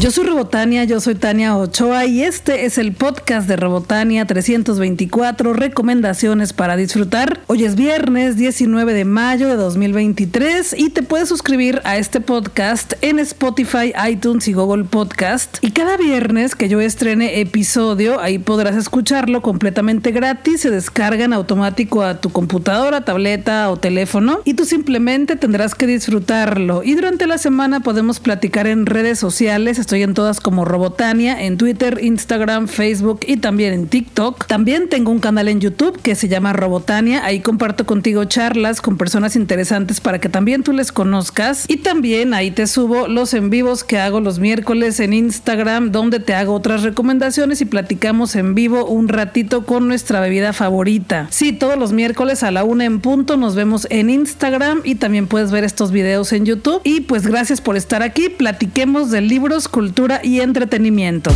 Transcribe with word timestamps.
Yo 0.00 0.10
soy 0.10 0.24
Robotania, 0.24 0.84
yo 0.84 0.98
soy 0.98 1.14
Tania 1.14 1.54
Ochoa 1.58 2.06
y 2.06 2.22
este 2.22 2.64
es 2.64 2.78
el 2.78 2.94
podcast 2.94 3.46
de 3.46 3.56
Robotania 3.56 4.24
324, 4.24 5.52
recomendaciones 5.52 6.54
para 6.54 6.76
disfrutar. 6.76 7.42
Hoy 7.48 7.64
es 7.64 7.76
viernes 7.76 8.38
19 8.38 8.94
de 8.94 9.04
mayo 9.04 9.46
de 9.46 9.56
2023 9.56 10.74
y 10.78 10.88
te 10.88 11.02
puedes 11.02 11.28
suscribir 11.28 11.82
a 11.84 11.98
este 11.98 12.22
podcast 12.22 12.94
en 13.02 13.18
Spotify, 13.18 13.92
iTunes 14.08 14.48
y 14.48 14.54
Google 14.54 14.84
Podcast. 14.84 15.58
Y 15.60 15.72
cada 15.72 15.98
viernes 15.98 16.54
que 16.54 16.70
yo 16.70 16.80
estrene 16.80 17.38
episodio, 17.42 18.20
ahí 18.20 18.38
podrás 18.38 18.76
escucharlo 18.76 19.42
completamente 19.42 20.12
gratis, 20.12 20.62
se 20.62 20.70
descarga 20.70 21.26
en 21.26 21.34
automático 21.34 22.02
a 22.02 22.22
tu 22.22 22.30
computadora, 22.30 23.04
tableta 23.04 23.68
o 23.68 23.76
teléfono 23.76 24.40
y 24.46 24.54
tú 24.54 24.64
simplemente 24.64 25.36
tendrás 25.36 25.74
que 25.74 25.86
disfrutarlo. 25.86 26.82
Y 26.82 26.94
durante 26.94 27.26
la 27.26 27.36
semana 27.36 27.80
podemos 27.80 28.18
platicar 28.18 28.66
en 28.66 28.86
redes 28.86 29.18
sociales 29.18 29.78
Estoy 29.90 30.04
en 30.04 30.14
todas 30.14 30.38
como 30.38 30.64
Robotania, 30.64 31.42
en 31.42 31.56
Twitter, 31.56 31.98
Instagram, 32.00 32.68
Facebook 32.68 33.22
y 33.26 33.38
también 33.38 33.72
en 33.72 33.88
TikTok. 33.88 34.46
También 34.46 34.88
tengo 34.88 35.10
un 35.10 35.18
canal 35.18 35.48
en 35.48 35.60
YouTube 35.60 36.00
que 36.00 36.14
se 36.14 36.28
llama 36.28 36.52
Robotania. 36.52 37.24
Ahí 37.24 37.40
comparto 37.40 37.86
contigo 37.86 38.24
charlas 38.24 38.80
con 38.82 38.96
personas 38.96 39.34
interesantes 39.34 40.00
para 40.00 40.20
que 40.20 40.28
también 40.28 40.62
tú 40.62 40.72
les 40.72 40.92
conozcas. 40.92 41.64
Y 41.66 41.78
también 41.78 42.34
ahí 42.34 42.52
te 42.52 42.68
subo 42.68 43.08
los 43.08 43.34
en 43.34 43.50
vivos 43.50 43.82
que 43.82 43.98
hago 43.98 44.20
los 44.20 44.38
miércoles 44.38 45.00
en 45.00 45.12
Instagram, 45.12 45.90
donde 45.90 46.20
te 46.20 46.34
hago 46.34 46.54
otras 46.54 46.84
recomendaciones 46.84 47.60
y 47.60 47.64
platicamos 47.64 48.36
en 48.36 48.54
vivo 48.54 48.84
un 48.84 49.08
ratito 49.08 49.66
con 49.66 49.88
nuestra 49.88 50.20
bebida 50.20 50.52
favorita. 50.52 51.26
Sí, 51.30 51.50
todos 51.50 51.76
los 51.76 51.90
miércoles 51.90 52.44
a 52.44 52.52
la 52.52 52.62
una 52.62 52.84
en 52.84 53.00
punto 53.00 53.36
nos 53.36 53.56
vemos 53.56 53.88
en 53.90 54.08
Instagram 54.08 54.82
y 54.84 54.94
también 54.94 55.26
puedes 55.26 55.50
ver 55.50 55.64
estos 55.64 55.90
videos 55.90 56.32
en 56.32 56.46
YouTube. 56.46 56.80
Y 56.84 57.00
pues 57.00 57.26
gracias 57.26 57.60
por 57.60 57.76
estar 57.76 58.04
aquí. 58.04 58.28
Platiquemos 58.28 59.10
de 59.10 59.20
libros 59.22 59.66
cultura 59.80 60.20
y 60.22 60.40
entretenimiento. 60.40 61.30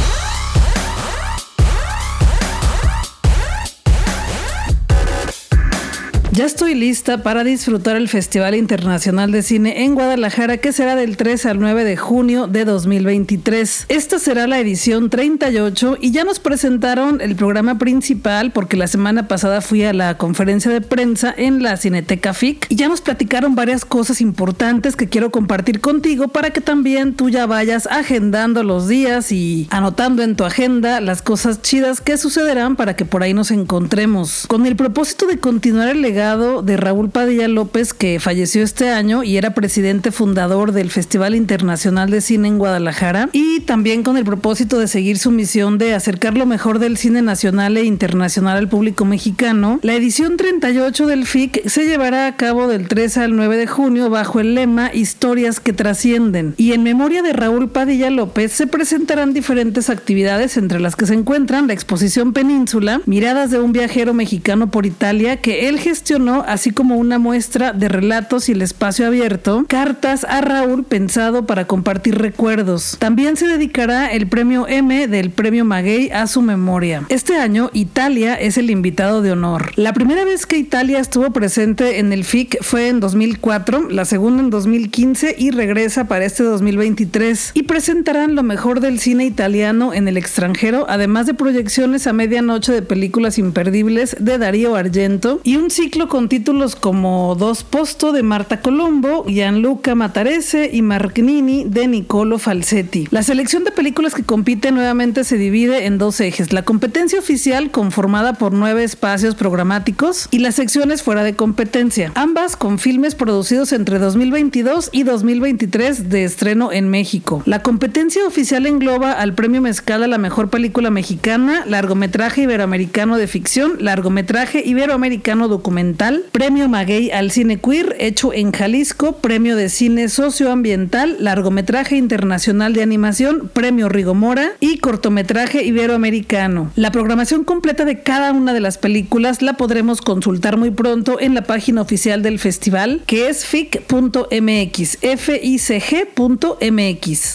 Ya 6.34 6.46
estoy 6.46 6.74
lista 6.74 7.22
para 7.22 7.44
disfrutar 7.44 7.94
el 7.94 8.08
Festival 8.08 8.56
Internacional 8.56 9.30
de 9.30 9.44
Cine 9.44 9.84
en 9.84 9.94
Guadalajara 9.94 10.56
que 10.56 10.72
será 10.72 10.96
del 10.96 11.16
3 11.16 11.46
al 11.46 11.60
9 11.60 11.84
de 11.84 11.96
junio 11.96 12.48
de 12.48 12.64
2023. 12.64 13.86
Esta 13.88 14.18
será 14.18 14.48
la 14.48 14.58
edición 14.58 15.10
38 15.10 15.98
y 16.00 16.10
ya 16.10 16.24
nos 16.24 16.41
presentaron 16.41 17.20
el 17.20 17.36
programa 17.36 17.78
principal 17.78 18.50
porque 18.50 18.76
la 18.76 18.88
semana 18.88 19.28
pasada 19.28 19.60
fui 19.60 19.84
a 19.84 19.92
la 19.92 20.18
conferencia 20.18 20.72
de 20.72 20.80
prensa 20.80 21.32
en 21.36 21.62
la 21.62 21.76
Cineteca 21.76 22.34
FIC 22.34 22.66
y 22.69 22.74
ya 22.74 22.88
nos 22.88 23.00
platicaron 23.00 23.54
varias 23.54 23.84
cosas 23.84 24.20
importantes 24.20 24.96
que 24.96 25.08
quiero 25.08 25.30
compartir 25.30 25.80
contigo 25.80 26.26
para 26.26 26.50
que 26.50 26.60
también 26.60 27.14
tú 27.14 27.30
ya 27.30 27.46
vayas 27.46 27.86
agendando 27.86 28.64
los 28.64 28.88
días 28.88 29.30
y 29.30 29.69
anotando 29.70 30.24
en 30.24 30.34
tu 30.34 30.42
agenda 30.42 31.00
las 31.00 31.22
cosas 31.22 31.62
chidas 31.62 32.00
que 32.00 32.19
sucederán 32.19 32.74
para 32.74 32.96
que 32.96 33.04
por 33.04 33.22
ahí 33.22 33.34
nos 33.34 33.52
encontremos. 33.52 34.46
Con 34.48 34.66
el 34.66 34.74
propósito 34.74 35.28
de 35.28 35.38
continuar 35.38 35.91
el 35.91 36.02
legado 36.02 36.23
de 36.25 36.78
Raúl 36.78 37.11
Padilla 37.11 37.48
López, 37.48 37.92
que 37.92 38.19
falleció 38.19 38.62
este 38.62 38.89
año 38.89 39.22
y 39.22 39.36
era 39.36 39.53
presidente 39.53 40.11
fundador 40.11 40.72
del 40.72 40.91
Festival 40.91 41.34
Internacional 41.34 42.08
de 42.08 42.22
Cine 42.22 42.48
en 42.48 42.56
Guadalajara, 42.56 43.28
y 43.33 43.61
también 43.61 44.03
con 44.03 44.16
el 44.16 44.25
propósito 44.25 44.78
de 44.78 44.89
seguir 44.89 45.19
su 45.19 45.31
misión 45.31 45.77
de 45.77 45.92
acercar 45.92 46.34
lo 46.39 46.47
mejor 46.47 46.78
del 46.78 46.97
cine 46.97 47.20
nacional 47.20 47.77
e 47.77 47.84
internacional 47.84 48.56
al 48.56 48.70
público 48.70 49.05
mexicano, 49.05 49.81
la 49.83 49.97
edición 49.97 50.39
38 50.39 51.06
del 51.06 51.27
FIC 51.27 51.69
se 51.69 51.84
llevará 51.84 52.27
a 52.27 52.36
cabo 52.36 52.69
del 52.69 52.88
3 52.88 53.19
al 53.19 53.36
9 53.36 53.59
de 53.59 53.66
junio 53.66 54.09
bajo 54.09 54.41
el 54.41 54.55
lema 54.55 54.94
Historias 54.94 55.61
que 55.61 55.75
trascienden. 55.75 56.55
Y 56.56 56.72
en 56.72 56.84
memoria 56.84 57.21
de 57.21 57.34
Raúl 57.34 57.69
Padilla 57.69 58.09
López 58.09 58.50
se 58.50 58.66
presentarán 58.66 59.34
diferentes 59.34 59.91
actividades 59.91 60.56
entre 60.56 60.81
las 60.81 60.97
que 60.97 61.04
se 61.04 61.12
encuentran 61.12 61.66
la 61.66 61.75
exposición 61.75 62.32
Península, 62.32 63.03
Miradas 63.04 63.50
de 63.50 63.59
un 63.59 63.72
viajero 63.72 64.15
mexicano 64.15 64.71
por 64.71 64.87
Italia, 64.87 65.43
que 65.43 65.69
él 65.69 65.78
gestiona 65.78 66.13
así 66.47 66.70
como 66.70 66.97
una 66.97 67.19
muestra 67.19 67.72
de 67.72 67.88
relatos 67.88 68.48
y 68.48 68.52
el 68.52 68.62
espacio 68.62 69.08
abierto, 69.08 69.64
cartas 69.69 70.22
a 70.22 70.41
Raúl 70.41 70.84
pensado 70.84 71.44
para 71.44 71.66
compartir 71.66 72.19
recuerdos. 72.19 72.97
También 73.00 73.36
se 73.36 73.48
dedicará 73.48 74.12
el 74.12 74.28
premio 74.28 74.69
M 74.69 75.08
del 75.08 75.30
premio 75.30 75.64
Maguey 75.64 76.10
a 76.10 76.28
su 76.28 76.41
memoria. 76.41 77.03
Este 77.08 77.36
año 77.36 77.70
Italia 77.72 78.34
es 78.34 78.58
el 78.58 78.70
invitado 78.70 79.22
de 79.22 79.32
honor. 79.32 79.72
La 79.74 79.92
primera 79.92 80.24
vez 80.24 80.47
que 80.47 80.56
Italia 80.56 81.00
estuvo 81.00 81.32
presente 81.32 81.98
en 81.98 82.12
el 82.12 82.22
FIC 82.22 82.62
fue 82.62 82.88
en 82.88 83.00
2004, 83.00 83.91
la 83.91 84.04
segunda 84.04 84.41
en 84.41 84.50
2015 84.50 85.34
y 85.36 85.50
regresa 85.50 86.06
para 86.06 86.26
este 86.26 86.44
2023 86.44 87.50
y 87.54 87.64
presentarán 87.64 88.36
lo 88.36 88.44
mejor 88.44 88.78
del 88.78 89.00
cine 89.00 89.24
italiano 89.24 89.92
en 89.92 90.06
el 90.06 90.16
extranjero, 90.16 90.86
además 90.88 91.26
de 91.26 91.34
proyecciones 91.34 92.06
a 92.06 92.12
medianoche 92.12 92.70
de 92.70 92.82
películas 92.82 93.36
imperdibles 93.36 94.16
de 94.20 94.38
Darío 94.38 94.76
Argento 94.76 95.41
y 95.42 95.56
un 95.56 95.70
ciclo 95.70 96.03
con 96.09 96.28
títulos 96.28 96.76
como 96.76 97.34
Dos 97.38 97.65
Posto 97.65 98.12
de 98.12 98.22
Marta 98.22 98.60
Colombo, 98.60 99.25
Gianluca 99.26 99.94
Matarese 99.94 100.70
y 100.72 100.82
Margnini 100.82 101.65
de 101.65 101.87
Nicolo 101.87 102.38
Falsetti. 102.38 103.09
La 103.10 103.22
selección 103.22 103.65
de 103.65 103.70
películas 103.70 104.15
que 104.15 104.22
compiten 104.22 104.75
nuevamente 104.75 105.25
se 105.25 105.38
divide 105.38 105.87
en 105.87 105.98
dos 105.98 106.20
ejes, 106.20 106.53
la 106.53 106.62
competencia 106.62 107.19
oficial 107.19 107.70
conformada 107.70 108.34
por 108.34 108.53
nueve 108.53 108.84
espacios 108.84 109.34
programáticos 109.34 110.28
y 110.31 110.38
las 110.38 110.56
secciones 110.56 111.03
fuera 111.03 111.25
de 111.25 111.34
competencia, 111.34 112.12
ambas 112.15 112.56
con 112.56 112.78
filmes 112.78 113.15
producidos 113.15 113.72
entre 113.72 113.98
2022 113.98 114.91
y 114.92 115.04
2023 115.04 116.10
de 116.10 116.25
estreno 116.25 116.72
en 116.72 116.88
México. 116.88 117.42
La 117.47 117.62
competencia 117.62 118.26
oficial 118.26 118.66
engloba 118.66 119.12
al 119.12 119.34
premio 119.34 119.60
Mezcal 119.60 120.03
a 120.03 120.09
la 120.09 120.19
mejor 120.19 120.50
película 120.50 120.91
mexicana, 120.91 121.65
largometraje 121.66 122.42
iberoamericano 122.42 123.16
de 123.16 123.26
ficción, 123.26 123.72
largometraje 123.78 124.62
iberoamericano 124.65 125.48
documental 125.48 125.94
Premio 126.32 126.69
Maguey 126.69 127.12
al 127.12 127.31
Cine 127.31 127.60
Queer 127.60 127.94
hecho 128.00 128.32
en 128.32 128.50
Jalisco, 128.50 129.19
Premio 129.19 129.55
de 129.55 129.69
Cine 129.69 130.09
Socioambiental, 130.09 131.16
Largometraje 131.21 131.97
Internacional 131.97 132.72
de 132.72 132.82
Animación, 132.82 133.49
Premio 133.53 133.88
Rigomora 133.88 134.54
y 134.59 134.78
Cortometraje 134.78 135.62
Iberoamericano. 135.62 136.72
La 136.75 136.91
programación 136.91 137.44
completa 137.44 137.84
de 137.84 138.00
cada 138.00 138.33
una 138.33 138.53
de 138.53 138.60
las 138.60 138.77
películas 138.77 139.41
la 139.41 139.53
podremos 139.53 140.00
consultar 140.00 140.56
muy 140.56 140.72
pronto 140.72 141.21
en 141.21 141.33
la 141.34 141.44
página 141.44 141.83
oficial 141.83 142.22
del 142.22 142.41
festival, 142.41 143.03
que 143.06 143.28
es 143.28 143.47
fic.mx. 143.47 144.99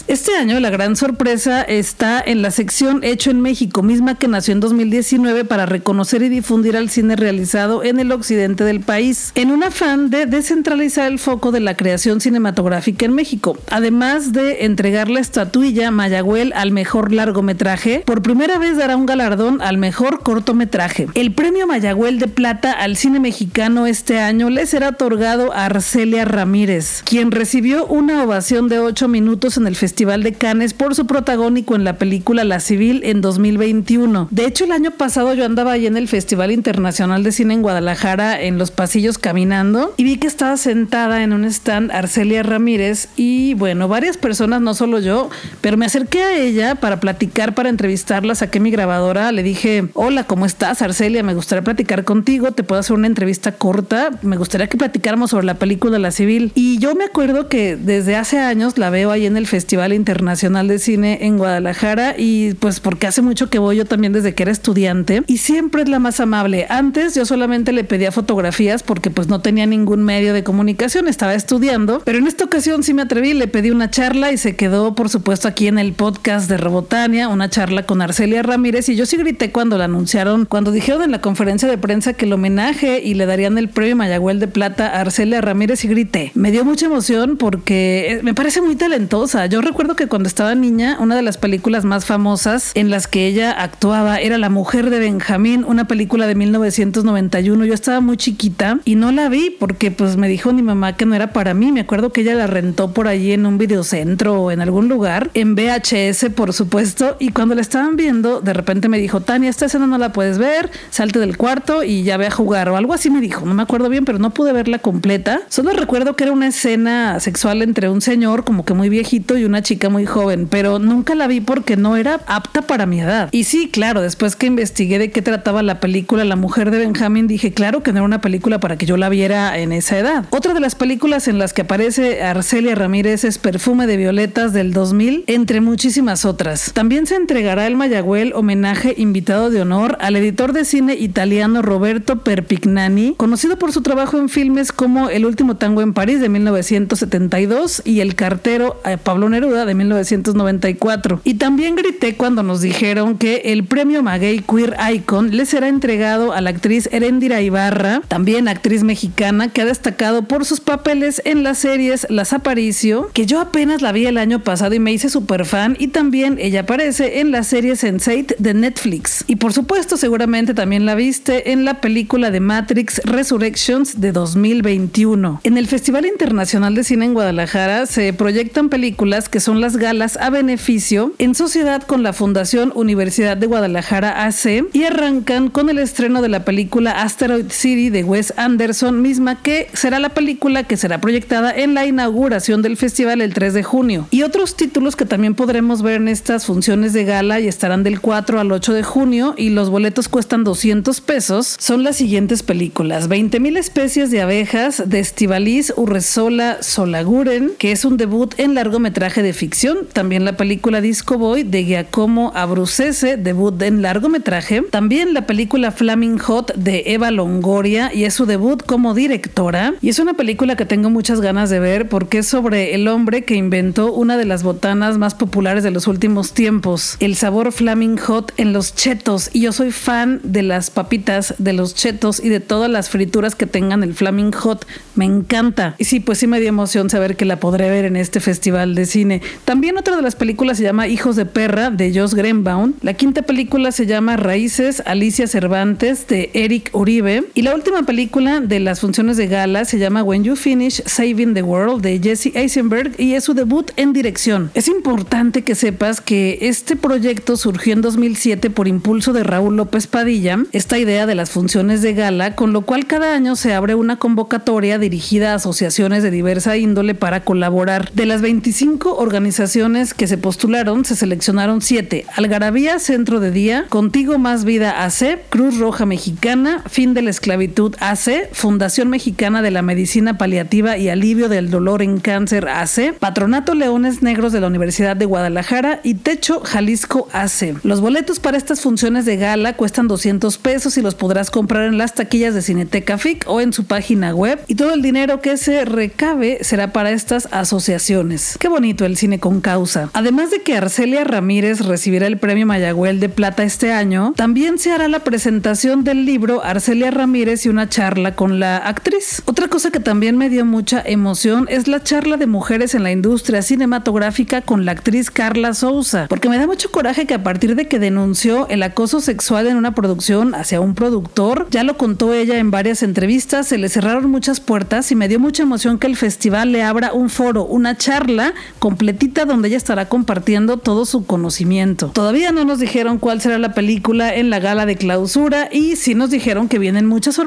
Este 0.06 0.36
año 0.36 0.60
la 0.60 0.70
gran 0.70 0.96
sorpresa 0.96 1.62
está 1.62 2.22
en 2.24 2.42
la 2.42 2.50
sección 2.50 3.02
Hecho 3.04 3.30
en 3.30 3.40
México, 3.40 3.82
misma 3.82 4.18
que 4.18 4.28
nació 4.28 4.52
en 4.52 4.60
2019 4.60 5.46
para 5.46 5.64
reconocer 5.64 6.22
y 6.22 6.28
difundir 6.28 6.76
al 6.76 6.90
cine 6.90 7.16
realizado 7.16 7.82
en 7.82 7.98
el 8.00 8.12
occidente 8.12 8.49
del 8.56 8.80
país, 8.80 9.32
en 9.34 9.50
un 9.50 9.62
afán 9.62 10.10
de 10.10 10.26
descentralizar 10.26 11.10
el 11.10 11.18
foco 11.18 11.52
de 11.52 11.60
la 11.60 11.74
creación 11.74 12.20
cinematográfica 12.20 13.06
en 13.06 13.14
México. 13.14 13.58
Además 13.70 14.32
de 14.32 14.64
entregar 14.64 15.08
la 15.08 15.20
estatuilla 15.20 15.90
Mayagüel 15.90 16.52
al 16.54 16.70
mejor 16.70 17.12
largometraje, 17.12 18.02
por 18.04 18.22
primera 18.22 18.58
vez 18.58 18.76
dará 18.76 18.96
un 18.96 19.06
galardón 19.06 19.62
al 19.62 19.78
mejor 19.78 20.22
cortometraje. 20.22 21.06
El 21.14 21.32
premio 21.32 21.66
Mayagüel 21.66 22.18
de 22.18 22.28
Plata 22.28 22.72
al 22.72 22.96
cine 22.96 23.20
mexicano 23.20 23.86
este 23.86 24.18
año 24.18 24.50
le 24.50 24.66
será 24.66 24.90
otorgado 24.90 25.52
a 25.52 25.66
Arcelia 25.66 26.24
Ramírez, 26.24 27.02
quien 27.04 27.30
recibió 27.30 27.86
una 27.86 28.22
ovación 28.24 28.68
de 28.68 28.78
8 28.78 29.08
minutos 29.08 29.56
en 29.56 29.66
el 29.66 29.76
Festival 29.76 30.22
de 30.22 30.32
Cannes 30.32 30.74
por 30.74 30.94
su 30.94 31.06
protagónico 31.06 31.74
en 31.74 31.84
la 31.84 31.98
película 31.98 32.44
La 32.44 32.60
Civil 32.60 33.02
en 33.04 33.20
2021. 33.20 34.28
De 34.30 34.44
hecho, 34.46 34.64
el 34.64 34.72
año 34.72 34.90
pasado 34.92 35.34
yo 35.34 35.44
andaba 35.44 35.72
ahí 35.72 35.86
en 35.86 35.96
el 35.96 36.08
Festival 36.08 36.50
Internacional 36.50 37.22
de 37.22 37.32
Cine 37.32 37.54
en 37.54 37.62
Guadalajara 37.62 38.39
en 38.40 38.58
los 38.58 38.70
pasillos 38.70 39.18
caminando 39.18 39.94
y 39.96 40.04
vi 40.04 40.16
que 40.16 40.26
estaba 40.26 40.56
sentada 40.56 41.22
en 41.22 41.32
un 41.32 41.44
stand 41.44 41.90
Arcelia 41.92 42.42
Ramírez 42.42 43.08
y 43.16 43.54
bueno, 43.54 43.88
varias 43.88 44.16
personas, 44.16 44.60
no 44.60 44.74
solo 44.74 44.98
yo, 44.98 45.30
pero 45.60 45.76
me 45.76 45.86
acerqué 45.86 46.22
a 46.22 46.36
ella 46.36 46.74
para 46.76 47.00
platicar, 47.00 47.54
para 47.54 47.68
entrevistarla, 47.68 48.34
saqué 48.34 48.60
mi 48.60 48.70
grabadora, 48.70 49.32
le 49.32 49.42
dije, 49.42 49.88
hola, 49.94 50.24
¿cómo 50.24 50.46
estás 50.46 50.82
Arcelia? 50.82 51.22
Me 51.22 51.34
gustaría 51.34 51.62
platicar 51.62 52.04
contigo, 52.04 52.52
te 52.52 52.62
puedo 52.62 52.80
hacer 52.80 52.96
una 52.96 53.06
entrevista 53.06 53.52
corta, 53.52 54.10
me 54.22 54.36
gustaría 54.36 54.68
que 54.68 54.76
platicáramos 54.76 55.30
sobre 55.30 55.46
la 55.46 55.54
película 55.54 55.98
La 55.98 56.10
Civil. 56.10 56.52
Y 56.54 56.78
yo 56.78 56.94
me 56.94 57.04
acuerdo 57.04 57.48
que 57.48 57.76
desde 57.76 58.16
hace 58.16 58.38
años 58.38 58.78
la 58.78 58.90
veo 58.90 59.10
ahí 59.10 59.26
en 59.26 59.36
el 59.36 59.46
Festival 59.46 59.92
Internacional 59.92 60.68
de 60.68 60.78
Cine 60.78 61.18
en 61.22 61.38
Guadalajara 61.38 62.14
y 62.16 62.54
pues 62.54 62.80
porque 62.80 63.06
hace 63.06 63.22
mucho 63.22 63.50
que 63.50 63.58
voy 63.58 63.76
yo 63.76 63.84
también 63.84 64.12
desde 64.12 64.34
que 64.34 64.42
era 64.42 64.52
estudiante 64.52 65.22
y 65.26 65.38
siempre 65.38 65.82
es 65.82 65.88
la 65.88 65.98
más 65.98 66.20
amable. 66.20 66.66
Antes 66.68 67.14
yo 67.14 67.24
solamente 67.24 67.72
le 67.72 67.84
pedía 67.84 68.12
fotos 68.12 68.19
fotografías 68.20 68.82
porque 68.82 69.10
pues 69.10 69.28
no 69.28 69.40
tenía 69.40 69.64
ningún 69.64 70.02
medio 70.02 70.34
de 70.34 70.44
comunicación, 70.44 71.08
estaba 71.08 71.32
estudiando, 71.32 72.02
pero 72.04 72.18
en 72.18 72.26
esta 72.26 72.44
ocasión 72.44 72.82
sí 72.82 72.92
me 72.92 73.00
atreví, 73.00 73.32
le 73.32 73.48
pedí 73.48 73.70
una 73.70 73.90
charla 73.90 74.30
y 74.30 74.36
se 74.36 74.56
quedó 74.56 74.94
por 74.94 75.08
supuesto 75.08 75.48
aquí 75.48 75.68
en 75.68 75.78
el 75.78 75.94
podcast 75.94 76.46
de 76.50 76.58
Robotania, 76.58 77.28
una 77.28 77.48
charla 77.48 77.84
con 77.86 78.02
Arcelia 78.02 78.42
Ramírez 78.42 78.90
y 78.90 78.96
yo 78.96 79.06
sí 79.06 79.16
grité 79.16 79.52
cuando 79.52 79.78
la 79.78 79.86
anunciaron, 79.86 80.44
cuando 80.44 80.70
dijeron 80.70 81.02
en 81.02 81.12
la 81.12 81.22
conferencia 81.22 81.66
de 81.66 81.78
prensa 81.78 82.12
que 82.12 82.26
el 82.26 82.34
homenaje 82.34 83.00
y 83.02 83.14
le 83.14 83.24
darían 83.24 83.56
el 83.56 83.70
premio 83.70 83.96
Mayagüel 83.96 84.38
de 84.38 84.48
Plata 84.48 84.88
a 84.88 85.00
Arcelia 85.00 85.40
Ramírez 85.40 85.82
y 85.86 85.88
grité. 85.88 86.32
Me 86.34 86.50
dio 86.50 86.66
mucha 86.66 86.84
emoción 86.84 87.38
porque 87.38 88.12
eh, 88.12 88.20
me 88.22 88.34
parece 88.34 88.60
muy 88.60 88.76
talentosa. 88.76 89.46
Yo 89.46 89.62
recuerdo 89.62 89.96
que 89.96 90.08
cuando 90.08 90.28
estaba 90.28 90.54
niña, 90.54 90.98
una 91.00 91.16
de 91.16 91.22
las 91.22 91.38
películas 91.38 91.86
más 91.86 92.04
famosas 92.04 92.72
en 92.74 92.90
las 92.90 93.06
que 93.06 93.26
ella 93.26 93.52
actuaba 93.52 94.20
era 94.20 94.36
La 94.36 94.50
mujer 94.50 94.90
de 94.90 94.98
Benjamín, 94.98 95.64
una 95.66 95.86
película 95.86 96.26
de 96.26 96.34
1991. 96.34 97.64
Yo 97.64 97.74
estaba 97.74 98.00
muy 98.00 98.09
chiquita 98.14 98.80
y 98.84 98.94
no 98.94 99.12
la 99.12 99.28
vi 99.28 99.50
porque 99.50 99.90
pues 99.90 100.16
me 100.16 100.28
dijo 100.28 100.52
mi 100.52 100.62
mamá 100.62 100.96
que 100.96 101.06
no 101.06 101.14
era 101.14 101.32
para 101.32 101.54
mí. 101.54 101.72
Me 101.72 101.80
acuerdo 101.80 102.12
que 102.12 102.22
ella 102.22 102.34
la 102.34 102.46
rentó 102.46 102.92
por 102.92 103.08
allí 103.08 103.32
en 103.32 103.46
un 103.46 103.58
videocentro 103.58 104.42
o 104.42 104.50
en 104.50 104.60
algún 104.60 104.88
lugar, 104.88 105.30
en 105.34 105.54
VHS 105.54 106.30
por 106.34 106.52
supuesto, 106.52 107.16
y 107.18 107.30
cuando 107.30 107.54
la 107.54 107.60
estaban 107.60 107.96
viendo, 107.96 108.40
de 108.40 108.52
repente 108.52 108.88
me 108.88 108.98
dijo, 108.98 109.20
Tania, 109.20 109.50
esta 109.50 109.66
escena 109.66 109.86
no 109.86 109.98
la 109.98 110.12
puedes 110.12 110.38
ver, 110.38 110.70
salte 110.90 111.18
del 111.18 111.36
cuarto 111.36 111.82
y 111.82 112.02
ya 112.02 112.16
ve 112.16 112.26
a 112.26 112.30
jugar 112.30 112.68
o 112.68 112.76
algo 112.76 112.94
así 112.94 113.10
me 113.10 113.20
dijo, 113.20 113.44
no 113.46 113.54
me 113.54 113.62
acuerdo 113.62 113.88
bien, 113.88 114.04
pero 114.04 114.18
no 114.18 114.30
pude 114.30 114.52
verla 114.52 114.78
completa. 114.78 115.40
Solo 115.48 115.72
recuerdo 115.72 116.16
que 116.16 116.24
era 116.24 116.32
una 116.32 116.48
escena 116.48 117.20
sexual 117.20 117.62
entre 117.62 117.88
un 117.88 118.00
señor 118.00 118.44
como 118.44 118.64
que 118.64 118.74
muy 118.74 118.88
viejito 118.88 119.38
y 119.38 119.44
una 119.44 119.62
chica 119.62 119.88
muy 119.88 120.06
joven, 120.06 120.46
pero 120.48 120.78
nunca 120.78 121.14
la 121.14 121.26
vi 121.26 121.40
porque 121.40 121.76
no 121.76 121.96
era 121.96 122.20
apta 122.26 122.62
para 122.62 122.86
mi 122.86 123.00
edad. 123.00 123.28
Y 123.32 123.44
sí, 123.44 123.68
claro, 123.70 124.00
después 124.00 124.36
que 124.36 124.46
investigué 124.46 124.98
de 124.98 125.10
qué 125.10 125.22
trataba 125.22 125.62
la 125.62 125.80
película 125.80 126.24
La 126.24 126.36
mujer 126.36 126.70
de 126.70 126.78
Benjamin, 126.78 127.26
dije, 127.26 127.52
claro 127.52 127.82
que 127.82 127.92
no 127.92 127.99
una 128.02 128.20
película 128.20 128.60
para 128.60 128.76
que 128.76 128.86
yo 128.86 128.96
la 128.96 129.08
viera 129.08 129.58
en 129.58 129.72
esa 129.72 129.98
edad. 129.98 130.24
Otra 130.30 130.54
de 130.54 130.60
las 130.60 130.74
películas 130.74 131.28
en 131.28 131.38
las 131.38 131.52
que 131.52 131.62
aparece 131.62 132.22
Arcelia 132.22 132.74
Ramírez 132.74 133.24
es 133.24 133.38
Perfume 133.38 133.86
de 133.86 133.96
Violetas 133.96 134.52
del 134.52 134.72
2000, 134.72 135.24
entre 135.26 135.60
muchísimas 135.60 136.24
otras. 136.24 136.72
También 136.72 137.06
se 137.06 137.16
entregará 137.16 137.66
el 137.66 137.76
Mayagüel 137.76 138.32
homenaje 138.34 138.94
invitado 138.96 139.50
de 139.50 139.60
honor 139.62 139.96
al 140.00 140.16
editor 140.16 140.52
de 140.52 140.64
cine 140.64 140.94
italiano 140.94 141.62
Roberto 141.62 142.20
Perpignani, 142.22 143.14
conocido 143.16 143.58
por 143.58 143.72
su 143.72 143.82
trabajo 143.82 144.18
en 144.18 144.28
filmes 144.28 144.72
como 144.72 145.10
El 145.10 145.26
último 145.26 145.56
tango 145.56 145.82
en 145.82 145.94
París 145.94 146.20
de 146.20 146.28
1972 146.28 147.82
y 147.84 148.00
El 148.00 148.14
cartero 148.14 148.80
a 148.84 148.96
Pablo 148.96 149.28
Neruda 149.28 149.64
de 149.64 149.74
1994. 149.74 151.20
Y 151.24 151.34
también 151.34 151.76
grité 151.76 152.14
cuando 152.16 152.42
nos 152.42 152.60
dijeron 152.60 153.18
que 153.18 153.42
el 153.46 153.64
premio 153.64 154.02
Maguey 154.02 154.40
Queer 154.40 154.76
Icon 154.94 155.36
le 155.36 155.46
será 155.46 155.68
entregado 155.68 156.32
a 156.32 156.40
la 156.40 156.50
actriz 156.50 156.88
Erendira 156.92 157.40
Ibarra, 157.40 157.89
también 158.08 158.48
actriz 158.48 158.82
mexicana 158.82 159.48
que 159.48 159.62
ha 159.62 159.64
destacado 159.64 160.22
por 160.22 160.44
sus 160.44 160.60
papeles 160.60 161.20
en 161.24 161.42
las 161.42 161.58
series 161.58 162.06
Las 162.10 162.32
Aparicio, 162.32 163.10
que 163.12 163.26
yo 163.26 163.40
apenas 163.40 163.82
la 163.82 163.92
vi 163.92 164.06
el 164.06 164.18
año 164.18 164.42
pasado 164.42 164.74
y 164.74 164.78
me 164.78 164.92
hice 164.92 165.08
súper 165.08 165.44
fan, 165.44 165.76
y 165.78 165.88
también 165.88 166.38
ella 166.40 166.60
aparece 166.60 167.20
en 167.20 167.30
la 167.30 167.42
serie 167.42 167.74
Sense8 167.74 168.36
de 168.38 168.54
Netflix. 168.54 169.24
Y 169.26 169.36
por 169.36 169.52
supuesto, 169.52 169.96
seguramente 169.96 170.54
también 170.54 170.86
la 170.86 170.94
viste 170.94 171.52
en 171.52 171.64
la 171.64 171.80
película 171.80 172.30
de 172.30 172.40
Matrix 172.40 173.00
Resurrections 173.04 174.00
de 174.00 174.12
2021. 174.12 175.40
En 175.44 175.58
el 175.58 175.66
Festival 175.66 176.06
Internacional 176.06 176.74
de 176.74 176.84
Cine 176.84 177.06
en 177.06 177.14
Guadalajara 177.14 177.86
se 177.86 178.12
proyectan 178.12 178.68
películas 178.68 179.28
que 179.28 179.40
son 179.40 179.60
las 179.60 179.76
galas 179.76 180.16
a 180.16 180.30
beneficio 180.30 181.12
en 181.18 181.34
sociedad 181.34 181.82
con 181.82 182.02
la 182.02 182.12
Fundación 182.12 182.72
Universidad 182.74 183.36
de 183.36 183.46
Guadalajara 183.46 184.26
AC 184.26 184.66
y 184.72 184.84
arrancan 184.84 185.48
con 185.48 185.70
el 185.70 185.78
estreno 185.78 186.22
de 186.22 186.28
la 186.28 186.44
película 186.44 187.02
Asteroid 187.02 187.50
City 187.50 187.79
de 187.88 188.04
Wes 188.04 188.34
Anderson, 188.36 189.00
misma 189.00 189.42
que 189.42 189.68
será 189.72 189.98
la 189.98 190.10
película 190.10 190.64
que 190.64 190.76
será 190.76 191.00
proyectada 191.00 191.54
en 191.54 191.74
la 191.74 191.86
inauguración 191.86 192.62
del 192.62 192.76
festival 192.76 193.22
el 193.22 193.32
3 193.32 193.54
de 193.54 193.62
junio. 193.62 194.06
Y 194.10 194.22
otros 194.22 194.56
títulos 194.56 194.96
que 194.96 195.06
también 195.06 195.34
podremos 195.34 195.82
ver 195.82 195.94
en 195.94 196.08
estas 196.08 196.46
funciones 196.46 196.92
de 196.92 197.04
gala 197.04 197.40
y 197.40 197.48
estarán 197.48 197.82
del 197.82 198.00
4 198.00 198.40
al 198.40 198.52
8 198.52 198.74
de 198.74 198.82
junio 198.82 199.34
y 199.36 199.50
los 199.50 199.70
boletos 199.70 200.08
cuestan 200.08 200.44
200 200.44 201.00
pesos 201.00 201.56
son 201.58 201.82
las 201.84 201.96
siguientes 201.96 202.42
películas. 202.42 203.08
20.000 203.08 203.56
especies 203.56 204.10
de 204.10 204.20
abejas 204.20 204.82
de 204.86 204.98
Estivalis 204.98 205.72
Urresola 205.76 206.58
Solaguren, 206.62 207.52
que 207.58 207.72
es 207.72 207.84
un 207.84 207.96
debut 207.96 208.34
en 208.38 208.54
largometraje 208.54 209.22
de 209.22 209.32
ficción. 209.32 209.86
También 209.92 210.24
la 210.24 210.36
película 210.36 210.80
Disco 210.80 211.18
Boy 211.18 211.44
de 211.44 211.64
Giacomo 211.64 212.32
Abruzzese, 212.34 213.16
debut 213.16 213.60
en 213.62 213.82
largometraje. 213.82 214.62
También 214.62 215.14
la 215.14 215.26
película 215.26 215.70
Flaming 215.70 216.18
Hot 216.18 216.54
de 216.54 216.82
Eva 216.86 217.10
Longoria 217.10 217.69
y 217.70 218.04
es 218.04 218.14
su 218.14 218.26
debut 218.26 218.62
como 218.64 218.94
directora. 218.94 219.74
Y 219.80 219.88
es 219.88 219.98
una 219.98 220.14
película 220.14 220.56
que 220.56 220.66
tengo 220.66 220.90
muchas 220.90 221.20
ganas 221.20 221.50
de 221.50 221.60
ver 221.60 221.88
porque 221.88 222.18
es 222.18 222.26
sobre 222.26 222.74
el 222.74 222.88
hombre 222.88 223.24
que 223.24 223.34
inventó 223.34 223.92
una 223.92 224.16
de 224.16 224.24
las 224.24 224.42
botanas 224.42 224.98
más 224.98 225.14
populares 225.14 225.62
de 225.62 225.70
los 225.70 225.86
últimos 225.86 226.32
tiempos, 226.32 226.96
el 227.00 227.16
sabor 227.16 227.52
Flaming 227.52 227.96
Hot 227.98 228.32
en 228.36 228.52
los 228.52 228.74
chetos. 228.74 229.30
Y 229.32 229.42
yo 229.42 229.52
soy 229.52 229.70
fan 229.70 230.20
de 230.24 230.42
las 230.42 230.70
papitas, 230.70 231.34
de 231.38 231.52
los 231.52 231.74
chetos 231.74 232.20
y 232.22 232.28
de 232.28 232.40
todas 232.40 232.70
las 232.70 232.90
frituras 232.90 233.34
que 233.34 233.46
tengan 233.46 233.82
el 233.82 233.94
Flaming 233.94 234.32
Hot. 234.32 234.66
Me 234.94 235.04
encanta. 235.04 235.74
Y 235.78 235.84
sí, 235.84 236.00
pues 236.00 236.18
sí 236.18 236.26
me 236.26 236.40
dio 236.40 236.48
emoción 236.48 236.90
saber 236.90 237.16
que 237.16 237.24
la 237.24 237.38
podré 237.38 237.70
ver 237.70 237.84
en 237.84 237.96
este 237.96 238.20
festival 238.20 238.74
de 238.74 238.86
cine. 238.86 239.22
También 239.44 239.78
otra 239.78 239.96
de 239.96 240.02
las 240.02 240.16
películas 240.16 240.58
se 240.58 240.64
llama 240.64 240.88
Hijos 240.88 241.16
de 241.16 241.26
Perra 241.26 241.70
de 241.70 241.92
Josh 241.94 242.14
Greenbaum. 242.14 242.74
La 242.82 242.94
quinta 242.94 243.22
película 243.22 243.72
se 243.72 243.86
llama 243.86 244.16
Raíces, 244.16 244.82
Alicia 244.86 245.26
Cervantes 245.26 246.06
de 246.08 246.30
Eric 246.34 246.70
Uribe. 246.72 247.24
Y 247.34 247.42
la 247.42 247.54
última 247.60 247.82
película 247.82 248.40
de 248.40 248.58
las 248.58 248.80
funciones 248.80 249.18
de 249.18 249.26
gala 249.26 249.66
se 249.66 249.78
llama 249.78 250.02
When 250.02 250.24
You 250.24 250.34
Finish 250.34 250.82
Saving 250.86 251.34
the 251.34 251.42
World 251.42 251.82
de 251.82 252.00
Jesse 252.02 252.34
Eisenberg 252.34 252.98
y 252.98 253.12
es 253.12 253.24
su 253.24 253.34
debut 253.34 253.70
en 253.76 253.92
dirección. 253.92 254.50
Es 254.54 254.66
importante 254.66 255.44
que 255.44 255.54
sepas 255.54 256.00
que 256.00 256.38
este 256.40 256.74
proyecto 256.74 257.36
surgió 257.36 257.74
en 257.74 257.82
2007 257.82 258.48
por 258.48 258.66
impulso 258.66 259.12
de 259.12 259.24
Raúl 259.24 259.56
López 259.56 259.86
Padilla, 259.88 260.38
esta 260.52 260.78
idea 260.78 261.04
de 261.04 261.14
las 261.14 261.28
funciones 261.28 261.82
de 261.82 261.92
gala, 261.92 262.34
con 262.34 262.54
lo 262.54 262.62
cual 262.62 262.86
cada 262.86 263.14
año 263.14 263.36
se 263.36 263.52
abre 263.52 263.74
una 263.74 263.98
convocatoria 263.98 264.78
dirigida 264.78 265.32
a 265.32 265.34
asociaciones 265.34 266.02
de 266.02 266.10
diversa 266.10 266.56
índole 266.56 266.94
para 266.94 267.24
colaborar. 267.24 267.92
De 267.92 268.06
las 268.06 268.22
25 268.22 268.96
organizaciones 268.96 269.92
que 269.92 270.06
se 270.06 270.16
postularon, 270.16 270.86
se 270.86 270.96
seleccionaron 270.96 271.60
7. 271.60 272.06
Algarabía 272.16 272.78
Centro 272.78 273.20
de 273.20 273.30
Día, 273.30 273.66
Contigo 273.68 274.16
Más 274.16 274.46
Vida 274.46 274.82
AC, 274.82 275.18
Cruz 275.28 275.58
Roja 275.58 275.84
Mexicana, 275.84 276.64
Fin 276.66 276.94
de 276.94 277.02
la 277.02 277.10
Esclavitud 277.10 277.49
AC, 277.80 278.28
Fundación 278.32 278.88
Mexicana 278.88 279.42
de 279.42 279.50
la 279.50 279.62
Medicina 279.62 280.18
Paliativa 280.18 280.76
y 280.76 280.88
Alivio 280.88 281.28
del 281.28 281.50
Dolor 281.50 281.82
en 281.82 281.98
Cáncer 281.98 282.48
AC, 282.48 282.94
Patronato 282.98 283.54
Leones 283.54 284.02
Negros 284.02 284.32
de 284.32 284.40
la 284.40 284.46
Universidad 284.46 284.96
de 284.96 285.04
Guadalajara 285.04 285.80
y 285.82 285.94
Techo 285.94 286.40
Jalisco 286.40 287.08
AC. 287.12 287.56
Los 287.62 287.80
boletos 287.80 288.20
para 288.20 288.36
estas 288.36 288.60
funciones 288.60 289.04
de 289.04 289.16
gala 289.16 289.54
cuestan 289.54 289.88
200 289.88 290.38
pesos 290.38 290.76
y 290.78 290.82
los 290.82 290.94
podrás 290.94 291.30
comprar 291.30 291.64
en 291.64 291.78
las 291.78 291.94
taquillas 291.94 292.34
de 292.34 292.42
Cineteca 292.42 292.98
FIC 292.98 293.24
o 293.26 293.40
en 293.40 293.52
su 293.52 293.64
página 293.64 294.14
web 294.14 294.40
y 294.46 294.54
todo 294.54 294.74
el 294.74 294.82
dinero 294.82 295.20
que 295.20 295.36
se 295.36 295.64
recabe 295.64 296.38
será 296.42 296.72
para 296.72 296.90
estas 296.90 297.28
asociaciones. 297.30 298.36
Qué 298.38 298.48
bonito 298.48 298.84
el 298.84 298.96
cine 298.96 299.18
con 299.18 299.40
causa. 299.40 299.90
Además 299.92 300.30
de 300.30 300.42
que 300.42 300.56
Arcelia 300.56 301.04
Ramírez 301.04 301.60
recibirá 301.60 302.06
el 302.06 302.18
premio 302.18 302.46
Mayagüel 302.46 303.00
de 303.00 303.08
Plata 303.08 303.42
este 303.42 303.72
año, 303.72 304.12
también 304.16 304.58
se 304.58 304.72
hará 304.72 304.88
la 304.88 305.00
presentación 305.00 305.84
del 305.84 306.04
libro 306.04 306.42
Arcelia 306.42 306.90
Ramírez 306.90 307.29
y 307.30 307.48
una 307.48 307.68
charla 307.68 308.16
con 308.16 308.40
la 308.40 308.56
actriz. 308.56 309.22
Otra 309.26 309.46
cosa 309.46 309.70
que 309.70 309.78
también 309.78 310.16
me 310.16 310.28
dio 310.28 310.44
mucha 310.44 310.82
emoción 310.84 311.46
es 311.48 311.68
la 311.68 311.80
charla 311.82 312.16
de 312.16 312.26
mujeres 312.26 312.74
en 312.74 312.82
la 312.82 312.90
industria 312.90 313.40
cinematográfica 313.40 314.42
con 314.42 314.64
la 314.64 314.72
actriz 314.72 315.12
Carla 315.12 315.54
Souza, 315.54 316.06
porque 316.08 316.28
me 316.28 316.38
da 316.38 316.46
mucho 316.46 316.72
coraje 316.72 317.06
que 317.06 317.14
a 317.14 317.22
partir 317.22 317.54
de 317.54 317.68
que 317.68 317.78
denunció 317.78 318.48
el 318.48 318.64
acoso 318.64 319.00
sexual 319.00 319.46
en 319.46 319.56
una 319.56 319.76
producción 319.76 320.34
hacia 320.34 320.60
un 320.60 320.74
productor, 320.74 321.46
ya 321.50 321.62
lo 321.62 321.76
contó 321.76 322.12
ella 322.12 322.38
en 322.38 322.50
varias 322.50 322.82
entrevistas, 322.82 323.46
se 323.46 323.58
le 323.58 323.68
cerraron 323.68 324.10
muchas 324.10 324.40
puertas 324.40 324.90
y 324.90 324.96
me 324.96 325.06
dio 325.06 325.20
mucha 325.20 325.44
emoción 325.44 325.78
que 325.78 325.86
el 325.86 325.96
festival 325.96 326.50
le 326.50 326.64
abra 326.64 326.92
un 326.92 327.10
foro, 327.10 327.44
una 327.44 327.76
charla 327.76 328.34
completita 328.58 329.24
donde 329.24 329.48
ella 329.48 329.56
estará 329.56 329.88
compartiendo 329.88 330.56
todo 330.56 330.84
su 330.84 331.06
conocimiento. 331.06 331.92
Todavía 331.94 332.32
no 332.32 332.44
nos 332.44 332.58
dijeron 332.58 332.98
cuál 332.98 333.20
será 333.20 333.38
la 333.38 333.54
película 333.54 334.12
en 334.14 334.30
la 334.30 334.40
gala 334.40 334.66
de 334.66 334.76
clausura 334.76 335.48
y 335.52 335.76
sí 335.76 335.94
nos 335.94 336.10
dijeron 336.10 336.48
que 336.48 336.58
vienen 336.58 336.86
muchas 336.86 337.18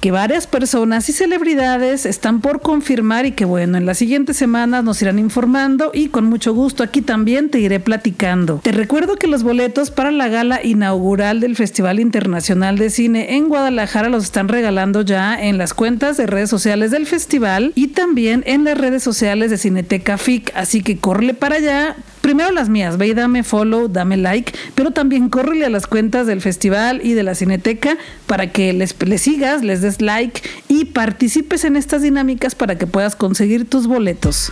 que 0.00 0.10
varias 0.10 0.46
personas 0.46 1.08
y 1.08 1.12
celebridades 1.12 2.06
están 2.06 2.40
por 2.40 2.60
confirmar 2.60 3.26
y 3.26 3.32
que 3.32 3.44
bueno, 3.44 3.76
en 3.76 3.84
las 3.84 3.98
siguientes 3.98 4.36
semanas 4.36 4.84
nos 4.84 5.02
irán 5.02 5.18
informando 5.18 5.90
y 5.92 6.08
con 6.08 6.26
mucho 6.26 6.54
gusto 6.54 6.82
aquí 6.82 7.02
también 7.02 7.50
te 7.50 7.58
iré 7.58 7.80
platicando. 7.80 8.60
Te 8.62 8.72
recuerdo 8.72 9.16
que 9.16 9.26
los 9.26 9.42
boletos 9.42 9.90
para 9.90 10.10
la 10.10 10.28
gala 10.28 10.64
inaugural 10.64 11.40
del 11.40 11.56
Festival 11.56 11.98
Internacional 11.98 12.78
de 12.78 12.90
Cine 12.90 13.36
en 13.36 13.48
Guadalajara 13.48 14.08
los 14.08 14.24
están 14.24 14.48
regalando 14.48 15.02
ya 15.02 15.40
en 15.40 15.58
las 15.58 15.74
cuentas 15.74 16.16
de 16.16 16.26
redes 16.26 16.50
sociales 16.50 16.90
del 16.90 17.06
festival 17.06 17.72
y 17.74 17.88
también 17.88 18.42
en 18.46 18.64
las 18.64 18.78
redes 18.78 19.02
sociales 19.02 19.50
de 19.50 19.58
Cineteca 19.58 20.18
FIC, 20.18 20.52
así 20.54 20.82
que 20.82 20.98
corre 20.98 21.34
para 21.34 21.56
allá 21.56 21.96
primero 22.26 22.50
las 22.50 22.68
mías, 22.68 22.98
ve 22.98 23.06
y 23.06 23.14
dame 23.14 23.44
follow, 23.44 23.86
dame 23.86 24.16
like, 24.16 24.52
pero 24.74 24.90
también 24.90 25.28
córrele 25.28 25.64
a 25.64 25.70
las 25.70 25.86
cuentas 25.86 26.26
del 26.26 26.40
festival 26.40 27.00
y 27.04 27.12
de 27.12 27.22
la 27.22 27.36
Cineteca 27.36 27.96
para 28.26 28.50
que 28.50 28.72
les, 28.72 29.00
les 29.00 29.22
sigas, 29.22 29.62
les 29.62 29.80
des 29.80 30.00
like 30.00 30.42
y 30.66 30.86
participes 30.86 31.62
en 31.62 31.76
estas 31.76 32.02
dinámicas 32.02 32.56
para 32.56 32.76
que 32.76 32.88
puedas 32.88 33.14
conseguir 33.14 33.70
tus 33.70 33.86
boletos. 33.86 34.50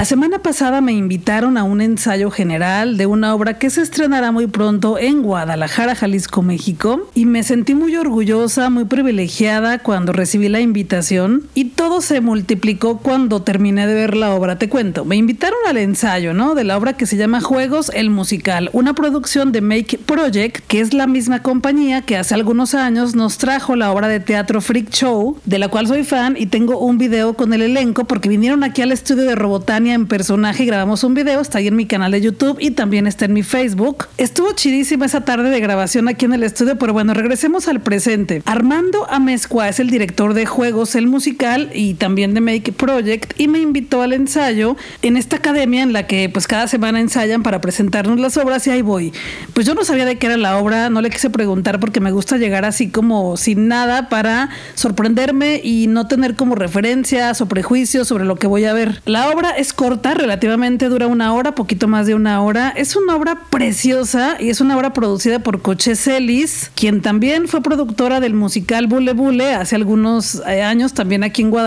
La 0.00 0.06
semana 0.06 0.38
pasada 0.38 0.80
me 0.80 0.94
invitaron 0.94 1.58
a 1.58 1.62
un 1.62 1.82
ensayo 1.82 2.30
general 2.30 2.96
de 2.96 3.04
una 3.04 3.34
obra 3.34 3.58
que 3.58 3.68
se 3.68 3.82
estrenará 3.82 4.32
muy 4.32 4.46
pronto 4.46 4.98
en 4.98 5.20
Guadalajara, 5.20 5.94
Jalisco, 5.94 6.40
México, 6.40 7.10
y 7.14 7.26
me 7.26 7.42
sentí 7.42 7.74
muy 7.74 7.94
orgullosa, 7.96 8.70
muy 8.70 8.86
privilegiada 8.86 9.78
cuando 9.80 10.14
recibí 10.14 10.48
la 10.48 10.60
invitación 10.60 11.42
y 11.52 11.66
todo 11.80 12.02
se 12.02 12.20
multiplicó 12.20 12.98
cuando 12.98 13.40
terminé 13.40 13.86
de 13.86 13.94
ver 13.94 14.14
la 14.14 14.34
obra. 14.34 14.58
Te 14.58 14.68
cuento, 14.68 15.06
me 15.06 15.16
invitaron 15.16 15.58
al 15.66 15.78
ensayo, 15.78 16.34
¿no? 16.34 16.54
De 16.54 16.62
la 16.62 16.76
obra 16.76 16.92
que 16.92 17.06
se 17.06 17.16
llama 17.16 17.40
Juegos 17.40 17.90
el 17.94 18.10
Musical, 18.10 18.68
una 18.74 18.92
producción 18.92 19.50
de 19.50 19.62
Make 19.62 19.96
Project, 19.96 20.58
que 20.68 20.80
es 20.80 20.92
la 20.92 21.06
misma 21.06 21.42
compañía 21.42 22.02
que 22.02 22.18
hace 22.18 22.34
algunos 22.34 22.74
años 22.74 23.14
nos 23.14 23.38
trajo 23.38 23.76
la 23.76 23.92
obra 23.92 24.08
de 24.08 24.20
teatro 24.20 24.60
Freak 24.60 24.90
Show, 24.90 25.38
de 25.46 25.58
la 25.58 25.68
cual 25.68 25.86
soy 25.86 26.04
fan 26.04 26.36
y 26.38 26.44
tengo 26.44 26.78
un 26.78 26.98
video 26.98 27.32
con 27.32 27.54
el 27.54 27.62
elenco 27.62 28.04
porque 28.04 28.28
vinieron 28.28 28.62
aquí 28.62 28.82
al 28.82 28.92
estudio 28.92 29.24
de 29.24 29.34
Robotania 29.34 29.94
en 29.94 30.06
personaje 30.06 30.64
y 30.64 30.66
grabamos 30.66 31.02
un 31.02 31.14
video, 31.14 31.40
está 31.40 31.60
ahí 31.60 31.68
en 31.68 31.76
mi 31.76 31.86
canal 31.86 32.12
de 32.12 32.20
YouTube 32.20 32.58
y 32.60 32.72
también 32.72 33.06
está 33.06 33.24
en 33.24 33.32
mi 33.32 33.42
Facebook. 33.42 34.04
Estuvo 34.18 34.52
chidísima 34.52 35.06
esa 35.06 35.22
tarde 35.22 35.48
de 35.48 35.60
grabación 35.60 36.08
aquí 36.08 36.26
en 36.26 36.34
el 36.34 36.42
estudio, 36.42 36.76
pero 36.76 36.92
bueno, 36.92 37.14
regresemos 37.14 37.68
al 37.68 37.80
presente. 37.80 38.42
Armando 38.44 39.10
Amezcua 39.10 39.70
es 39.70 39.80
el 39.80 39.88
director 39.88 40.34
de 40.34 40.44
juegos, 40.44 40.94
el 40.94 41.06
musical 41.06 41.69
y 41.74 41.94
también 41.94 42.34
de 42.34 42.40
Make 42.40 42.72
Project 42.72 43.38
y 43.38 43.48
me 43.48 43.58
invitó 43.60 44.02
al 44.02 44.12
ensayo 44.12 44.76
en 45.02 45.16
esta 45.16 45.36
academia 45.36 45.82
en 45.82 45.92
la 45.92 46.06
que 46.06 46.28
pues 46.28 46.46
cada 46.46 46.68
semana 46.68 47.00
ensayan 47.00 47.42
para 47.42 47.60
presentarnos 47.60 48.18
las 48.18 48.36
obras 48.36 48.66
y 48.66 48.70
ahí 48.70 48.82
voy. 48.82 49.12
Pues 49.54 49.66
yo 49.66 49.74
no 49.74 49.84
sabía 49.84 50.04
de 50.04 50.18
qué 50.18 50.26
era 50.26 50.36
la 50.36 50.58
obra, 50.58 50.90
no 50.90 51.00
le 51.00 51.10
quise 51.10 51.30
preguntar 51.30 51.80
porque 51.80 52.00
me 52.00 52.12
gusta 52.12 52.36
llegar 52.36 52.64
así 52.64 52.90
como 52.90 53.36
sin 53.36 53.68
nada 53.68 54.08
para 54.08 54.50
sorprenderme 54.74 55.60
y 55.62 55.86
no 55.86 56.06
tener 56.06 56.36
como 56.36 56.54
referencias 56.54 57.40
o 57.40 57.46
prejuicios 57.46 58.08
sobre 58.08 58.24
lo 58.24 58.36
que 58.36 58.46
voy 58.46 58.64
a 58.64 58.72
ver. 58.72 59.02
La 59.04 59.30
obra 59.30 59.50
es 59.50 59.72
corta, 59.72 60.14
relativamente 60.14 60.88
dura 60.88 61.06
una 61.06 61.32
hora, 61.32 61.54
poquito 61.54 61.88
más 61.88 62.06
de 62.06 62.14
una 62.14 62.42
hora. 62.42 62.72
Es 62.76 62.96
una 62.96 63.16
obra 63.16 63.42
preciosa 63.50 64.36
y 64.38 64.50
es 64.50 64.60
una 64.60 64.76
obra 64.76 64.92
producida 64.92 65.40
por 65.40 65.62
Coche 65.62 65.96
Celis, 65.96 66.70
quien 66.74 67.00
también 67.02 67.48
fue 67.48 67.62
productora 67.62 68.20
del 68.20 68.34
musical 68.34 68.86
Bule 68.86 69.12
Bule 69.12 69.54
hace 69.54 69.76
algunos 69.76 70.42
eh, 70.46 70.62
años, 70.62 70.94
también 70.94 71.24
aquí 71.24 71.42
en 71.42 71.50
Guadalajara, 71.50 71.59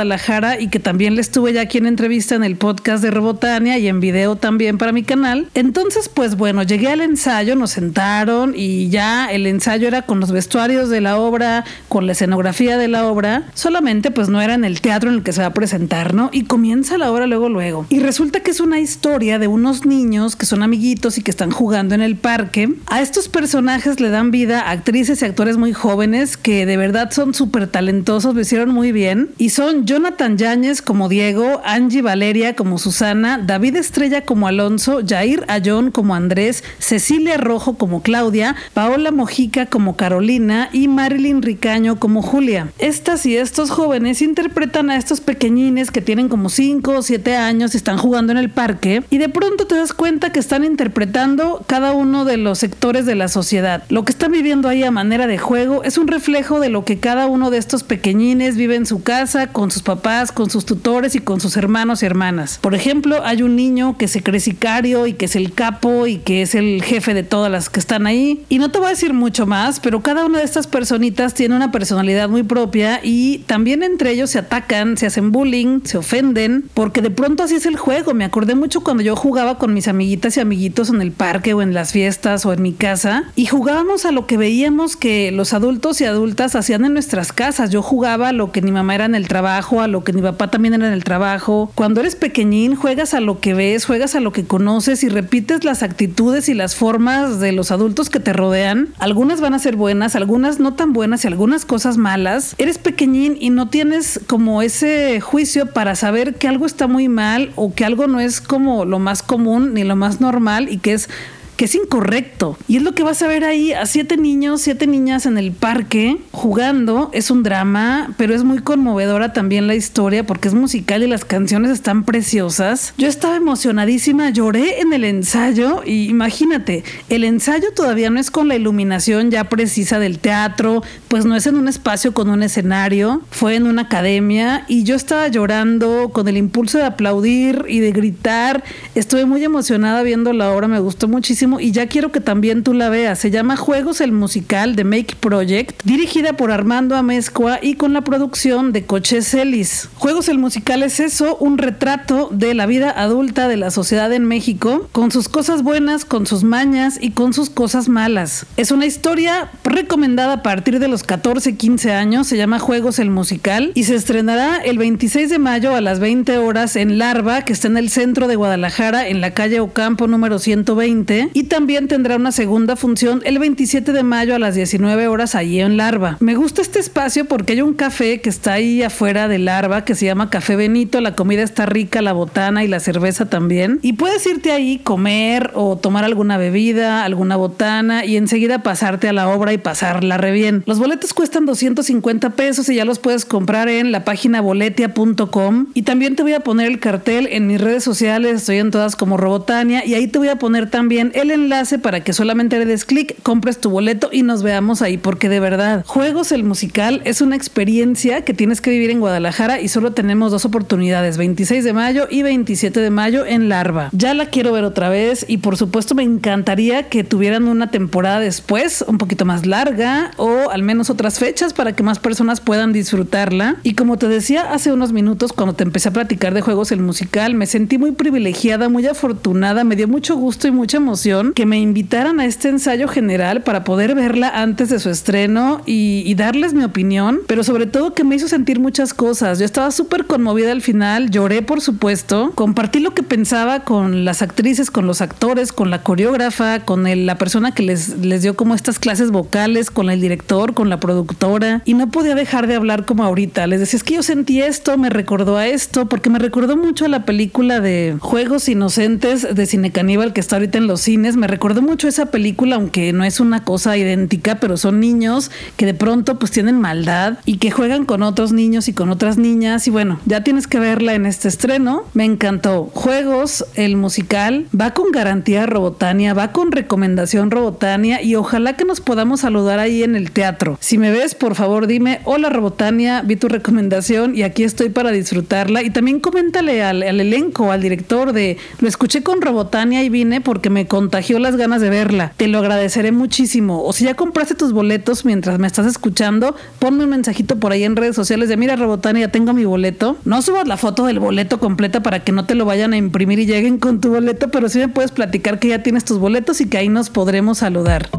y 0.60 0.68
que 0.68 0.80
también 0.80 1.16
le 1.16 1.22
estuve 1.22 1.54
ya 1.54 1.62
aquí 1.62 1.78
en 1.78 1.86
entrevista 1.86 2.36
en 2.36 2.44
el 2.44 2.56
podcast 2.56 3.04
de 3.04 3.12
Robotania 3.12 3.78
y 3.78 3.88
en 3.88 4.00
video 4.00 4.36
también 4.36 4.78
para 4.78 4.92
mi 4.92 5.04
canal. 5.04 5.48
Entonces, 5.54 6.10
pues 6.10 6.36
bueno, 6.36 6.64
llegué 6.64 6.88
al 6.88 7.02
ensayo, 7.02 7.56
nos 7.56 7.72
sentaron 7.72 8.54
y 8.56 8.90
ya 8.90 9.28
el 9.32 9.46
ensayo 9.48 9.88
era 9.88 10.04
con 10.04 10.20
los 10.20 10.32
vestuarios 10.32 10.90
de 10.90 11.02
la 11.02 11.18
obra, 11.18 11.64
con 11.90 12.06
la 12.06 12.14
escenografía 12.14 12.78
de 12.78 12.88
la 12.88 13.06
obra, 13.06 13.46
solamente 13.54 14.12
pues 14.12 14.30
no 14.30 14.42
era 14.42 14.56
en 14.56 14.66
el 14.66 14.82
teatro 14.82 15.10
en 15.10 15.18
el 15.18 15.24
que 15.24 15.32
se 15.32 15.42
va 15.42 15.48
a 15.48 15.54
presentar, 15.54 16.14
¿no? 16.14 16.30
Y 16.34 16.44
comienza 16.44 16.98
la 16.98 17.12
obra 17.12 17.28
luego, 17.28 17.50
luego. 17.50 17.86
Y 17.90 18.00
resulta 18.00 18.42
que 18.42 18.52
es 18.52 18.60
una 18.60 18.80
historia 18.80 19.40
de 19.40 19.48
unos 19.48 19.86
niños 19.86 20.36
que 20.36 20.46
son 20.46 20.64
amiguitos 20.64 21.18
y 21.18 21.22
que 21.22 21.32
están 21.32 21.52
jugando 21.52 21.96
en 21.96 22.02
el 22.02 22.16
parque. 22.16 22.74
A 22.88 23.02
estos 23.02 23.30
personajes 23.30 24.00
le 24.00 24.10
dan 24.10 24.32
vida 24.32 24.70
actrices 24.70 25.22
y 25.22 25.26
actores 25.26 25.58
muy 25.58 25.74
jóvenes 25.74 26.38
que 26.38 26.66
de 26.66 26.78
verdad 26.78 27.12
son 27.12 27.34
súper 27.34 27.68
talentosos, 27.68 28.36
lo 28.36 28.42
hicieron 28.42 28.70
muy 28.70 28.92
bien. 28.92 29.30
Y 29.38 29.50
son 29.50 29.83
Jonathan 29.86 30.38
Yáñez 30.38 30.82
como 30.82 31.10
Diego, 31.10 31.62
Angie 31.66 32.02
Valeria 32.02 32.56
como 32.56 32.78
Susana, 32.78 33.38
David 33.38 33.76
Estrella 33.76 34.24
como 34.24 34.48
Alonso, 34.48 35.02
Jair 35.06 35.44
Ayón 35.50 35.92
como 35.92 36.16
Andrés, 36.16 36.64
Cecilia 36.80 37.38
Rojo 37.38 37.78
como 37.78 38.02
Claudia, 38.02 38.56
Paola 38.74 39.12
Mojica 39.12 39.66
como 39.66 39.98
Carolina 39.98 40.70
y 40.72 40.88
Marilyn 40.88 41.42
Ricaño 41.42 42.00
como 42.00 42.22
Julia. 42.22 42.70
Estas 42.80 43.26
y 43.26 43.36
estos 43.36 43.72
jóvenes 43.72 44.22
interpretan 44.22 44.90
a 44.90 44.96
estos 44.96 45.20
pequeñines 45.20 45.92
que 45.92 46.02
tienen 46.02 46.30
como 46.30 46.48
5 46.50 46.92
o 46.92 47.02
7 47.02 47.36
años 47.36 47.74
y 47.74 47.78
están 47.78 47.98
jugando 47.98 48.32
en 48.32 48.38
el 48.38 48.50
parque 48.50 49.04
y 49.10 49.18
de 49.18 49.28
pronto 49.28 49.68
te 49.68 49.76
das 49.76 49.94
cuenta 49.94 50.32
que 50.32 50.40
están 50.40 50.64
interpretando 50.64 51.64
cada 51.68 51.92
uno 51.92 52.24
de 52.24 52.38
los 52.38 52.60
sectores 52.60 53.06
de 53.06 53.16
la 53.16 53.28
sociedad. 53.28 53.84
Lo 53.90 54.06
que 54.06 54.14
están 54.14 54.32
viviendo 54.32 54.70
ahí 54.70 54.84
a 54.84 54.92
manera 54.92 55.28
de 55.28 55.38
juego 55.38 55.84
es 55.84 55.98
un 55.98 56.08
reflejo 56.08 56.62
de 56.62 56.70
lo 56.70 56.86
que 56.86 57.00
cada 57.00 57.28
uno 57.28 57.50
de 57.50 57.58
estos 57.58 57.84
pequeñines 57.84 58.56
vive 58.56 58.76
en 58.76 58.86
su 58.86 59.04
casa, 59.04 59.48
con 59.48 59.73
sus 59.74 59.82
papás, 59.84 60.32
con 60.32 60.50
sus 60.50 60.66
tutores 60.66 61.16
y 61.16 61.20
con 61.20 61.42
sus 61.42 61.58
hermanos 61.58 62.04
y 62.04 62.06
hermanas. 62.06 62.60
Por 62.62 62.76
ejemplo, 62.76 63.24
hay 63.26 63.42
un 63.42 63.56
niño 63.56 63.98
que 63.98 64.08
se 64.08 64.24
cree 64.24 64.40
sicario 64.40 65.08
y 65.08 65.14
que 65.14 65.26
es 65.26 65.36
el 65.36 65.54
capo 65.54 66.08
y 66.08 66.18
que 66.18 66.42
es 66.42 66.56
el 66.56 66.82
jefe 66.84 67.14
de 67.14 67.24
todas 67.24 67.52
las 67.52 67.70
que 67.70 67.80
están 67.80 68.08
ahí. 68.08 68.46
Y 68.50 68.60
no 68.60 68.72
te 68.72 68.78
voy 68.78 68.88
a 68.88 68.92
decir 68.92 69.14
mucho 69.14 69.46
más, 69.46 69.80
pero 69.80 70.02
cada 70.02 70.26
una 70.26 70.40
de 70.40 70.46
estas 70.46 70.68
personitas 70.68 71.34
tiene 71.34 71.56
una 71.56 71.72
personalidad 71.72 72.30
muy 72.30 72.44
propia 72.44 73.00
y 73.04 73.40
también 73.40 73.84
entre 73.84 74.12
ellos 74.12 74.30
se 74.30 74.40
atacan, 74.40 74.98
se 74.98 75.08
hacen 75.08 75.32
bullying, 75.32 75.82
se 75.84 75.98
ofenden, 75.98 76.70
porque 76.74 77.02
de 77.02 77.12
pronto 77.12 77.44
así 77.44 77.56
es 77.56 77.66
el 77.66 77.76
juego. 77.76 78.14
Me 78.14 78.26
acordé 78.26 78.56
mucho 78.56 78.82
cuando 78.82 79.04
yo 79.04 79.16
jugaba 79.16 79.58
con 79.58 79.74
mis 79.74 79.88
amiguitas 79.88 80.38
y 80.38 80.40
amiguitos 80.40 80.90
en 80.90 81.02
el 81.02 81.12
parque 81.12 81.54
o 81.54 81.62
en 81.62 81.74
las 81.74 81.92
fiestas 81.92 82.46
o 82.46 82.54
en 82.54 82.62
mi 82.62 82.74
casa 82.74 83.24
y 83.36 83.48
jugábamos 83.48 84.06
a 84.06 84.12
lo 84.12 84.28
que 84.28 84.38
veíamos 84.38 84.96
que 84.96 85.32
los 85.32 85.54
adultos 85.54 86.00
y 86.02 86.06
adultas 86.06 86.56
hacían 86.56 86.86
en 86.86 86.94
nuestras 86.94 87.34
casas. 87.34 87.72
Yo 87.72 87.82
jugaba 87.82 88.30
a 88.30 88.34
lo 88.34 88.52
que 88.52 88.62
mi 88.62 88.72
mamá 88.72 88.96
era 88.96 89.06
en 89.06 89.16
el 89.16 89.28
trabajo, 89.28 89.63
a 89.72 89.88
lo 89.88 90.04
que 90.04 90.14
mi 90.14 90.22
papá 90.22 90.50
también 90.50 90.74
era 90.74 90.88
en 90.88 90.94
el 90.94 91.04
trabajo. 91.04 91.72
Cuando 91.76 92.02
eres 92.02 92.16
pequeñín 92.16 92.76
juegas 92.76 93.14
a 93.14 93.22
lo 93.22 93.40
que 93.40 93.54
ves, 93.54 93.86
juegas 93.86 94.16
a 94.16 94.20
lo 94.20 94.32
que 94.32 94.46
conoces 94.46 95.04
y 95.04 95.10
repites 95.10 95.64
las 95.64 95.84
actitudes 95.84 96.50
y 96.50 96.54
las 96.54 96.76
formas 96.76 97.40
de 97.40 97.52
los 97.52 97.72
adultos 97.72 98.10
que 98.10 98.20
te 98.20 98.34
rodean. 98.34 98.90
Algunas 99.00 99.42
van 99.42 99.54
a 99.54 99.60
ser 99.60 99.76
buenas, 99.76 100.16
algunas 100.16 100.60
no 100.60 100.74
tan 100.74 100.94
buenas 100.94 101.24
y 101.24 101.28
algunas 101.28 101.66
cosas 101.66 101.98
malas. 101.98 102.56
Eres 102.58 102.78
pequeñín 102.78 103.38
y 103.40 103.50
no 103.50 103.70
tienes 103.70 104.20
como 104.28 104.62
ese 104.62 105.22
juicio 105.22 105.68
para 105.68 105.96
saber 105.96 106.36
que 106.36 106.48
algo 106.48 106.66
está 106.66 106.88
muy 106.88 107.08
mal 107.08 107.52
o 107.56 107.74
que 107.74 107.86
algo 107.86 108.08
no 108.08 108.20
es 108.20 108.42
como 108.42 108.86
lo 108.86 109.00
más 109.00 109.24
común 109.24 109.74
ni 109.74 109.84
lo 109.84 109.96
más 109.96 110.22
normal 110.22 110.68
y 110.70 110.78
que 110.78 110.94
es 110.94 111.10
que 111.56 111.66
es 111.66 111.76
incorrecto. 111.76 112.58
Y 112.68 112.78
es 112.78 112.84
lo 112.84 112.94
que 112.94 113.04
vas 113.04 113.22
a 113.22 113.28
ver 113.28 113.44
ahí 113.44 113.74
a 113.74 113.86
siete 113.86 114.18
niños, 114.18 114.62
siete 114.62 114.88
niñas 114.88 115.26
en 115.26 115.38
el 115.38 115.52
parque 115.52 116.18
jugando. 116.32 117.10
Es 117.14 117.32
un 117.32 117.44
drama, 117.44 118.14
pero 118.18 118.34
es 118.34 118.44
muy 118.44 118.60
conmovedora 118.60 119.34
también 119.34 119.68
la 119.68 119.76
historia 119.76 120.26
porque 120.26 120.48
es 120.48 120.54
musical 120.54 121.04
y 121.04 121.08
las 121.08 121.26
canciones 121.26 121.72
están 121.72 122.04
preciosas. 122.04 122.94
Yo 122.98 123.08
estaba 123.08 123.36
emocionadísima, 123.36 124.30
lloré 124.30 124.82
en 124.82 124.94
el 124.94 125.04
ensayo 125.04 125.82
y 125.86 126.10
imagínate, 126.10 126.84
el 127.10 127.24
ensayo 127.24 127.68
todavía 127.76 128.10
no 128.10 128.20
es 128.20 128.32
con 128.32 128.48
la 128.48 128.56
iluminación 128.56 129.32
ya 129.32 129.46
precisa 129.46 130.00
del 130.00 130.20
teatro, 130.20 130.84
pues 131.08 131.26
no 131.26 131.36
es 131.36 131.48
en 131.48 131.56
un 131.56 131.68
espacio 131.68 132.14
con 132.14 132.30
un 132.30 132.44
escenario, 132.44 133.22
fue 133.30 133.56
en 133.56 133.68
una 133.68 133.84
academia 133.84 134.66
y 134.68 134.84
yo 134.84 134.96
estaba 134.96 135.28
llorando 135.28 136.10
con 136.14 136.28
el 136.28 136.38
impulso 136.38 136.78
de 136.78 136.86
aplaudir 136.86 137.66
y 137.68 137.80
de 137.80 137.92
gritar. 137.92 138.64
Estuve 138.96 139.26
muy 139.26 139.44
emocionada 139.44 140.04
viendo 140.04 140.34
la 140.34 140.52
obra, 140.52 140.68
me 140.68 140.80
gustó 140.80 141.08
muchísimo 141.08 141.43
y 141.60 141.72
ya 141.72 141.88
quiero 141.88 142.12
que 142.12 142.22
también 142.22 142.64
tú 142.64 142.74
la 142.74 142.90
veas. 142.90 143.20
Se 143.20 143.30
llama 143.30 143.58
Juegos 143.58 144.00
el 144.00 144.14
Musical 144.14 144.78
de 144.78 144.86
Make 144.86 145.18
Project, 145.20 145.82
dirigida 145.84 146.34
por 146.34 146.52
Armando 146.52 146.96
Amezcua 146.96 147.60
y 147.62 147.76
con 147.76 147.92
la 147.92 148.02
producción 148.02 148.72
de 148.72 148.86
Coches 148.86 149.28
Celis. 149.28 149.90
Juegos 149.98 150.30
el 150.30 150.38
Musical 150.38 150.84
es 150.84 151.02
eso, 151.02 151.36
un 151.38 151.58
retrato 151.58 152.30
de 152.32 152.54
la 152.54 152.66
vida 152.66 152.92
adulta 152.92 153.50
de 153.50 153.58
la 153.58 153.72
sociedad 153.72 154.14
en 154.14 154.24
México, 154.24 154.88
con 154.94 155.12
sus 155.12 155.28
cosas 155.28 155.64
buenas, 155.64 156.06
con 156.06 156.26
sus 156.26 156.46
mañas 156.46 156.98
y 157.02 157.12
con 157.12 157.34
sus 157.34 157.50
cosas 157.50 157.90
malas. 157.90 158.46
Es 158.56 158.72
una 158.72 158.86
historia 158.86 159.52
recomendada 159.66 160.34
a 160.36 160.44
partir 160.44 160.80
de 160.80 160.88
los 160.88 161.04
14, 161.04 161.58
15 161.58 161.92
años, 161.92 162.28
se 162.28 162.38
llama 162.38 162.60
Juegos 162.60 163.00
el 163.00 163.10
Musical 163.10 163.72
y 163.74 163.84
se 163.84 163.96
estrenará 163.96 164.58
el 164.58 164.78
26 164.78 165.30
de 165.30 165.40
mayo 165.40 165.76
a 165.76 165.82
las 165.82 166.00
20 166.00 166.38
horas 166.38 166.78
en 166.78 166.98
Larva, 166.98 167.42
que 167.42 167.52
está 167.52 167.68
en 167.68 167.78
el 167.78 167.90
centro 167.90 168.28
de 168.28 168.38
Guadalajara, 168.38 169.08
en 169.10 169.20
la 169.20 169.34
calle 169.34 169.60
Ocampo 169.60 170.08
número 170.08 170.40
120 170.40 171.30
y 171.34 171.44
también 171.44 171.88
tendrá 171.88 172.16
una 172.16 172.32
segunda 172.32 172.76
función 172.76 173.22
el 173.26 173.40
27 173.40 173.92
de 173.92 174.04
mayo 174.04 174.36
a 174.36 174.40
las 174.40 174.56
19 174.56 175.08
horas 175.08 175.36
allí 175.36 175.60
en 175.60 175.78
Larva. 175.78 176.18
Me 176.20 176.36
gusta 176.36 176.62
este 176.62 176.80
espacio 176.80 177.26
porque 177.26 177.54
hay 177.54 177.62
un 177.62 177.74
café 177.74 178.22
que 178.22 178.30
está 178.30 178.54
ahí 178.54 178.84
afuera 178.84 179.28
de 179.28 179.40
Larva 179.40 179.86
que 179.86 179.96
se 179.96 180.06
llama 180.06 180.30
Café 180.30 180.56
Benito, 180.56 181.02
la 181.02 181.16
comida 181.16 181.44
está 181.44 181.66
rica, 181.66 182.02
la 182.02 182.14
botana 182.14 182.64
y 182.64 182.68
la 182.68 182.80
cerveza 182.80 183.30
también. 183.30 183.80
Y 183.82 183.94
puedes 183.94 184.26
irte 184.26 184.52
ahí, 184.52 184.80
comer 184.80 185.52
o 185.54 185.78
tomar 185.78 186.04
alguna 186.04 186.38
bebida, 186.38 187.04
alguna 187.04 187.36
botana 187.36 188.06
y 188.06 188.18
enseguida 188.18 188.64
pasarte 188.64 189.10
a 189.10 189.14
la 189.14 189.30
obra 189.30 189.54
y 189.54 189.58
pasarla 189.58 190.18
re 190.18 190.32
bien. 190.32 190.64
Los 190.66 190.80
boletos 190.80 191.14
cuestan 191.14 191.46
250 191.46 192.32
pesos 192.32 192.70
y 192.70 192.76
ya 192.76 192.86
los 192.86 193.00
puedes 193.00 193.26
comprar 193.26 193.70
en 193.70 193.92
la 193.92 194.04
página 194.04 194.42
boletia.com 194.42 195.68
y 195.74 195.82
también 195.84 196.16
te 196.16 196.24
voy 196.24 196.34
a 196.34 196.42
poner 196.42 196.68
el 196.68 196.80
cartel 196.80 197.28
en 197.32 197.48
mis 197.48 197.60
redes 197.60 197.84
sociales, 197.84 198.36
estoy 198.36 198.58
en 198.58 198.72
todas 198.72 198.96
como 198.96 199.18
Robotania 199.18 199.86
y 199.86 199.96
ahí 199.96 200.08
te 200.08 200.20
voy 200.20 200.30
a 200.30 200.38
poner 200.38 200.70
también 200.70 201.12
el 201.16 201.23
enlace 201.32 201.80
para 201.80 202.04
que 202.04 202.14
solamente 202.14 202.58
le 202.60 202.66
des 202.66 202.86
clic, 202.86 203.16
compres 203.24 203.60
tu 203.60 203.70
boleto 203.70 204.10
y 204.12 204.24
nos 204.24 204.44
veamos 204.44 204.82
ahí 204.82 204.98
porque 204.98 205.30
de 205.30 205.40
verdad, 205.40 205.84
Juegos 205.86 206.32
el 206.32 206.44
musical 206.44 207.02
es 207.06 207.22
una 207.22 207.36
experiencia 207.36 208.24
que 208.24 208.34
tienes 208.34 208.62
que 208.62 208.70
vivir 208.70 208.90
en 208.90 209.00
Guadalajara 209.00 209.62
y 209.62 209.68
solo 209.68 209.94
tenemos 209.94 210.32
dos 210.32 210.46
oportunidades, 210.46 211.18
26 211.18 211.64
de 211.64 211.74
mayo 211.74 212.08
y 212.10 212.24
27 212.24 212.80
de 212.80 212.90
mayo 212.90 213.26
en 213.26 213.50
Larva. 213.50 213.90
Ya 213.92 214.14
la 214.14 214.28
quiero 214.28 214.52
ver 214.52 214.64
otra 214.64 214.90
vez 214.90 215.26
y 215.28 215.38
por 215.38 215.58
supuesto 215.58 215.96
me 215.96 216.04
encantaría 216.04 216.90
que 216.90 217.04
tuvieran 217.04 217.48
una 217.48 217.70
temporada 217.72 218.20
después, 218.20 218.84
un 218.88 218.98
poquito 218.98 219.26
más 219.26 219.46
larga 219.46 220.12
o 220.18 220.50
al 220.50 220.64
menos 220.64 220.90
otras 220.90 221.20
fechas 221.20 221.54
para 221.54 221.74
que 221.74 221.84
más 221.84 222.00
personas 222.00 222.42
puedan 222.42 222.74
disfrutarla. 222.74 223.58
Y 223.64 223.76
como 223.76 223.98
te 223.98 224.08
decía 224.08 224.52
hace 224.52 224.74
unos 224.74 224.94
minutos 224.94 225.34
cuando 225.34 225.54
te 225.54 225.64
empecé 225.64 225.90
a 225.90 225.94
platicar 225.94 226.34
de 226.34 226.42
juegos 226.42 226.72
el 226.72 226.80
musical, 226.82 227.36
me 227.36 227.46
sentí 227.46 227.78
muy 227.78 227.92
privilegiada, 227.92 228.70
muy 228.70 228.88
afortunada, 228.88 229.64
me 229.64 229.76
dio 229.76 229.88
mucho 229.88 230.16
gusto 230.16 230.48
y 230.48 230.52
mucha 230.52 230.78
emoción 230.78 231.13
que 231.34 231.46
me 231.46 231.60
invitaran 231.60 232.20
a 232.20 232.26
este 232.26 232.50
ensayo 232.50 232.88
general 232.88 233.44
para 233.44 233.64
poder 233.64 233.96
verla 233.96 234.30
antes 234.30 234.70
de 234.70 234.80
su 234.80 234.90
estreno 234.90 235.62
y, 235.66 236.04
y 236.06 236.16
darles 236.16 236.54
mi 236.54 236.64
opinión, 236.64 237.20
pero 237.28 237.44
sobre 237.44 237.66
todo 237.66 237.94
que 237.94 238.04
me 238.04 238.16
hizo 238.16 238.28
sentir 238.28 238.60
muchas 238.60 238.94
cosas. 238.94 239.40
Yo 239.40 239.46
estaba 239.46 239.72
súper 239.72 240.06
conmovida 240.06 240.52
al 240.52 240.62
final, 240.62 241.10
lloré 241.10 241.42
por 241.42 241.62
supuesto, 241.62 242.32
compartí 242.36 242.80
lo 242.80 242.94
que 242.94 243.04
pensaba 243.04 243.62
con 243.62 244.06
las 244.06 244.22
actrices, 244.22 244.72
con 244.72 244.88
los 244.88 245.02
actores, 245.02 245.52
con 245.52 245.70
la 245.70 245.84
coreógrafa, 245.84 246.62
con 246.62 246.84
la 247.06 247.18
persona 247.18 247.54
que 247.54 247.64
les, 247.64 248.00
les 248.00 248.22
dio 248.22 248.36
como 248.36 248.56
estas 248.56 248.80
clases 248.80 249.12
vocales, 249.12 249.72
con 249.72 249.90
el 249.90 250.02
director, 250.02 250.54
con 250.54 250.70
la 250.70 250.80
productora, 250.80 251.62
y 251.66 251.74
no 251.74 251.90
podía 251.90 252.16
dejar 252.16 252.48
de 252.48 252.56
hablar 252.56 252.86
como 252.86 253.04
ahorita. 253.04 253.48
Les 253.48 253.60
decía, 253.60 253.78
es 253.78 253.84
que 253.84 253.96
yo 253.96 254.04
sentí 254.04 254.42
esto, 254.42 254.78
me 254.78 254.90
recordó 254.90 255.38
a 255.38 255.48
esto, 255.48 255.88
porque 255.88 256.10
me 256.10 256.20
recordó 256.20 256.58
mucho 256.58 256.86
a 256.86 256.90
la 256.90 257.06
película 257.06 257.60
de 257.60 257.98
Juegos 258.00 258.50
Inocentes 258.50 259.36
de 259.36 259.46
Cine 259.46 259.72
Caníbal 259.72 260.14
que 260.14 260.20
está 260.20 260.38
ahorita 260.38 260.58
en 260.58 260.68
los 260.68 260.82
cines. 260.82 261.03
Me 261.04 261.28
recordó 261.28 261.62
mucho 261.62 261.90
esa 261.90 262.06
película, 262.08 262.56
aunque 262.56 262.94
no 262.94 263.04
es 263.04 263.20
una 263.20 263.44
cosa 263.44 263.76
idéntica, 263.76 264.36
pero 264.40 264.56
son 264.56 264.80
niños 264.80 265.32
que 265.58 265.66
de 265.66 265.74
pronto 265.74 266.18
pues 266.18 266.32
tienen 266.32 266.62
maldad 266.62 267.18
y 267.26 267.40
que 267.40 267.52
juegan 267.52 267.84
con 267.84 268.04
otros 268.04 268.32
niños 268.32 268.70
y 268.70 268.74
con 268.74 268.90
otras 268.90 269.18
niñas. 269.18 269.68
Y 269.68 269.70
bueno, 269.70 270.00
ya 270.06 270.24
tienes 270.24 270.48
que 270.48 270.60
verla 270.60 270.94
en 270.94 271.06
este 271.06 271.28
estreno. 271.28 271.84
Me 271.94 272.06
encantó. 272.06 272.72
Juegos, 272.74 273.46
el 273.56 273.76
musical, 273.76 274.48
va 274.60 274.74
con 274.74 274.92
garantía 274.92 275.46
Robotania, 275.46 276.14
va 276.14 276.32
con 276.32 276.54
recomendación 276.54 277.32
Robotania 277.32 278.02
y 278.02 278.16
ojalá 278.16 278.56
que 278.56 278.64
nos 278.64 278.80
podamos 278.80 279.20
saludar 279.20 279.60
ahí 279.60 279.84
en 279.84 279.98
el 279.98 280.12
teatro. 280.12 280.58
Si 280.62 280.78
me 280.78 280.92
ves, 280.92 281.16
por 281.16 281.36
favor 281.36 281.68
dime, 281.68 282.00
hola 282.06 282.30
Robotania, 282.30 283.02
vi 283.02 283.18
tu 283.18 283.28
recomendación 283.28 284.16
y 284.16 284.24
aquí 284.24 284.44
estoy 284.44 284.70
para 284.70 284.92
disfrutarla. 284.92 285.64
Y 285.64 285.70
también 285.70 286.00
coméntale 286.00 286.64
al, 286.64 286.82
al 286.82 287.02
elenco, 287.02 287.52
al 287.52 287.62
director 287.62 288.14
de, 288.14 288.38
lo 288.60 288.70
escuché 288.70 289.04
con 289.04 289.22
Robotania 289.22 289.84
y 289.84 289.90
vine 289.90 290.22
porque 290.22 290.50
me 290.50 290.66
contagió 290.94 291.18
las 291.18 291.38
ganas 291.38 291.60
de 291.60 291.72
verla. 291.72 292.14
Te 292.18 292.28
lo 292.28 292.38
agradeceré 292.38 292.92
muchísimo. 292.92 293.64
O 293.64 293.74
si 293.74 293.86
ya 293.86 293.96
compraste 293.96 294.36
tus 294.36 294.54
boletos 294.54 295.06
mientras 295.06 295.40
me 295.40 295.48
estás 295.48 295.66
escuchando, 295.66 296.36
ponme 296.60 296.84
un 296.84 296.92
mensajito 296.92 297.38
por 297.38 297.52
ahí 297.52 297.64
en 297.64 297.76
redes 297.76 297.96
sociales 297.96 298.30
de, 298.30 298.38
mira 298.38 298.56
Robotania, 298.56 299.08
ya 299.08 299.12
tengo 299.12 299.34
mi 299.34 299.44
boleto. 299.44 299.98
No 300.06 300.22
subas 300.22 300.48
la 300.48 300.56
foto 300.56 300.86
del 300.86 301.00
boleto 301.00 301.40
completa 301.40 301.82
para 301.82 302.02
que 302.02 302.12
no 302.12 302.28
te 302.28 302.36
lo 302.36 302.46
vayan 302.46 302.74
a 302.74 302.78
imprimir 302.78 303.18
y 303.18 303.26
lleguen 303.26 303.58
con 303.58 303.82
tu 303.82 303.90
boleto, 303.90 304.30
pero 304.30 304.50
sí 304.50 304.60
me 304.60 304.68
puedes 304.68 304.92
platicar 304.92 305.40
que 305.40 305.48
ya 305.48 305.64
tienes 305.64 305.84
tus 305.84 305.98
boletos 305.98 306.42
y 306.42 306.48
que 306.48 306.60
ahí 306.60 306.70
nos 306.70 306.92
podremos 306.92 307.40
saludar. 307.40 307.90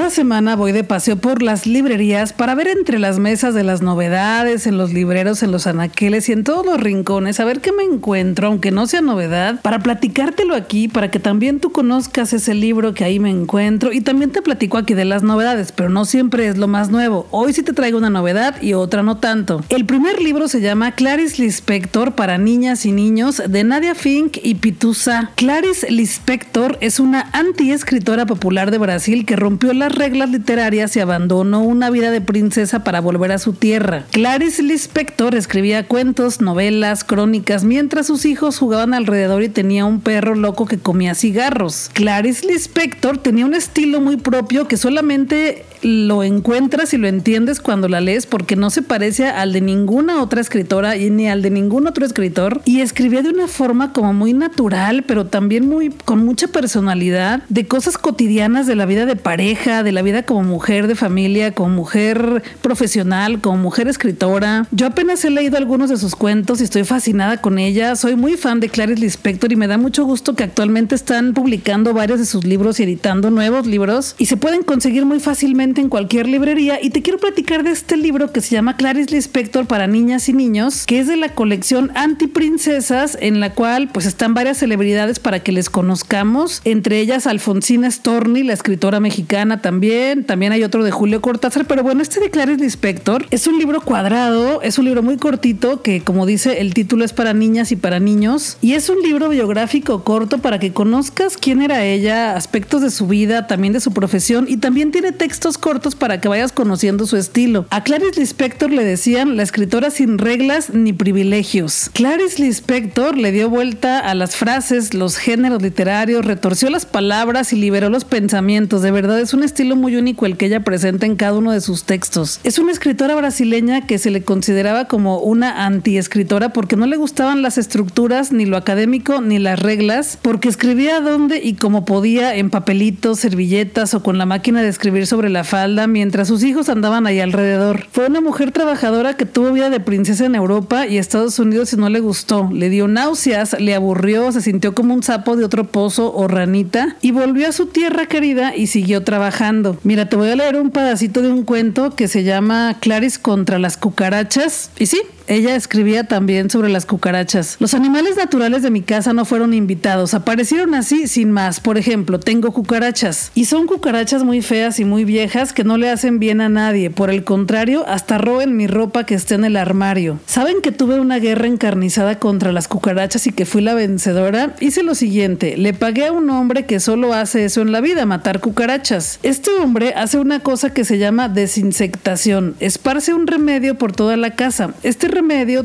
Cada 0.00 0.08
semana 0.08 0.56
voy 0.56 0.72
de 0.72 0.82
paseo 0.82 1.16
por 1.16 1.42
las 1.42 1.66
librerías 1.66 2.32
para 2.32 2.54
ver 2.54 2.68
entre 2.68 2.98
las 2.98 3.18
mesas 3.18 3.52
de 3.52 3.64
las 3.64 3.82
novedades, 3.82 4.66
en 4.66 4.78
los 4.78 4.94
libreros, 4.94 5.42
en 5.42 5.52
los 5.52 5.66
anaqueles 5.66 6.26
y 6.30 6.32
en 6.32 6.42
todos 6.42 6.64
los 6.64 6.80
rincones, 6.80 7.38
a 7.38 7.44
ver 7.44 7.60
qué 7.60 7.70
me 7.70 7.82
encuentro, 7.82 8.46
aunque 8.46 8.70
no 8.70 8.86
sea 8.86 9.02
novedad, 9.02 9.60
para 9.60 9.80
platicártelo 9.80 10.54
aquí, 10.54 10.88
para 10.88 11.10
que 11.10 11.18
también 11.18 11.60
tú 11.60 11.70
conozcas 11.70 12.32
ese 12.32 12.54
libro 12.54 12.94
que 12.94 13.04
ahí 13.04 13.18
me 13.18 13.28
encuentro 13.28 13.92
y 13.92 14.00
también 14.00 14.30
te 14.30 14.40
platico 14.40 14.78
aquí 14.78 14.94
de 14.94 15.04
las 15.04 15.22
novedades, 15.22 15.70
pero 15.70 15.90
no 15.90 16.06
siempre 16.06 16.48
es 16.48 16.56
lo 16.56 16.66
más 16.66 16.88
nuevo. 16.88 17.26
Hoy 17.30 17.52
sí 17.52 17.62
te 17.62 17.74
traigo 17.74 17.98
una 17.98 18.08
novedad 18.08 18.56
y 18.62 18.72
otra 18.72 19.02
no 19.02 19.18
tanto. 19.18 19.62
El 19.68 19.84
primer 19.84 20.22
libro 20.22 20.48
se 20.48 20.62
llama 20.62 20.92
Clarice 20.92 21.42
Lispector 21.42 22.14
para 22.14 22.38
niñas 22.38 22.86
y 22.86 22.92
niños 22.92 23.42
de 23.46 23.64
Nadia 23.64 23.94
Fink 23.94 24.38
y 24.42 24.54
Pitusa. 24.54 25.32
Clarice 25.34 25.90
Lispector 25.90 26.78
es 26.80 27.00
una 27.00 27.28
anti-escritora 27.34 28.24
popular 28.24 28.70
de 28.70 28.78
Brasil 28.78 29.26
que 29.26 29.36
rompió 29.36 29.74
las 29.90 29.98
reglas 29.98 30.30
literarias 30.30 30.96
y 30.96 31.00
abandonó 31.00 31.62
una 31.62 31.90
vida 31.90 32.10
de 32.10 32.20
princesa 32.20 32.84
para 32.84 33.00
volver 33.00 33.32
a 33.32 33.38
su 33.38 33.52
tierra. 33.52 34.04
Clarice 34.10 34.62
Lispector 34.62 35.34
escribía 35.34 35.86
cuentos, 35.86 36.40
novelas, 36.40 37.04
crónicas, 37.04 37.64
mientras 37.64 38.06
sus 38.06 38.24
hijos 38.24 38.58
jugaban 38.58 38.94
alrededor 38.94 39.42
y 39.42 39.48
tenía 39.48 39.84
un 39.84 40.00
perro 40.00 40.34
loco 40.34 40.66
que 40.66 40.78
comía 40.78 41.14
cigarros. 41.14 41.90
Clarice 41.92 42.46
Lispector 42.46 43.18
tenía 43.18 43.46
un 43.46 43.54
estilo 43.54 44.00
muy 44.00 44.16
propio 44.16 44.68
que 44.68 44.76
solamente 44.76 45.64
lo 45.82 46.22
encuentras 46.22 46.92
y 46.94 46.96
lo 46.96 47.08
entiendes 47.08 47.60
cuando 47.60 47.88
la 47.88 48.00
lees 48.00 48.26
porque 48.26 48.56
no 48.56 48.70
se 48.70 48.82
parece 48.82 49.28
al 49.28 49.52
de 49.52 49.60
ninguna 49.60 50.22
otra 50.22 50.40
escritora 50.40 50.96
y 50.96 51.10
ni 51.10 51.28
al 51.28 51.42
de 51.42 51.50
ningún 51.50 51.86
otro 51.86 52.04
escritor. 52.04 52.60
Y 52.64 52.80
escribía 52.80 53.22
de 53.22 53.30
una 53.30 53.48
forma 53.48 53.92
como 53.92 54.12
muy 54.12 54.32
natural 54.32 55.04
pero 55.06 55.26
también 55.26 55.68
muy 55.68 55.90
con 55.90 56.24
mucha 56.24 56.48
personalidad 56.48 57.42
de 57.48 57.66
cosas 57.66 57.98
cotidianas 57.98 58.66
de 58.66 58.76
la 58.76 58.86
vida 58.86 59.06
de 59.06 59.16
pareja 59.16 59.82
de 59.82 59.92
la 59.92 60.02
vida 60.02 60.22
como 60.24 60.42
mujer 60.42 60.86
de 60.86 60.94
familia 60.94 61.52
como 61.52 61.70
mujer 61.70 62.42
profesional 62.62 63.40
como 63.40 63.58
mujer 63.58 63.88
escritora. 63.88 64.66
Yo 64.70 64.86
apenas 64.86 65.24
he 65.24 65.30
leído 65.30 65.56
algunos 65.56 65.90
de 65.90 65.96
sus 65.96 66.14
cuentos 66.14 66.60
y 66.60 66.64
estoy 66.64 66.84
fascinada 66.84 67.40
con 67.40 67.58
ella. 67.58 67.96
Soy 67.96 68.16
muy 68.16 68.36
fan 68.36 68.60
de 68.60 68.68
Clarice 68.68 69.00
Lispector 69.00 69.52
y 69.52 69.56
me 69.56 69.66
da 69.66 69.78
mucho 69.78 70.04
gusto 70.04 70.34
que 70.34 70.44
actualmente 70.44 70.94
están 70.94 71.34
publicando 71.34 71.94
varios 71.94 72.18
de 72.18 72.26
sus 72.26 72.44
libros 72.44 72.80
y 72.80 72.84
editando 72.84 73.30
nuevos 73.30 73.66
libros. 73.66 74.14
Y 74.18 74.26
se 74.26 74.36
pueden 74.36 74.62
conseguir 74.62 75.06
muy 75.06 75.20
fácilmente 75.20 75.69
en 75.78 75.88
cualquier 75.88 76.26
librería. 76.26 76.78
Y 76.82 76.90
te 76.90 77.02
quiero 77.02 77.18
platicar 77.18 77.62
de 77.62 77.70
este 77.70 77.96
libro 77.96 78.32
que 78.32 78.40
se 78.40 78.54
llama 78.54 78.76
Clarice 78.76 79.14
Lispector 79.14 79.66
para 79.66 79.86
niñas 79.86 80.28
y 80.28 80.32
niños, 80.32 80.86
que 80.86 80.98
es 80.98 81.06
de 81.06 81.16
la 81.16 81.34
colección 81.34 81.90
Antiprincesas, 81.94 83.16
en 83.20 83.40
la 83.40 83.54
cual 83.54 83.88
pues 83.92 84.06
están 84.06 84.34
varias 84.34 84.58
celebridades 84.58 85.18
para 85.18 85.40
que 85.40 85.52
les 85.52 85.70
conozcamos, 85.70 86.62
entre 86.64 87.00
ellas 87.00 87.26
Alfonsina 87.26 87.90
Storni, 87.90 88.42
la 88.42 88.54
escritora 88.54 89.00
mexicana 89.00 89.60
también, 89.60 90.24
también 90.24 90.52
hay 90.52 90.64
otro 90.64 90.82
de 90.82 90.90
Julio 90.90 91.20
Cortázar, 91.20 91.66
pero 91.66 91.82
bueno, 91.82 92.02
este 92.02 92.20
de 92.20 92.30
Clarice 92.30 92.62
Lispector 92.62 93.26
es 93.30 93.46
un 93.46 93.58
libro 93.58 93.80
cuadrado, 93.82 94.62
es 94.62 94.78
un 94.78 94.86
libro 94.86 95.02
muy 95.02 95.16
cortito 95.16 95.82
que 95.82 96.00
como 96.00 96.26
dice 96.26 96.60
el 96.60 96.74
título 96.74 97.04
es 97.04 97.12
para 97.12 97.34
niñas 97.34 97.72
y 97.72 97.76
para 97.76 98.00
niños. 98.00 98.56
Y 98.60 98.74
es 98.74 98.88
un 98.88 99.02
libro 99.02 99.28
biográfico 99.28 100.04
corto 100.04 100.38
para 100.38 100.58
que 100.58 100.72
conozcas 100.72 101.36
quién 101.36 101.62
era 101.62 101.84
ella, 101.84 102.36
aspectos 102.36 102.82
de 102.82 102.90
su 102.90 103.06
vida, 103.06 103.46
también 103.46 103.72
de 103.72 103.80
su 103.80 103.92
profesión. 103.92 104.46
Y 104.48 104.58
también 104.58 104.92
tiene 104.92 105.12
textos 105.12 105.58
cortos 105.60 105.94
para 105.94 106.20
que 106.20 106.28
vayas 106.28 106.52
conociendo 106.52 107.06
su 107.06 107.16
estilo. 107.16 107.66
A 107.70 107.84
Clarice 107.84 108.18
Lispector 108.18 108.70
le 108.70 108.84
decían 108.84 109.36
la 109.36 109.42
escritora 109.42 109.90
sin 109.90 110.18
reglas 110.18 110.70
ni 110.70 110.92
privilegios. 110.92 111.90
Clarice 111.92 112.42
Lispector 112.42 113.16
le 113.16 113.32
dio 113.32 113.48
vuelta 113.48 114.00
a 114.00 114.14
las 114.14 114.36
frases, 114.36 114.94
los 114.94 115.16
géneros 115.16 115.62
literarios, 115.62 116.24
retorció 116.24 116.70
las 116.70 116.86
palabras 116.86 117.52
y 117.52 117.56
liberó 117.56 117.90
los 117.90 118.04
pensamientos. 118.04 118.82
De 118.82 118.90
verdad 118.90 119.20
es 119.20 119.34
un 119.34 119.42
estilo 119.42 119.76
muy 119.76 119.96
único 119.96 120.26
el 120.26 120.36
que 120.36 120.46
ella 120.46 120.64
presenta 120.64 121.06
en 121.06 121.16
cada 121.16 121.34
uno 121.34 121.52
de 121.52 121.60
sus 121.60 121.84
textos. 121.84 122.40
Es 122.44 122.58
una 122.58 122.72
escritora 122.72 123.14
brasileña 123.14 123.86
que 123.86 123.98
se 123.98 124.10
le 124.10 124.22
consideraba 124.22 124.86
como 124.86 125.18
una 125.18 125.66
anti-escritora 125.66 126.52
porque 126.52 126.76
no 126.76 126.86
le 126.86 126.96
gustaban 126.96 127.42
las 127.42 127.58
estructuras, 127.58 128.32
ni 128.32 128.46
lo 128.46 128.56
académico, 128.56 129.20
ni 129.20 129.38
las 129.38 129.58
reglas, 129.58 130.18
porque 130.22 130.48
escribía 130.48 131.00
donde 131.00 131.40
y 131.42 131.54
como 131.54 131.84
podía 131.84 132.34
en 132.34 132.50
papelitos, 132.50 133.20
servilletas 133.20 133.94
o 133.94 134.02
con 134.02 134.18
la 134.18 134.26
máquina 134.26 134.62
de 134.62 134.68
escribir 134.68 135.06
sobre 135.06 135.28
la 135.28 135.44
falda 135.50 135.88
mientras 135.88 136.28
sus 136.28 136.44
hijos 136.44 136.68
andaban 136.68 137.08
ahí 137.08 137.18
alrededor. 137.18 137.88
Fue 137.90 138.06
una 138.06 138.20
mujer 138.20 138.52
trabajadora 138.52 139.14
que 139.14 139.26
tuvo 139.26 139.50
vida 139.50 139.68
de 139.68 139.80
princesa 139.80 140.24
en 140.24 140.36
Europa 140.36 140.86
y 140.86 140.96
Estados 140.96 141.40
Unidos 141.40 141.72
y 141.72 141.76
no 141.76 141.88
le 141.88 141.98
gustó. 141.98 142.48
Le 142.52 142.68
dio 142.68 142.86
náuseas, 142.86 143.56
le 143.58 143.74
aburrió, 143.74 144.30
se 144.30 144.42
sintió 144.42 144.76
como 144.76 144.94
un 144.94 145.02
sapo 145.02 145.36
de 145.36 145.44
otro 145.44 145.64
pozo 145.64 146.14
o 146.14 146.28
ranita 146.28 146.96
y 147.02 147.10
volvió 147.10 147.48
a 147.48 147.52
su 147.52 147.66
tierra 147.66 148.06
querida 148.06 148.54
y 148.54 148.68
siguió 148.68 149.02
trabajando. 149.02 149.76
Mira, 149.82 150.08
te 150.08 150.14
voy 150.14 150.30
a 150.30 150.36
leer 150.36 150.54
un 150.54 150.70
pedacito 150.70 151.20
de 151.20 151.32
un 151.32 151.42
cuento 151.42 151.96
que 151.96 152.06
se 152.06 152.22
llama 152.22 152.76
Clarice 152.78 153.20
contra 153.20 153.58
las 153.58 153.76
cucarachas. 153.76 154.70
Y 154.78 154.86
sí, 154.86 155.02
ella 155.30 155.54
escribía 155.54 156.04
también 156.04 156.50
sobre 156.50 156.70
las 156.70 156.86
cucarachas. 156.86 157.56
Los 157.60 157.74
animales 157.74 158.16
naturales 158.16 158.64
de 158.64 158.70
mi 158.70 158.82
casa 158.82 159.12
no 159.12 159.24
fueron 159.24 159.54
invitados, 159.54 160.12
aparecieron 160.12 160.74
así 160.74 161.06
sin 161.06 161.30
más. 161.30 161.60
Por 161.60 161.78
ejemplo, 161.78 162.18
tengo 162.18 162.52
cucarachas 162.52 163.30
y 163.36 163.44
son 163.44 163.68
cucarachas 163.68 164.24
muy 164.24 164.42
feas 164.42 164.80
y 164.80 164.84
muy 164.84 165.04
viejas 165.04 165.52
que 165.52 165.62
no 165.62 165.76
le 165.76 165.88
hacen 165.88 166.18
bien 166.18 166.40
a 166.40 166.48
nadie. 166.48 166.90
Por 166.90 167.10
el 167.10 167.22
contrario, 167.22 167.84
hasta 167.86 168.18
roben 168.18 168.56
mi 168.56 168.66
ropa 168.66 169.06
que 169.06 169.14
está 169.14 169.36
en 169.36 169.44
el 169.44 169.56
armario. 169.56 170.18
¿Saben 170.26 170.62
que 170.62 170.72
tuve 170.72 170.98
una 170.98 171.20
guerra 171.20 171.46
encarnizada 171.46 172.18
contra 172.18 172.50
las 172.50 172.66
cucarachas 172.66 173.28
y 173.28 173.32
que 173.32 173.46
fui 173.46 173.62
la 173.62 173.74
vencedora? 173.74 174.56
Hice 174.58 174.82
lo 174.82 174.96
siguiente, 174.96 175.56
le 175.56 175.74
pagué 175.74 176.06
a 176.06 176.12
un 176.12 176.28
hombre 176.30 176.66
que 176.66 176.80
solo 176.80 177.14
hace 177.14 177.44
eso 177.44 177.62
en 177.62 177.70
la 177.70 177.80
vida, 177.80 178.04
matar 178.04 178.40
cucarachas. 178.40 179.20
Este 179.22 179.52
hombre 179.52 179.94
hace 179.94 180.18
una 180.18 180.40
cosa 180.40 180.74
que 180.74 180.84
se 180.84 180.98
llama 180.98 181.28
desinsectación, 181.28 182.56
esparce 182.58 183.14
un 183.14 183.28
remedio 183.28 183.78
por 183.78 183.92
toda 183.92 184.16
la 184.16 184.34
casa. 184.34 184.74
Este 184.82 185.06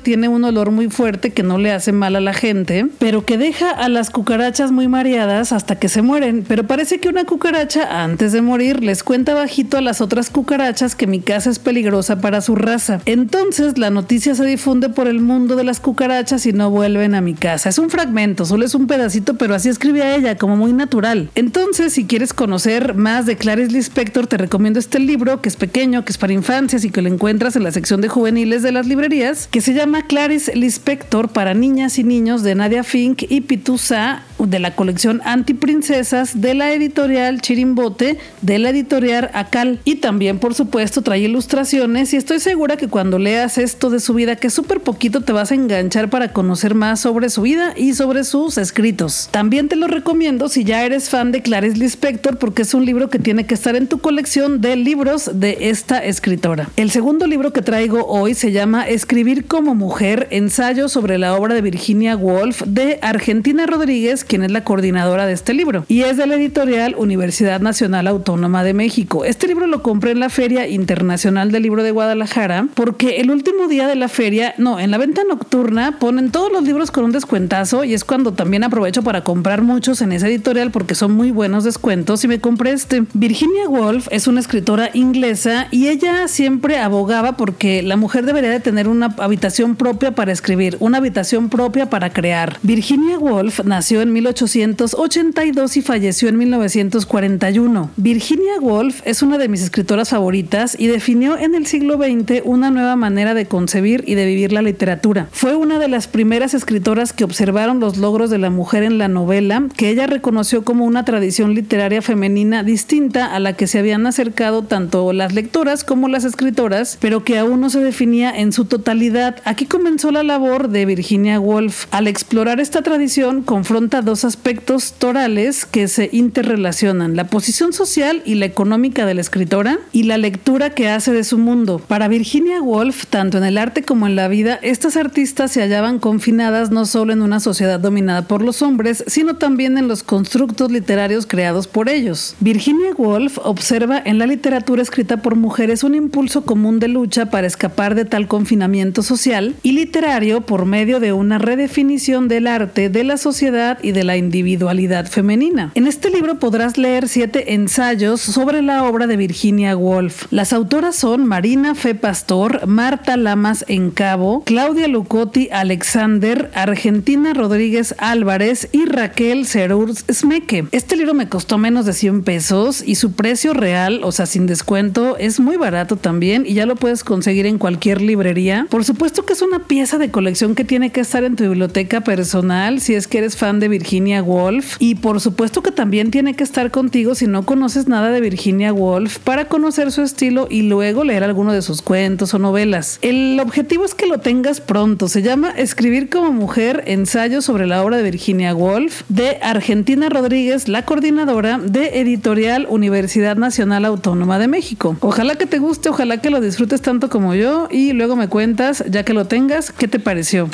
tiene 0.03 0.27
un 0.27 0.43
olor 0.43 0.71
muy 0.71 0.89
fuerte 0.89 1.31
que 1.31 1.41
no 1.41 1.57
le 1.57 1.71
hace 1.71 1.91
mal 1.91 2.15
a 2.15 2.19
la 2.19 2.33
gente, 2.33 2.87
pero 2.99 3.25
que 3.25 3.37
deja 3.37 3.71
a 3.71 3.89
las 3.89 4.09
cucarachas 4.09 4.71
muy 4.71 4.87
mareadas 4.87 5.51
hasta 5.51 5.77
que 5.77 5.89
se 5.89 6.01
mueren. 6.01 6.43
Pero 6.47 6.67
parece 6.67 6.99
que 6.99 7.09
una 7.09 7.25
cucaracha, 7.25 8.03
antes 8.03 8.31
de 8.31 8.41
morir, 8.41 8.83
les 8.83 9.03
cuenta 9.03 9.33
bajito 9.33 9.77
a 9.77 9.81
las 9.81 10.01
otras 10.01 10.29
cucarachas 10.29 10.95
que 10.95 11.07
mi 11.07 11.19
casa 11.19 11.49
es 11.49 11.59
peligrosa 11.59 12.19
para 12.19 12.41
su 12.41 12.55
raza. 12.55 13.01
Entonces 13.05 13.77
la 13.77 13.89
noticia 13.89 14.35
se 14.35 14.45
difunde 14.45 14.89
por 14.89 15.07
el 15.07 15.21
mundo 15.21 15.55
de 15.55 15.63
las 15.63 15.79
cucarachas 15.79 16.45
y 16.45 16.53
no 16.53 16.69
vuelven 16.69 17.15
a 17.15 17.21
mi 17.21 17.33
casa. 17.33 17.69
Es 17.69 17.79
un 17.79 17.89
fragmento, 17.89 18.45
solo 18.45 18.65
es 18.65 18.75
un 18.75 18.87
pedacito, 18.87 19.35
pero 19.35 19.55
así 19.55 19.69
escribía 19.69 20.15
ella, 20.15 20.37
como 20.37 20.55
muy 20.57 20.73
natural. 20.73 21.29
Entonces, 21.35 21.93
si 21.93 22.05
quieres 22.05 22.33
conocer 22.33 22.93
más 22.95 23.25
de 23.25 23.37
Clarice 23.37 23.71
Lispector, 23.71 24.27
te 24.27 24.37
recomiendo 24.37 24.79
este 24.79 24.99
libro, 24.99 25.41
que 25.41 25.49
es 25.49 25.55
pequeño, 25.55 26.05
que 26.05 26.11
es 26.11 26.17
para 26.17 26.33
infancias 26.33 26.83
y 26.83 26.89
que 26.91 27.01
lo 27.01 27.09
encuentras 27.09 27.55
en 27.55 27.63
la 27.63 27.71
sección 27.71 28.01
de 28.01 28.09
juveniles 28.09 28.61
de 28.61 28.71
las 28.71 28.85
librerías 28.85 29.34
que 29.51 29.61
se 29.61 29.73
llama 29.73 30.07
Clarice 30.07 30.55
Lispector 30.55 31.29
para 31.29 31.53
niñas 31.53 31.99
y 31.99 32.03
niños 32.03 32.41
de 32.41 32.55
Nadia 32.55 32.83
Fink 32.83 33.23
y 33.29 33.41
Pitusa 33.41 34.23
de 34.39 34.59
la 34.59 34.75
colección 34.75 35.21
Antiprincesas 35.25 36.41
de 36.41 36.53
la 36.53 36.73
editorial 36.73 37.41
Chirimbote 37.41 38.17
de 38.41 38.59
la 38.59 38.69
editorial 38.69 39.29
Acal 39.33 39.79
y 39.83 39.95
también 39.95 40.39
por 40.39 40.53
supuesto 40.53 41.01
trae 41.01 41.19
ilustraciones 41.19 42.13
y 42.13 42.17
estoy 42.17 42.39
segura 42.39 42.77
que 42.77 42.87
cuando 42.87 43.19
leas 43.19 43.57
esto 43.57 43.89
de 43.89 43.99
su 43.99 44.13
vida 44.13 44.37
que 44.37 44.49
súper 44.49 44.79
poquito 44.79 45.21
te 45.21 45.33
vas 45.33 45.51
a 45.51 45.55
enganchar 45.55 46.09
para 46.09 46.31
conocer 46.31 46.73
más 46.73 47.01
sobre 47.01 47.29
su 47.29 47.41
vida 47.41 47.73
y 47.75 47.93
sobre 47.93 48.23
sus 48.23 48.57
escritos. 48.57 49.29
También 49.31 49.67
te 49.67 49.75
lo 49.75 49.87
recomiendo 49.87 50.47
si 50.47 50.63
ya 50.63 50.85
eres 50.85 51.09
fan 51.09 51.31
de 51.31 51.41
Clarice 51.41 51.77
Lispector 51.77 52.37
porque 52.37 52.61
es 52.61 52.73
un 52.73 52.85
libro 52.85 53.09
que 53.09 53.19
tiene 53.19 53.45
que 53.45 53.53
estar 53.53 53.75
en 53.75 53.87
tu 53.87 53.99
colección 53.99 54.61
de 54.61 54.75
libros 54.77 55.29
de 55.33 55.69
esta 55.69 56.03
escritora. 56.03 56.69
El 56.77 56.91
segundo 56.91 57.27
libro 57.27 57.51
que 57.51 57.61
traigo 57.61 58.05
hoy 58.05 58.33
se 58.33 58.51
llama 58.51 58.87
Escribir 58.87 59.24
como 59.47 59.73
mujer, 59.73 60.27
ensayo 60.29 60.87
sobre 60.87 61.17
la 61.17 61.35
obra 61.35 61.55
de 61.55 61.61
Virginia 61.61 62.15
Woolf 62.15 62.61
de 62.67 62.99
Argentina 63.01 63.65
Rodríguez, 63.65 64.23
quien 64.23 64.43
es 64.43 64.51
la 64.51 64.63
coordinadora 64.63 65.25
de 65.25 65.33
este 65.33 65.53
libro, 65.53 65.83
y 65.87 66.01
es 66.01 66.17
de 66.17 66.27
la 66.27 66.35
editorial 66.35 66.95
Universidad 66.95 67.59
Nacional 67.59 68.07
Autónoma 68.07 68.63
de 68.63 68.73
México. 68.73 69.25
Este 69.25 69.47
libro 69.47 69.65
lo 69.65 69.81
compré 69.81 70.11
en 70.11 70.19
la 70.19 70.29
Feria 70.29 70.67
Internacional 70.67 71.51
del 71.51 71.63
Libro 71.63 71.81
de 71.81 71.89
Guadalajara 71.89 72.67
porque 72.75 73.17
el 73.17 73.31
último 73.31 73.67
día 73.67 73.87
de 73.87 73.95
la 73.95 74.09
feria, 74.09 74.53
no, 74.59 74.79
en 74.79 74.91
la 74.91 74.99
venta 74.99 75.23
nocturna 75.27 75.97
ponen 75.97 76.29
todos 76.29 76.51
los 76.51 76.63
libros 76.63 76.91
con 76.91 77.05
un 77.05 77.11
descuentazo 77.11 77.83
y 77.83 77.95
es 77.95 78.03
cuando 78.03 78.33
también 78.33 78.63
aprovecho 78.63 79.01
para 79.01 79.23
comprar 79.23 79.63
muchos 79.63 80.01
en 80.03 80.11
esa 80.11 80.27
editorial 80.27 80.69
porque 80.69 80.93
son 80.93 81.13
muy 81.13 81.31
buenos 81.31 81.63
descuentos 81.63 82.23
y 82.23 82.27
me 82.27 82.39
compré 82.39 82.73
este. 82.73 83.05
Virginia 83.13 83.67
Woolf 83.67 84.07
es 84.11 84.27
una 84.27 84.39
escritora 84.39 84.91
inglesa 84.93 85.67
y 85.71 85.87
ella 85.87 86.27
siempre 86.27 86.77
abogaba 86.77 87.37
porque 87.37 87.81
la 87.81 87.97
mujer 87.97 88.25
debería 88.27 88.51
de 88.51 88.59
tener 88.59 88.87
una 88.87 89.14
habitación 89.19 89.75
propia 89.75 90.13
para 90.13 90.31
escribir, 90.31 90.77
una 90.79 90.97
habitación 90.97 91.49
propia 91.49 91.89
para 91.89 92.11
crear. 92.11 92.57
Virginia 92.63 93.17
Woolf 93.17 93.63
nació 93.63 94.01
en 94.01 94.13
1882 94.13 95.77
y 95.77 95.81
falleció 95.81 96.29
en 96.29 96.37
1941. 96.37 97.91
Virginia 97.95 98.59
Woolf 98.59 99.01
es 99.05 99.21
una 99.21 99.37
de 99.37 99.47
mis 99.47 99.61
escritoras 99.61 100.09
favoritas 100.09 100.75
y 100.77 100.87
definió 100.87 101.37
en 101.37 101.55
el 101.55 101.65
siglo 101.65 101.95
XX 101.95 102.41
una 102.43 102.71
nueva 102.71 102.95
manera 102.95 103.33
de 103.33 103.45
concebir 103.45 104.03
y 104.07 104.15
de 104.15 104.25
vivir 104.25 104.51
la 104.51 104.61
literatura. 104.61 105.27
Fue 105.31 105.55
una 105.55 105.79
de 105.79 105.87
las 105.87 106.07
primeras 106.07 106.53
escritoras 106.53 107.13
que 107.13 107.23
observaron 107.23 107.79
los 107.79 107.97
logros 107.97 108.29
de 108.29 108.37
la 108.37 108.49
mujer 108.49 108.83
en 108.83 108.97
la 108.97 109.07
novela, 109.07 109.63
que 109.77 109.89
ella 109.89 110.07
reconoció 110.07 110.63
como 110.63 110.85
una 110.85 111.05
tradición 111.05 111.53
literaria 111.53 112.01
femenina 112.01 112.63
distinta 112.63 113.33
a 113.33 113.39
la 113.39 113.53
que 113.53 113.67
se 113.67 113.79
habían 113.79 114.05
acercado 114.07 114.63
tanto 114.63 115.13
las 115.13 115.33
lectoras 115.33 115.83
como 115.83 116.07
las 116.07 116.25
escritoras, 116.25 116.97
pero 116.99 117.23
que 117.23 117.37
aún 117.37 117.61
no 117.61 117.69
se 117.69 117.79
definía 117.79 118.31
en 118.31 118.51
su 118.51 118.65
totalidad 118.65 119.04
aquí 119.43 119.65
comenzó 119.65 120.11
la 120.11 120.23
labor 120.23 120.69
de 120.69 120.85
Virginia 120.85 121.39
Woolf. 121.39 121.85
Al 121.91 122.07
explorar 122.07 122.59
esta 122.59 122.81
tradición, 122.81 123.43
confronta 123.43 124.01
dos 124.01 124.25
aspectos 124.25 124.93
torales 124.93 125.65
que 125.65 125.87
se 125.87 126.09
interrelacionan, 126.11 127.15
la 127.15 127.27
posición 127.27 127.73
social 127.73 128.21
y 128.25 128.35
la 128.35 128.45
económica 128.45 129.05
de 129.05 129.13
la 129.13 129.21
escritora 129.21 129.79
y 129.91 130.03
la 130.03 130.17
lectura 130.17 130.71
que 130.71 130.89
hace 130.89 131.11
de 131.11 131.23
su 131.23 131.37
mundo. 131.37 131.79
Para 131.87 132.07
Virginia 132.07 132.61
Woolf, 132.61 133.05
tanto 133.07 133.37
en 133.37 133.43
el 133.43 133.57
arte 133.57 133.83
como 133.83 134.07
en 134.07 134.15
la 134.15 134.27
vida, 134.27 134.59
estas 134.61 134.97
artistas 134.97 135.51
se 135.51 135.61
hallaban 135.61 135.99
confinadas 135.99 136.71
no 136.71 136.85
solo 136.85 137.13
en 137.13 137.21
una 137.21 137.39
sociedad 137.39 137.79
dominada 137.79 138.27
por 138.27 138.41
los 138.41 138.61
hombres, 138.61 139.03
sino 139.07 139.35
también 139.35 139.77
en 139.77 139.87
los 139.87 140.03
constructos 140.03 140.71
literarios 140.71 141.25
creados 141.25 141.67
por 141.67 141.89
ellos. 141.89 142.35
Virginia 142.39 142.93
Woolf 142.97 143.37
observa 143.43 144.01
en 144.03 144.17
la 144.17 144.25
literatura 144.25 144.81
escrita 144.81 145.17
por 145.17 145.35
mujeres 145.35 145.83
un 145.83 145.95
impulso 145.95 146.45
común 146.45 146.79
de 146.79 146.87
lucha 146.87 147.29
para 147.29 147.47
escapar 147.47 147.95
de 147.95 148.05
tal 148.05 148.27
confinamiento 148.27 148.94
social 149.03 149.55
y 149.63 149.73
literario 149.73 150.41
por 150.41 150.65
medio 150.65 150.99
de 150.99 151.13
una 151.13 151.37
redefinición 151.37 152.27
del 152.27 152.47
arte, 152.47 152.89
de 152.89 153.03
la 153.03 153.17
sociedad 153.17 153.77
y 153.81 153.91
de 153.91 154.03
la 154.03 154.17
individualidad 154.17 155.07
femenina. 155.07 155.71
En 155.75 155.87
este 155.87 156.09
libro 156.09 156.39
podrás 156.39 156.77
leer 156.77 157.07
siete 157.07 157.53
ensayos 157.53 158.21
sobre 158.21 158.61
la 158.61 158.83
obra 158.83 159.07
de 159.07 159.17
Virginia 159.17 159.75
Woolf. 159.75 160.27
Las 160.31 160.53
autoras 160.53 160.95
son 160.95 161.25
Marina 161.25 161.75
Fe 161.75 161.95
Pastor, 161.95 162.67
Marta 162.67 163.17
Lamas 163.17 163.65
Encabo, 163.67 164.43
Claudia 164.45 164.87
Lucotti 164.87 165.49
Alexander, 165.51 166.51
Argentina 166.53 167.33
Rodríguez 167.33 167.95
Álvarez 167.97 168.69
y 168.71 168.85
Raquel 168.85 169.45
Cerur 169.45 169.93
Smeke. 169.93 170.67
Este 170.71 170.95
libro 170.95 171.13
me 171.13 171.27
costó 171.27 171.57
menos 171.57 171.85
de 171.85 171.93
100 171.93 172.23
pesos 172.23 172.83
y 172.85 172.95
su 172.95 173.13
precio 173.13 173.53
real, 173.53 174.01
o 174.03 174.11
sea, 174.11 174.25
sin 174.25 174.45
descuento, 174.45 175.17
es 175.17 175.39
muy 175.39 175.57
barato 175.57 175.97
también 175.97 176.45
y 176.45 176.53
ya 176.53 176.65
lo 176.65 176.75
puedes 176.75 177.03
conseguir 177.03 177.45
en 177.45 177.57
cualquier 177.57 178.01
librería. 178.01 178.67
Por 178.69 178.84
supuesto 178.85 179.25
que 179.25 179.33
es 179.33 179.41
una 179.41 179.59
pieza 179.59 179.97
de 179.97 180.11
colección 180.11 180.55
que 180.55 180.63
tiene 180.63 180.91
que 180.91 181.01
estar 181.01 181.23
en 181.23 181.35
tu 181.35 181.43
biblioteca 181.43 182.01
personal 182.01 182.79
si 182.79 182.95
es 182.95 183.07
que 183.07 183.17
eres 183.17 183.35
fan 183.35 183.59
de 183.59 183.67
Virginia 183.67 184.21
Woolf 184.23 184.77
y 184.79 184.95
por 184.95 185.19
supuesto 185.19 185.61
que 185.61 185.71
también 185.71 186.11
tiene 186.11 186.35
que 186.35 186.43
estar 186.43 186.71
contigo 186.71 187.15
si 187.15 187.27
no 187.27 187.45
conoces 187.45 187.87
nada 187.87 188.11
de 188.11 188.21
Virginia 188.21 188.71
Woolf 188.73 189.19
para 189.19 189.45
conocer 189.45 189.91
su 189.91 190.01
estilo 190.01 190.47
y 190.49 190.63
luego 190.63 191.03
leer 191.03 191.23
alguno 191.23 191.51
de 191.51 191.61
sus 191.61 191.81
cuentos 191.81 192.33
o 192.33 192.39
novelas. 192.39 192.99
El 193.01 193.39
objetivo 193.39 193.85
es 193.85 193.95
que 193.95 194.07
lo 194.07 194.19
tengas 194.19 194.61
pronto. 194.61 195.07
Se 195.07 195.21
llama 195.21 195.51
Escribir 195.51 196.09
como 196.09 196.31
mujer, 196.31 196.83
ensayo 196.85 197.41
sobre 197.41 197.67
la 197.67 197.83
obra 197.83 197.97
de 197.97 198.03
Virginia 198.03 198.53
Woolf 198.53 199.03
de 199.09 199.37
Argentina 199.41 200.09
Rodríguez, 200.09 200.67
la 200.67 200.85
coordinadora 200.85 201.57
de 201.57 201.99
editorial 201.99 202.67
Universidad 202.69 203.35
Nacional 203.35 203.85
Autónoma 203.85 204.39
de 204.39 204.47
México. 204.47 204.97
Ojalá 204.99 205.35
que 205.35 205.45
te 205.45 205.59
guste, 205.59 205.89
ojalá 205.89 206.21
que 206.21 206.29
lo 206.29 206.41
disfrutes 206.41 206.81
tanto 206.81 207.09
como 207.09 207.35
yo 207.35 207.67
y 207.71 207.93
luego 207.93 208.15
me 208.15 208.27
cuentas 208.27 208.74
ya 208.89 209.03
que 209.03 209.13
lo 209.13 209.25
tengas, 209.25 209.71
¿qué 209.71 209.87
te 209.87 209.99
pareció? 209.99 210.49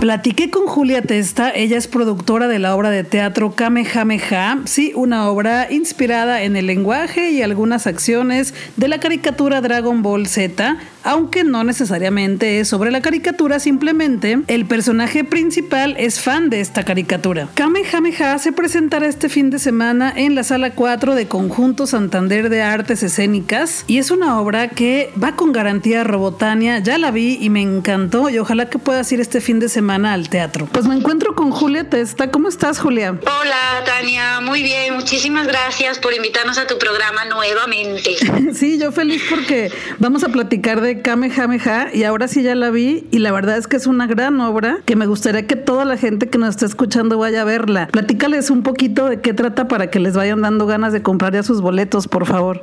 Platiqué 0.00 0.48
con 0.48 0.68
Julia 0.68 1.02
Testa, 1.02 1.50
ella 1.50 1.76
es 1.76 1.88
productora 1.88 2.46
de 2.46 2.60
la 2.60 2.76
obra 2.76 2.90
de 2.90 3.02
teatro 3.02 3.56
Kamehameha, 3.56 4.60
sí, 4.64 4.92
una 4.94 5.28
obra 5.28 5.72
inspirada 5.72 6.44
en 6.44 6.54
el 6.54 6.68
lenguaje 6.68 7.32
y 7.32 7.42
algunas 7.42 7.88
acciones 7.88 8.54
de 8.76 8.86
la 8.86 9.00
caricatura 9.00 9.60
Dragon 9.60 10.00
Ball 10.02 10.28
Z, 10.28 10.76
aunque 11.02 11.42
no 11.42 11.64
necesariamente 11.64 12.60
es 12.60 12.68
sobre 12.68 12.92
la 12.92 13.00
caricatura, 13.00 13.58
simplemente 13.58 14.38
el 14.46 14.66
personaje 14.66 15.24
principal 15.24 15.96
es 15.98 16.20
fan 16.20 16.48
de 16.48 16.60
esta 16.60 16.84
caricatura. 16.84 17.48
Kamehameha 17.54 18.38
se 18.38 18.52
presentará 18.52 19.08
este 19.08 19.28
fin 19.28 19.50
de 19.50 19.58
semana 19.58 20.12
en 20.14 20.36
la 20.36 20.44
sala 20.44 20.76
4 20.76 21.16
de 21.16 21.26
Conjunto 21.26 21.88
Santander 21.88 22.50
de 22.50 22.62
Artes 22.62 23.02
Escénicas 23.02 23.82
y 23.88 23.98
es 23.98 24.12
una 24.12 24.40
obra 24.40 24.68
que 24.68 25.10
va 25.20 25.34
con 25.34 25.50
garantía 25.50 26.04
Robotania, 26.04 26.78
ya 26.78 26.98
la 26.98 27.10
vi 27.10 27.36
y 27.40 27.50
me 27.50 27.62
encantó 27.62 28.30
y 28.30 28.38
ojalá 28.38 28.70
que 28.70 28.78
puedas 28.78 29.10
ir 29.10 29.20
este 29.20 29.40
fin 29.40 29.58
de 29.58 29.68
semana 29.68 29.87
semana 29.88 30.12
al 30.12 30.28
teatro. 30.28 30.68
Pues 30.70 30.86
me 30.86 30.94
encuentro 30.94 31.34
con 31.34 31.50
Julia 31.50 31.88
Testa. 31.88 32.30
¿Cómo 32.30 32.48
estás, 32.50 32.78
Julia? 32.78 33.18
Hola, 33.22 33.84
Tania. 33.86 34.38
Muy 34.42 34.62
bien. 34.62 34.92
Muchísimas 34.92 35.46
gracias 35.46 35.98
por 35.98 36.12
invitarnos 36.12 36.58
a 36.58 36.66
tu 36.66 36.76
programa 36.76 37.24
nuevamente. 37.24 38.14
sí, 38.52 38.78
yo 38.78 38.92
feliz 38.92 39.22
porque 39.30 39.72
vamos 39.98 40.24
a 40.24 40.28
platicar 40.28 40.82
de 40.82 41.00
Kamehameha 41.00 41.88
y 41.94 42.04
ahora 42.04 42.28
sí 42.28 42.42
ya 42.42 42.54
la 42.54 42.68
vi 42.68 43.06
y 43.10 43.20
la 43.20 43.32
verdad 43.32 43.56
es 43.56 43.66
que 43.66 43.76
es 43.76 43.86
una 43.86 44.06
gran 44.06 44.38
obra 44.42 44.80
que 44.84 44.94
me 44.94 45.06
gustaría 45.06 45.46
que 45.46 45.56
toda 45.56 45.86
la 45.86 45.96
gente 45.96 46.28
que 46.28 46.36
nos 46.36 46.50
está 46.50 46.66
escuchando 46.66 47.16
vaya 47.16 47.40
a 47.40 47.44
verla. 47.44 47.86
Platícales 47.86 48.50
un 48.50 48.62
poquito 48.62 49.08
de 49.08 49.22
qué 49.22 49.32
trata 49.32 49.68
para 49.68 49.88
que 49.88 50.00
les 50.00 50.12
vayan 50.12 50.42
dando 50.42 50.66
ganas 50.66 50.92
de 50.92 51.00
comprar 51.00 51.32
ya 51.32 51.42
sus 51.42 51.62
boletos, 51.62 52.08
por 52.08 52.26
favor. 52.26 52.62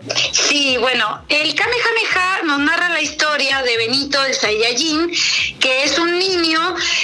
Sí, 0.65 0.77
bueno, 0.77 1.23
el 1.29 1.53
Kamehameha 1.53 2.41
nos 2.45 2.57
narra 2.57 2.89
la 2.89 2.99
historia 2.99 3.61
de 3.61 3.77
Benito 3.77 4.23
el 4.25 4.33
Saiyajin, 4.33 5.11
que 5.59 5.83
es 5.83 5.99
un 5.99 6.17
niño 6.17 6.59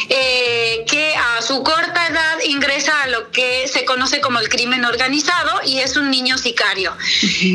eh, 0.10 0.84
que 0.90 1.14
a 1.16 1.44
su 1.44 1.62
corta 1.62 2.08
edad 2.08 2.40
ingresa 2.46 3.04
a 3.04 3.08
lo 3.10 3.30
que 3.30 3.68
se 3.68 3.86
conoce 3.86 4.20
como 4.20 4.40
el 4.40 4.50
crimen 4.50 4.84
organizado 4.84 5.62
y 5.64 5.78
es 5.78 5.96
un 5.96 6.10
niño 6.10 6.40
sicario. 6.40 6.92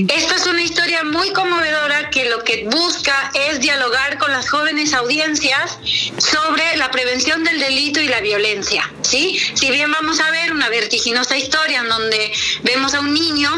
Esta 0.06 0.36
es 0.36 0.46
una 0.46 0.62
historia 0.62 1.02
muy 1.02 1.32
conmovedora 1.32 2.08
que 2.10 2.30
lo 2.30 2.44
que 2.44 2.68
busca 2.70 3.32
es 3.34 3.58
dialogar 3.58 4.18
con 4.18 4.30
las 4.30 4.48
jóvenes 4.48 4.94
audiencias 4.94 5.78
sobre 6.18 6.76
la 6.76 6.92
prevención 6.92 7.42
del 7.42 7.58
delito 7.58 8.00
y 8.00 8.06
la 8.06 8.20
violencia. 8.20 8.88
¿sí? 9.02 9.40
Si 9.54 9.72
bien 9.72 9.90
vamos 9.90 10.20
a 10.20 10.30
ver 10.30 10.52
una 10.52 10.68
vertiginosa 10.68 11.36
historia 11.36 11.80
en 11.80 11.88
donde 11.88 12.32
vemos 12.62 12.94
a 12.94 13.00
un 13.00 13.12
niño 13.12 13.50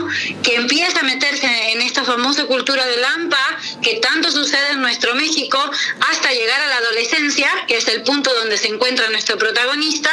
que 0.42 0.54
empieza 0.54 1.00
a 1.00 1.02
meterse 1.02 1.72
en 1.72 1.82
esta 1.82 2.04
famosa 2.04 2.37
cultura 2.46 2.86
de 2.86 2.96
Lampa, 2.98 3.58
que 3.82 3.96
tanto 3.96 4.30
sucede 4.30 4.70
en 4.72 4.80
nuestro 4.80 5.14
México, 5.14 5.58
hasta 6.10 6.32
llegar 6.32 6.60
a 6.60 6.66
la 6.68 6.76
adolescencia, 6.76 7.48
que 7.66 7.76
es 7.76 7.88
el 7.88 8.02
punto 8.02 8.32
donde 8.34 8.56
se 8.56 8.68
encuentra 8.68 9.08
nuestro 9.10 9.38
protagonista, 9.38 10.10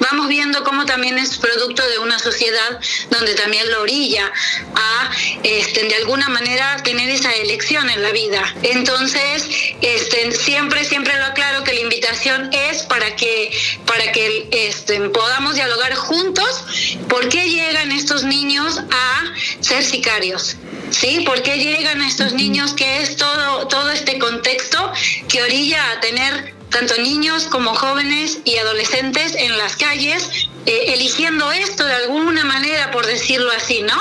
vamos 0.00 0.28
viendo 0.28 0.64
cómo 0.64 0.86
también 0.86 1.18
es 1.18 1.38
producto 1.38 1.86
de 1.88 1.98
una 1.98 2.18
sociedad 2.18 2.80
donde 3.10 3.34
también 3.34 3.70
lo 3.70 3.82
orilla 3.82 4.30
a, 4.74 5.10
este, 5.42 5.84
de 5.84 5.94
alguna 5.96 6.28
manera, 6.28 6.76
tener 6.82 7.08
esa 7.08 7.32
elección 7.32 7.88
en 7.90 8.02
la 8.02 8.10
vida. 8.10 8.54
Entonces, 8.62 9.48
este, 9.80 10.32
siempre, 10.32 10.84
siempre 10.84 11.16
lo 11.18 11.26
aclaro 11.26 11.64
que 11.64 11.72
la 11.72 11.80
invitación 11.80 12.50
es 12.52 12.82
para 12.84 13.16
que, 13.16 13.50
para 13.86 14.12
que 14.12 14.48
este, 14.50 15.00
podamos 15.10 15.54
dialogar 15.54 15.94
juntos 15.94 16.64
por 17.08 17.28
qué 17.28 17.48
llegan 17.48 17.92
estos 17.92 18.24
niños 18.24 18.78
a 18.90 19.34
ser 19.60 19.84
sicarios. 19.84 20.56
¿sí? 20.90 21.20
¿Por 21.24 21.42
qué 21.42 21.58
llegan 21.68 22.02
estos 22.02 22.32
niños 22.32 22.74
que 22.74 23.02
es 23.02 23.16
todo, 23.16 23.66
todo 23.68 23.90
este 23.90 24.18
contexto 24.18 24.92
que 25.28 25.42
orilla 25.42 25.92
a 25.92 26.00
tener 26.00 26.54
tanto 26.70 27.00
niños 27.00 27.44
como 27.44 27.74
jóvenes 27.74 28.40
y 28.44 28.56
adolescentes 28.56 29.34
en 29.34 29.56
las 29.56 29.76
calles 29.76 30.48
eh, 30.68 30.92
eligiendo 30.92 31.50
esto 31.50 31.82
de 31.82 31.94
alguna 31.94 32.44
manera, 32.44 32.90
por 32.90 33.06
decirlo 33.06 33.50
así, 33.52 33.80
¿no? 33.80 33.96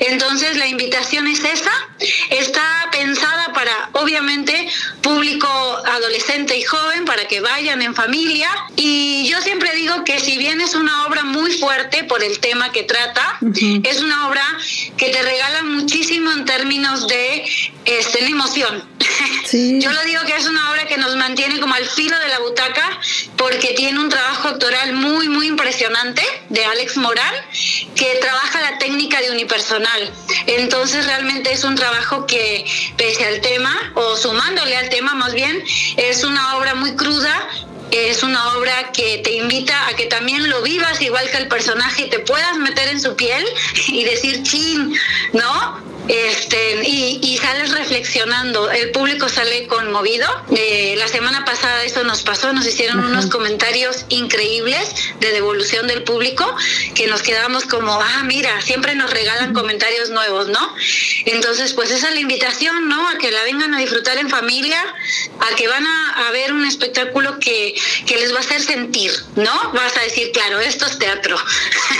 Entonces 0.00 0.56
la 0.56 0.66
invitación 0.66 1.26
es 1.26 1.44
esa, 1.44 1.70
está 2.30 2.88
pensada 2.90 3.52
para, 3.52 3.90
obviamente, 3.92 4.66
público 5.02 5.46
adolescente 5.84 6.56
y 6.56 6.62
joven, 6.62 7.04
para 7.04 7.28
que 7.28 7.42
vayan 7.42 7.82
en 7.82 7.94
familia. 7.94 8.48
Y 8.76 9.28
yo 9.28 9.42
siempre 9.42 9.74
digo 9.74 10.04
que 10.04 10.18
si 10.18 10.38
bien 10.38 10.62
es 10.62 10.74
una 10.74 11.06
obra 11.06 11.24
muy 11.24 11.52
fuerte 11.52 12.04
por 12.04 12.22
el 12.22 12.38
tema 12.38 12.72
que 12.72 12.84
trata, 12.84 13.38
es 13.84 14.00
una 14.00 14.28
obra 14.28 14.42
que 14.96 15.10
te 15.10 15.22
regala 15.22 15.64
muchísimo 15.64 16.32
en 16.32 16.46
términos 16.46 17.08
de 17.08 17.44
este, 17.84 18.24
emoción. 18.24 18.82
Yo 19.52 19.92
lo 19.92 20.02
digo 20.04 20.22
que 20.26 20.34
es 20.34 20.46
una 20.46 20.70
obra 20.70 20.86
que 20.86 20.96
nos 20.96 21.14
mantiene 21.16 21.60
como 21.60 21.74
al 21.74 21.84
filo 21.84 22.18
de 22.18 22.28
la 22.28 22.38
butaca 22.40 22.98
porque 23.36 23.74
tiene 23.74 24.00
un 24.00 24.08
trabajo 24.08 24.48
actoral 24.48 24.94
muy, 24.94 25.28
muy 25.28 25.46
impresionante 25.46 26.05
de 26.14 26.64
Alex 26.64 26.96
Moral 26.96 27.34
que 27.94 28.18
trabaja 28.20 28.60
la 28.60 28.78
técnica 28.78 29.20
de 29.20 29.30
unipersonal. 29.30 30.12
Entonces 30.46 31.06
realmente 31.06 31.52
es 31.52 31.64
un 31.64 31.74
trabajo 31.74 32.26
que, 32.26 32.64
pese 32.96 33.24
al 33.24 33.40
tema, 33.40 33.74
o 33.94 34.16
sumándole 34.16 34.76
al 34.76 34.88
tema 34.88 35.14
más 35.14 35.32
bien, 35.32 35.62
es 35.96 36.24
una 36.24 36.56
obra 36.56 36.74
muy 36.74 36.94
cruda, 36.96 37.48
es 37.90 38.22
una 38.22 38.56
obra 38.56 38.92
que 38.92 39.18
te 39.18 39.32
invita 39.32 39.88
a 39.88 39.94
que 39.94 40.06
también 40.06 40.48
lo 40.48 40.62
vivas 40.62 41.00
igual 41.00 41.30
que 41.30 41.38
el 41.38 41.48
personaje 41.48 42.06
y 42.06 42.10
te 42.10 42.18
puedas 42.20 42.56
meter 42.58 42.88
en 42.88 43.00
su 43.00 43.14
piel 43.16 43.44
y 43.88 44.04
decir, 44.04 44.42
chin, 44.42 44.92
¿no? 45.32 45.95
Este, 46.08 46.82
y, 46.88 47.36
sales 47.36 47.72
reflexionando. 47.72 48.70
El 48.70 48.90
público 48.90 49.28
sale 49.28 49.66
conmovido. 49.66 50.26
Eh, 50.56 50.94
la 50.98 51.06
semana 51.06 51.44
pasada 51.44 51.84
eso 51.84 52.02
nos 52.04 52.22
pasó, 52.22 52.52
nos 52.52 52.66
hicieron 52.66 53.04
unos 53.04 53.26
comentarios 53.26 54.06
increíbles 54.08 55.12
de 55.20 55.32
devolución 55.32 55.86
del 55.86 56.02
público 56.02 56.44
que 56.94 57.06
nos 57.06 57.22
quedamos 57.22 57.64
como, 57.64 57.92
ah, 57.92 58.22
mira, 58.24 58.60
siempre 58.62 58.94
nos 58.94 59.10
regalan 59.10 59.52
comentarios 59.52 60.10
nuevos, 60.10 60.48
¿no? 60.48 60.74
Entonces, 61.26 61.72
pues 61.74 61.90
esa 61.90 62.08
es 62.08 62.14
la 62.14 62.20
invitación, 62.20 62.88
¿no? 62.88 63.08
A 63.08 63.18
que 63.18 63.30
la 63.30 63.42
vengan 63.44 63.74
a 63.74 63.78
disfrutar 63.78 64.18
en 64.18 64.30
familia, 64.30 64.80
a 65.40 65.54
que 65.56 65.68
van 65.68 65.86
a, 65.86 66.30
ver 66.32 66.52
un 66.52 66.66
espectáculo 66.66 67.38
que, 67.38 67.74
que 68.04 68.16
les 68.16 68.32
va 68.32 68.38
a 68.38 68.40
hacer 68.40 68.60
sentir, 68.60 69.12
¿no? 69.36 69.72
Vas 69.72 69.96
a 69.96 70.02
decir, 70.02 70.32
claro, 70.32 70.60
esto 70.60 70.84
es 70.86 70.98
teatro. 70.98 71.36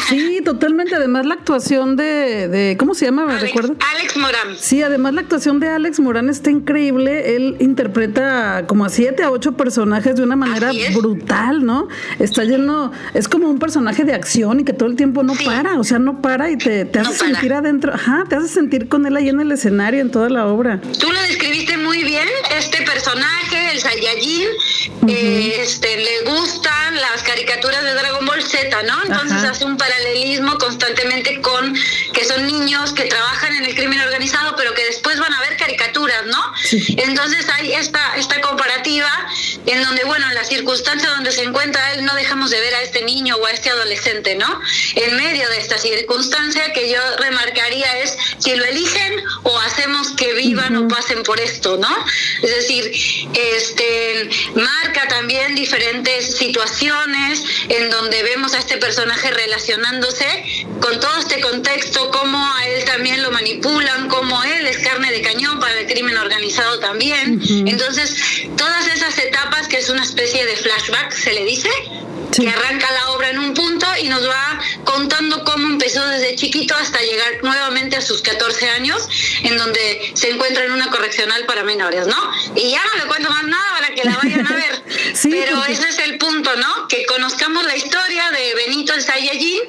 Sí, 0.08 0.40
totalmente. 0.44 0.94
Además, 0.94 1.26
la 1.26 1.34
actuación 1.34 1.96
de, 1.96 2.48
de 2.48 2.76
¿cómo 2.76 2.94
se 2.94 3.06
llama? 3.06 3.24
¿Me 3.24 3.38
recuerdo? 3.38 3.76
Alex 3.96 4.16
Morán. 4.16 4.56
Sí, 4.58 4.82
además 4.82 5.14
la 5.14 5.22
actuación 5.22 5.58
de 5.58 5.68
Alex 5.68 6.00
Morán 6.00 6.28
está 6.28 6.50
increíble. 6.50 7.34
Él 7.34 7.56
interpreta 7.60 8.64
como 8.66 8.84
a 8.84 8.88
siete 8.90 9.22
a 9.22 9.30
ocho 9.30 9.52
personajes 9.52 10.16
de 10.16 10.22
una 10.22 10.36
manera 10.36 10.70
brutal, 10.94 11.64
¿no? 11.64 11.88
Está 12.18 12.44
lleno, 12.44 12.92
es 13.14 13.26
como 13.28 13.48
un 13.48 13.58
personaje 13.58 14.04
de 14.04 14.12
acción 14.12 14.60
y 14.60 14.64
que 14.64 14.72
todo 14.72 14.88
el 14.88 14.96
tiempo 14.96 15.22
no 15.22 15.34
para, 15.44 15.78
o 15.78 15.84
sea, 15.84 15.98
no 15.98 16.20
para 16.20 16.50
y 16.50 16.58
te, 16.58 16.84
te 16.84 16.98
hace 16.98 17.14
sentir 17.14 17.52
adentro, 17.54 17.94
ajá, 17.94 18.24
te 18.28 18.36
hace 18.36 18.48
sentir 18.48 18.88
con 18.88 19.06
él 19.06 19.16
ahí 19.16 19.28
en 19.30 19.40
el 19.40 19.50
escenario, 19.52 20.00
en 20.00 20.10
toda 20.10 20.28
la 20.28 20.46
obra. 20.46 20.80
Tú 20.98 21.10
lo 21.10 21.20
describiste 21.22 21.78
muy 21.78 22.04
bien, 22.04 22.28
este 22.58 22.82
personaje, 22.82 23.72
el 23.72 23.80
Saiyajin, 23.80 24.48
este, 25.08 25.96
le 25.96 26.30
gustan 26.30 26.96
las 26.96 27.22
caricaturas 27.22 27.82
de 27.82 27.94
Dragon 27.94 28.26
Ball 28.26 28.42
Z, 28.42 28.82
¿no? 28.82 29.02
Entonces 29.04 29.42
hace 29.42 29.64
un 29.64 29.76
paralelismo 29.76 30.58
constantemente 30.58 31.40
con 31.40 31.74
que 32.12 32.24
son 32.24 32.46
niños 32.46 32.92
que 32.92 33.04
trabajan 33.04 33.54
en 33.54 33.64
el 33.64 33.74
crimen 33.86 34.04
organizado, 34.04 34.56
pero 34.56 34.74
que 34.74 34.84
después 34.84 35.18
van 35.20 35.32
a 35.32 35.40
ver 35.42 35.56
caricaturas, 35.56 36.26
¿no? 36.26 36.52
Entonces 36.96 37.46
hay 37.50 37.72
esta, 37.72 38.16
esta 38.16 38.40
comparativa 38.40 39.10
en 39.64 39.82
donde, 39.82 40.02
bueno, 40.04 40.26
en 40.28 40.34
la 40.34 40.44
circunstancia 40.44 41.08
donde 41.10 41.30
se 41.30 41.44
encuentra 41.44 41.92
él, 41.92 42.04
no 42.04 42.14
dejamos 42.16 42.50
de 42.50 42.58
ver 42.60 42.74
a 42.74 42.82
este 42.82 43.02
niño 43.02 43.36
o 43.36 43.46
a 43.46 43.52
este 43.52 43.70
adolescente, 43.70 44.34
¿no? 44.34 44.60
En 44.96 45.16
medio 45.16 45.48
de 45.50 45.58
esta 45.58 45.78
circunstancia 45.78 46.72
que 46.72 46.90
yo 46.90 46.98
remarcaría 47.18 47.98
es 48.00 48.16
si 48.38 48.56
lo 48.56 48.64
eligen 48.64 49.22
o 49.44 49.56
hacemos 49.60 50.10
que 50.12 50.34
vivan 50.34 50.76
o 50.76 50.88
pasen 50.88 51.22
por 51.22 51.38
esto, 51.38 51.76
¿no? 51.76 51.88
Es 52.42 52.50
decir, 52.50 52.90
este 53.34 54.28
marca 54.54 55.06
también 55.08 55.54
diferentes 55.54 56.36
situaciones 56.38 57.44
en 57.68 57.90
donde 57.90 58.22
vemos 58.24 58.54
a 58.54 58.58
este 58.58 58.78
personaje 58.78 59.30
relacionándose 59.30 60.26
con 60.80 60.98
todo 60.98 61.18
este 61.18 61.40
contexto, 61.40 62.10
cómo 62.10 62.52
a 62.54 62.66
él 62.66 62.84
también 62.84 63.22
lo 63.22 63.30
manipulan, 63.76 64.08
cómo 64.08 64.42
él 64.44 64.66
es 64.66 64.78
carne 64.78 65.10
de 65.10 65.22
cañón 65.22 65.60
para 65.60 65.78
el 65.78 65.86
crimen 65.86 66.16
organizado 66.16 66.78
también. 66.80 67.40
Entonces, 67.66 68.16
todas 68.56 68.86
esas 68.88 69.18
etapas 69.18 69.68
que 69.68 69.78
es 69.78 69.90
una 69.90 70.02
especie 70.02 70.44
de 70.46 70.56
flashback, 70.56 71.12
se 71.12 71.32
le 71.32 71.44
dice, 71.44 71.68
que 72.32 72.48
arranca 72.48 72.90
la 72.92 73.10
obra 73.10 73.30
en 73.30 73.38
un 73.38 73.54
punto 73.54 73.86
y 74.00 74.08
nos 74.08 74.28
va 74.28 74.60
contando 74.84 75.44
cómo 75.44 75.66
empezó 75.66 76.06
desde 76.06 76.36
chiquito 76.36 76.74
hasta 76.74 77.00
llegar 77.00 77.38
nuevamente 77.42 77.96
a 77.96 78.00
sus 78.00 78.22
14 78.22 78.68
años, 78.70 79.08
en 79.42 79.56
donde 79.56 80.12
se 80.14 80.30
encuentra 80.30 80.64
en 80.64 80.72
una 80.72 80.90
correccional 80.90 81.44
para 81.46 81.62
menores, 81.64 82.06
¿no? 82.06 82.16
Y 82.54 82.70
ya 82.70 82.82
no 82.84 83.02
le 83.02 83.08
cuento 83.08 83.30
más 83.30 83.44
nada 83.44 83.70
para 83.70 83.94
que 83.94 84.04
la 84.04 84.16
vayan 84.16 84.46
a 84.46 84.52
ver. 84.52 84.82
Pero 85.22 85.64
ese 85.64 85.88
es 85.88 85.98
el 85.98 86.18
punto, 86.18 86.54
¿no? 86.56 86.88
Que 86.88 87.06
conozcamos 87.06 87.64
la 87.64 87.76
historia 87.76 88.30
de 88.30 88.54
Benito 88.54 88.94
el 88.94 89.02
Saiyajin 89.02 89.60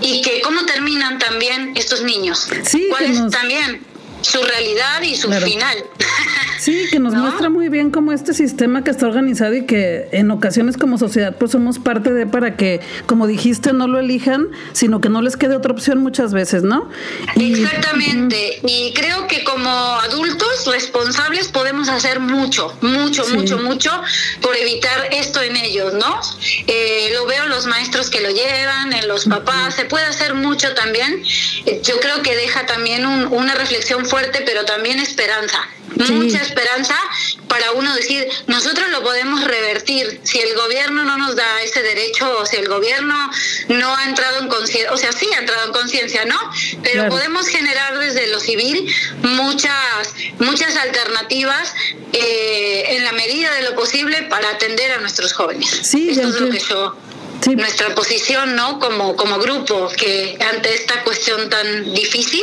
y 0.00 0.22
que 0.22 0.40
cómo 0.40 0.64
terminan 0.66 1.18
también 1.18 1.72
estos 1.76 2.02
niños. 2.02 2.48
Sí, 2.64 2.86
¿Cuál 2.90 3.04
es 3.04 3.30
también? 3.30 3.94
su 4.24 4.42
realidad 4.42 5.02
y 5.02 5.14
su 5.16 5.30
final. 5.30 5.84
Sí, 6.64 6.86
que 6.90 6.98
nos 6.98 7.12
muestra 7.12 7.50
muy 7.50 7.68
bien 7.68 7.90
cómo 7.90 8.10
este 8.10 8.32
sistema 8.32 8.82
que 8.82 8.90
está 8.90 9.06
organizado 9.06 9.52
y 9.52 9.66
que 9.66 10.08
en 10.12 10.30
ocasiones 10.30 10.78
como 10.78 10.96
sociedad 10.96 11.36
pues 11.38 11.50
somos 11.50 11.78
parte 11.78 12.10
de 12.10 12.26
para 12.26 12.56
que, 12.56 12.80
como 13.04 13.26
dijiste, 13.26 13.74
no 13.74 13.86
lo 13.86 13.98
elijan, 13.98 14.46
sino 14.72 15.02
que 15.02 15.10
no 15.10 15.20
les 15.20 15.36
quede 15.36 15.56
otra 15.56 15.72
opción 15.72 15.98
muchas 15.98 16.32
veces, 16.32 16.62
¿no? 16.62 16.88
Exactamente. 17.36 18.60
Y 18.66 18.94
creo 18.94 19.26
que 19.26 19.44
como 19.44 19.68
adultos 19.68 20.66
responsables 20.66 21.48
podemos 21.48 21.90
hacer 21.90 22.18
mucho, 22.18 22.74
mucho, 22.80 23.28
mucho, 23.28 23.58
mucho 23.58 23.90
por 24.40 24.56
evitar 24.56 25.08
esto 25.12 25.42
en 25.42 25.56
ellos, 25.56 25.92
¿no? 25.92 26.18
Eh, 26.66 27.10
lo 27.12 27.26
veo 27.26 27.44
en 27.44 27.50
los 27.50 27.66
maestros 27.66 28.08
que 28.08 28.22
lo 28.22 28.30
llevan, 28.30 28.94
en 28.94 29.06
los 29.06 29.26
papás, 29.26 29.74
se 29.74 29.84
puede 29.84 30.06
hacer 30.06 30.34
mucho 30.34 30.72
también. 30.72 31.22
Yo 31.82 32.00
creo 32.00 32.22
que 32.22 32.34
deja 32.34 32.64
también 32.64 33.04
una 33.04 33.54
reflexión 33.54 34.06
fuerte, 34.06 34.42
pero 34.46 34.64
también 34.64 34.98
esperanza 34.98 35.58
mucha 35.96 36.42
esperanza 36.42 36.53
para 37.48 37.72
uno 37.72 37.94
decir, 37.94 38.26
nosotros 38.46 38.88
lo 38.90 39.02
podemos 39.02 39.44
revertir 39.44 40.20
si 40.22 40.40
el 40.40 40.54
gobierno 40.54 41.04
no 41.04 41.16
nos 41.16 41.36
da 41.36 41.62
ese 41.62 41.82
derecho 41.82 42.38
o 42.38 42.46
si 42.46 42.56
el 42.56 42.68
gobierno 42.68 43.30
no 43.68 43.96
ha 43.96 44.04
entrado 44.04 44.40
en 44.40 44.48
conciencia, 44.48 44.92
o 44.92 44.96
sea, 44.96 45.12
sí 45.12 45.28
ha 45.34 45.38
entrado 45.38 45.66
en 45.66 45.72
conciencia, 45.72 46.24
¿no? 46.24 46.38
Pero 46.82 47.08
podemos 47.08 47.46
generar 47.48 47.98
desde 47.98 48.26
lo 48.28 48.40
civil 48.40 48.92
muchas, 49.22 50.14
muchas 50.38 50.76
alternativas 50.76 51.74
eh, 52.12 52.96
en 52.96 53.04
la 53.04 53.12
medida 53.12 53.52
de 53.54 53.62
lo 53.62 53.74
posible 53.74 54.22
para 54.24 54.50
atender 54.50 54.92
a 54.92 54.98
nuestros 54.98 55.32
jóvenes. 55.32 55.70
Sí, 55.82 56.10
Esto 56.10 56.28
es 56.28 56.40
lo 56.40 56.50
que 56.50 56.58
yo 56.58 56.96
nuestra 57.56 57.94
posición, 57.94 58.56
¿no? 58.56 58.78
Como, 58.78 59.16
como 59.16 59.38
grupo, 59.38 59.88
que 59.96 60.38
ante 60.54 60.74
esta 60.74 61.02
cuestión 61.04 61.48
tan 61.50 61.94
difícil 61.94 62.42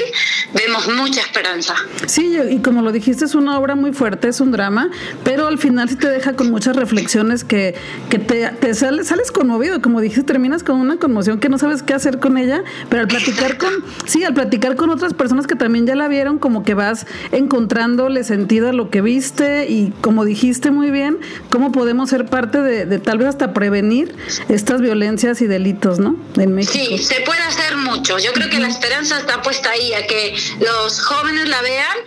vemos 0.53 0.87
mucha 0.89 1.21
esperanza. 1.21 1.75
Sí, 2.05 2.37
y 2.49 2.59
como 2.59 2.81
lo 2.81 2.91
dijiste, 2.91 3.25
es 3.25 3.35
una 3.35 3.57
obra 3.57 3.75
muy 3.75 3.93
fuerte, 3.93 4.27
es 4.27 4.41
un 4.41 4.51
drama, 4.51 4.89
pero 5.23 5.47
al 5.47 5.57
final 5.57 5.89
sí 5.89 5.95
te 5.95 6.09
deja 6.09 6.33
con 6.33 6.51
muchas 6.51 6.75
reflexiones 6.75 7.43
que, 7.43 7.75
que 8.09 8.19
te, 8.19 8.49
te 8.49 8.73
sales, 8.73 9.07
sales 9.07 9.31
conmovido, 9.31 9.81
como 9.81 10.01
dijiste, 10.01 10.23
terminas 10.23 10.63
con 10.63 10.77
una 10.77 10.97
conmoción 10.97 11.39
que 11.39 11.49
no 11.49 11.57
sabes 11.57 11.83
qué 11.83 11.93
hacer 11.93 12.19
con 12.19 12.37
ella, 12.37 12.63
pero 12.89 13.01
al 13.01 13.07
platicar 13.07 13.57
con, 13.57 13.71
sí, 14.05 14.23
al 14.23 14.33
platicar 14.33 14.75
con 14.75 14.89
otras 14.89 15.13
personas 15.13 15.47
que 15.47 15.55
también 15.55 15.87
ya 15.87 15.95
la 15.95 16.07
vieron, 16.07 16.37
como 16.37 16.63
que 16.63 16.73
vas 16.73 17.05
encontrándole 17.31 18.23
sentido 18.23 18.69
a 18.69 18.73
lo 18.73 18.89
que 18.89 19.01
viste 19.01 19.69
y 19.69 19.93
como 20.01 20.25
dijiste 20.25 20.71
muy 20.71 20.91
bien, 20.91 21.17
cómo 21.49 21.71
podemos 21.71 22.09
ser 22.09 22.25
parte 22.25 22.61
de, 22.61 22.85
de 22.85 22.99
tal 22.99 23.17
vez 23.17 23.27
hasta 23.29 23.53
prevenir 23.53 24.15
estas 24.49 24.80
violencias 24.81 25.01
violencias 25.01 25.41
y 25.41 25.47
delitos, 25.47 25.99
¿no? 25.99 26.15
En 26.37 26.53
México. 26.53 26.73
Sí, 26.73 26.97
se 26.97 27.21
puede 27.21 27.41
hacer 27.41 27.75
mucho. 27.77 28.19
Yo 28.19 28.33
creo 28.33 28.49
que 28.49 28.59
la 28.59 28.67
esperanza 28.67 29.17
está 29.17 29.41
puesta 29.41 29.71
ahí, 29.71 29.93
a 29.93 30.05
que 30.05 30.35
los 30.59 31.01
jóvenes 31.01 31.49
la 31.49 31.61
vean 31.61 31.97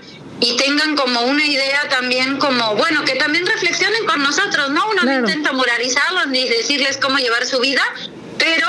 y 0.41 0.57
tengan 0.57 0.97
como 0.97 1.23
una 1.23 1.47
idea 1.47 1.89
también 1.89 2.39
como, 2.39 2.77
bueno, 2.77 3.05
que 3.05 3.15
también 3.17 3.47
reflexionen 3.47 4.05
con 4.07 4.23
nosotros, 4.23 4.71
¿no? 4.71 4.89
Uno 4.91 5.03
no 5.03 5.13
intenta 5.13 5.53
moralizarlos 5.53 6.29
ni 6.29 6.49
decirles 6.49 6.99
cómo 6.99 7.19
llevar 7.19 7.47
su 7.47 7.61
vida, 7.61 7.83
pero 8.39 8.67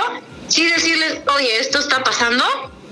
sí 0.48 0.66
decirles, 0.68 1.20
oye, 1.36 1.60
esto 1.60 1.80
está 1.80 2.04
pasando, 2.04 2.44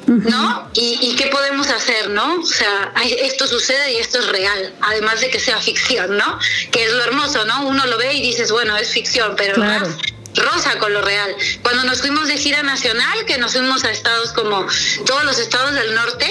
¿no? 0.08 0.69
¿Y, 0.73 0.99
¿Y, 1.02 1.15
qué 1.15 1.28
podemos 1.28 1.69
hacer, 1.69 2.10
no? 2.10 2.41
O 2.41 2.45
sea, 2.45 2.93
esto 3.21 3.47
sucede 3.47 3.93
y 3.93 3.95
esto 3.97 4.19
es 4.19 4.28
real, 4.28 4.73
además 4.82 5.21
de 5.21 5.30
que 5.30 5.39
sea 5.39 5.58
ficción, 5.60 6.17
¿no? 6.17 6.39
Que 6.71 6.84
es 6.84 6.93
lo 6.93 7.04
hermoso, 7.04 7.45
¿no? 7.45 7.67
Uno 7.67 7.86
lo 7.86 7.97
ve 7.97 8.13
y 8.13 8.21
dices, 8.21 8.52
bueno, 8.52 8.76
es 8.76 8.89
ficción, 8.89 9.36
pero 9.38 9.56
claro 9.56 9.88
rosa 10.36 10.78
con 10.80 10.93
lo 10.93 11.02
real. 11.02 11.36
Cuando 11.62 11.84
nos 11.84 12.02
fuimos 12.02 12.28
de 12.28 12.38
gira 12.38 12.63
nacional, 12.63 13.26
que 13.26 13.38
nos 13.38 13.54
fuimos 13.54 13.84
a 13.84 13.91
estados 13.91 14.34
como 14.34 14.65
todos 15.06 15.24
los 15.24 15.39
estados 15.39 15.74
del 15.74 15.93
norte, 15.93 16.28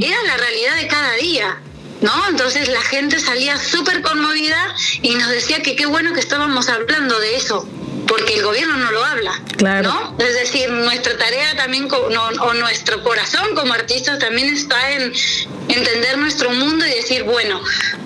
era 0.00 0.22
la 0.24 0.36
realidad 0.36 0.76
de 0.76 0.86
cada 0.88 1.12
día. 1.14 1.58
¿No? 2.02 2.28
Entonces 2.28 2.68
la 2.68 2.82
gente 2.82 3.18
salía 3.20 3.56
súper 3.58 4.02
conmovida 4.02 4.74
y 5.02 5.14
nos 5.14 5.28
decía 5.28 5.62
que 5.62 5.76
qué 5.76 5.86
bueno 5.86 6.12
que 6.12 6.20
estábamos 6.20 6.68
hablando 6.68 7.18
de 7.20 7.36
eso, 7.36 7.66
porque 8.08 8.34
el 8.34 8.42
gobierno 8.42 8.76
no 8.76 8.90
lo 8.90 9.04
habla. 9.04 9.32
Claro. 9.56 9.88
¿no? 9.88 10.16
Es 10.18 10.34
decir, 10.34 10.68
nuestra 10.70 11.16
tarea 11.16 11.56
también, 11.56 11.88
o 11.90 12.54
nuestro 12.54 13.02
corazón 13.02 13.54
como 13.54 13.72
artistas 13.72 14.18
también 14.18 14.52
está 14.52 14.90
en 14.92 15.12
entender 15.68 16.18
nuestro 16.18 16.50
mundo 16.50 16.84
y 16.86 16.90
decir, 16.90 17.24
bueno, 17.24 17.60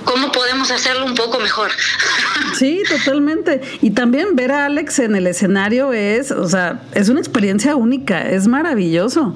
¿cómo 0.04 0.30
podemos 0.32 0.70
hacerlo 0.70 1.06
un 1.06 1.14
poco 1.14 1.38
mejor? 1.40 1.70
Sí, 2.56 2.82
totalmente. 2.88 3.61
Y 3.82 3.90
también 3.90 4.35
ver 4.35 4.50
a 4.50 4.64
Alex 4.64 5.00
en 5.00 5.14
el 5.14 5.26
escenario 5.26 5.92
es, 5.92 6.30
o 6.30 6.48
sea, 6.48 6.80
es 6.94 7.11
una 7.11 7.20
experiencia 7.20 7.76
única, 7.76 8.30
es 8.30 8.46
maravilloso. 8.46 9.35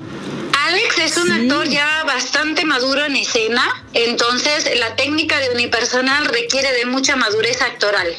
Alex 0.66 0.98
es 0.98 1.16
un 1.16 1.30
actor 1.32 1.68
ya 1.68 2.04
bastante 2.04 2.64
maduro 2.64 3.04
en 3.04 3.16
escena, 3.16 3.64
entonces 3.94 4.78
la 4.78 4.94
técnica 4.96 5.38
de 5.38 5.50
unipersonal 5.50 6.26
requiere 6.26 6.72
de 6.72 6.86
mucha 6.86 7.16
madurez 7.16 7.62
actoral. 7.62 8.14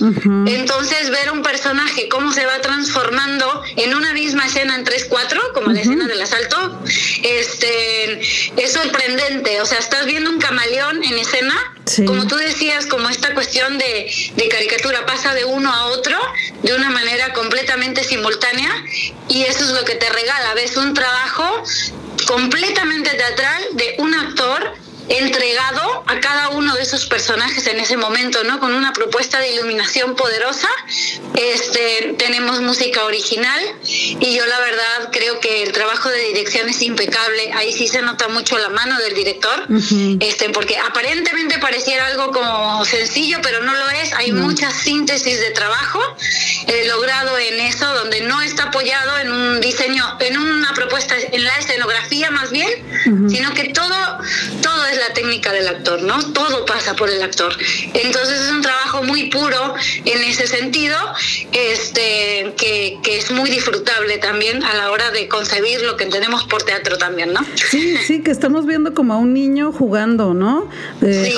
Entonces 0.47 1.09
ver 1.09 1.31
un 1.31 1.43
personaje 1.43 2.09
cómo 2.09 2.31
se 2.31 2.45
va 2.45 2.59
transformando 2.61 3.63
en 3.77 3.93
una 3.95 4.13
misma 4.13 4.45
escena 4.45 4.75
en 4.75 4.85
3-4, 4.85 5.53
como 5.53 5.71
la 5.71 5.81
escena 5.81 6.07
del 6.07 6.21
asalto, 6.21 6.81
este, 7.23 8.21
es 8.57 8.73
sorprendente. 8.73 9.61
O 9.61 9.65
sea, 9.65 9.79
estás 9.79 10.05
viendo 10.05 10.29
un 10.29 10.39
camaleón 10.39 11.03
en 11.03 11.17
escena, 11.17 11.55
como 12.05 12.27
tú 12.27 12.35
decías, 12.37 12.85
como 12.85 13.09
esta 13.09 13.33
cuestión 13.33 13.77
de, 13.77 14.11
de 14.35 14.47
caricatura 14.49 15.05
pasa 15.05 15.33
de 15.33 15.45
uno 15.45 15.71
a 15.71 15.85
otro 15.85 16.17
de 16.63 16.73
una 16.73 16.89
manera 16.89 17.33
completamente 17.33 18.03
simultánea 18.03 18.69
y 19.27 19.43
eso 19.43 19.63
es 19.63 19.71
lo 19.71 19.85
que 19.85 19.95
te 19.95 20.09
regala. 20.09 20.53
Ves 20.53 20.77
un 20.77 20.93
trabajo 20.93 21.63
completamente 22.31 23.09
teatral 23.09 23.61
de 23.73 23.95
un 23.97 24.13
actor 24.13 24.73
entregado 25.17 26.03
a 26.07 26.19
cada 26.19 26.49
uno 26.49 26.73
de 26.75 26.83
esos 26.83 27.05
personajes 27.05 27.67
en 27.67 27.79
ese 27.79 27.97
momento, 27.97 28.43
¿no? 28.43 28.59
Con 28.59 28.73
una 28.73 28.93
propuesta 28.93 29.39
de 29.39 29.51
iluminación 29.51 30.15
poderosa. 30.15 30.69
Este, 31.35 32.15
tenemos 32.17 32.61
música 32.61 33.03
original 33.05 33.59
y 33.83 34.35
yo 34.35 34.45
la 34.45 34.59
verdad 34.59 35.09
creo 35.11 35.39
que 35.39 35.63
el 35.63 35.71
trabajo 35.71 36.09
de 36.09 36.19
dirección 36.27 36.69
es 36.69 36.81
impecable. 36.81 37.51
Ahí 37.53 37.73
sí 37.73 37.87
se 37.87 38.01
nota 38.01 38.27
mucho 38.29 38.57
la 38.57 38.69
mano 38.69 38.97
del 38.99 39.13
director, 39.13 39.67
este, 40.19 40.49
porque 40.49 40.77
aparentemente 40.77 41.59
pareciera 41.59 42.07
algo 42.07 42.31
como 42.31 42.85
sencillo, 42.85 43.39
pero 43.41 43.61
no 43.63 43.73
lo 43.73 43.89
es. 43.89 44.13
Hay 44.13 44.31
mucha 44.31 44.71
síntesis 44.71 45.39
de 45.39 45.51
trabajo 45.51 45.99
eh, 46.67 46.85
logrado 46.87 47.37
en 47.37 47.59
eso, 47.59 47.93
donde 47.93 48.21
no 48.21 48.41
está 48.41 48.63
apoyado 48.63 49.17
en 49.19 49.31
un 49.31 49.59
diseño, 49.59 50.17
en 50.19 50.37
una 50.37 50.73
propuesta, 50.73 51.15
en 51.31 51.43
la 51.43 51.55
escenografía 51.57 52.31
más 52.31 52.51
bien, 52.51 52.69
sino 53.29 53.53
que 53.53 53.69
todo, 53.69 54.19
todo 54.61 54.85
es 54.85 55.00
la 55.07 55.13
técnica 55.13 55.51
del 55.51 55.67
actor, 55.67 56.01
¿no? 56.03 56.17
Todo 56.33 56.65
pasa 56.65 56.95
por 56.95 57.09
el 57.09 57.21
actor. 57.21 57.53
Entonces 57.93 58.41
es 58.41 58.51
un 58.51 58.61
trabajo 58.61 59.03
muy 59.03 59.29
puro 59.29 59.73
en 60.05 60.21
ese 60.23 60.47
sentido, 60.47 60.95
este, 61.51 62.53
que, 62.57 62.99
que 63.03 63.17
es 63.17 63.31
muy 63.31 63.49
disfrutable 63.49 64.17
también 64.19 64.63
a 64.63 64.75
la 64.75 64.91
hora 64.91 65.11
de 65.11 65.27
concebir 65.27 65.81
lo 65.81 65.97
que 65.97 66.03
entendemos 66.03 66.43
por 66.45 66.63
teatro 66.63 66.97
también, 66.97 67.33
¿no? 67.33 67.41
Sí, 67.55 67.97
sí, 67.97 68.21
que 68.21 68.31
estamos 68.31 68.65
viendo 68.65 68.93
como 68.93 69.13
a 69.13 69.17
un 69.17 69.33
niño 69.33 69.71
jugando, 69.71 70.33
¿no? 70.33 70.69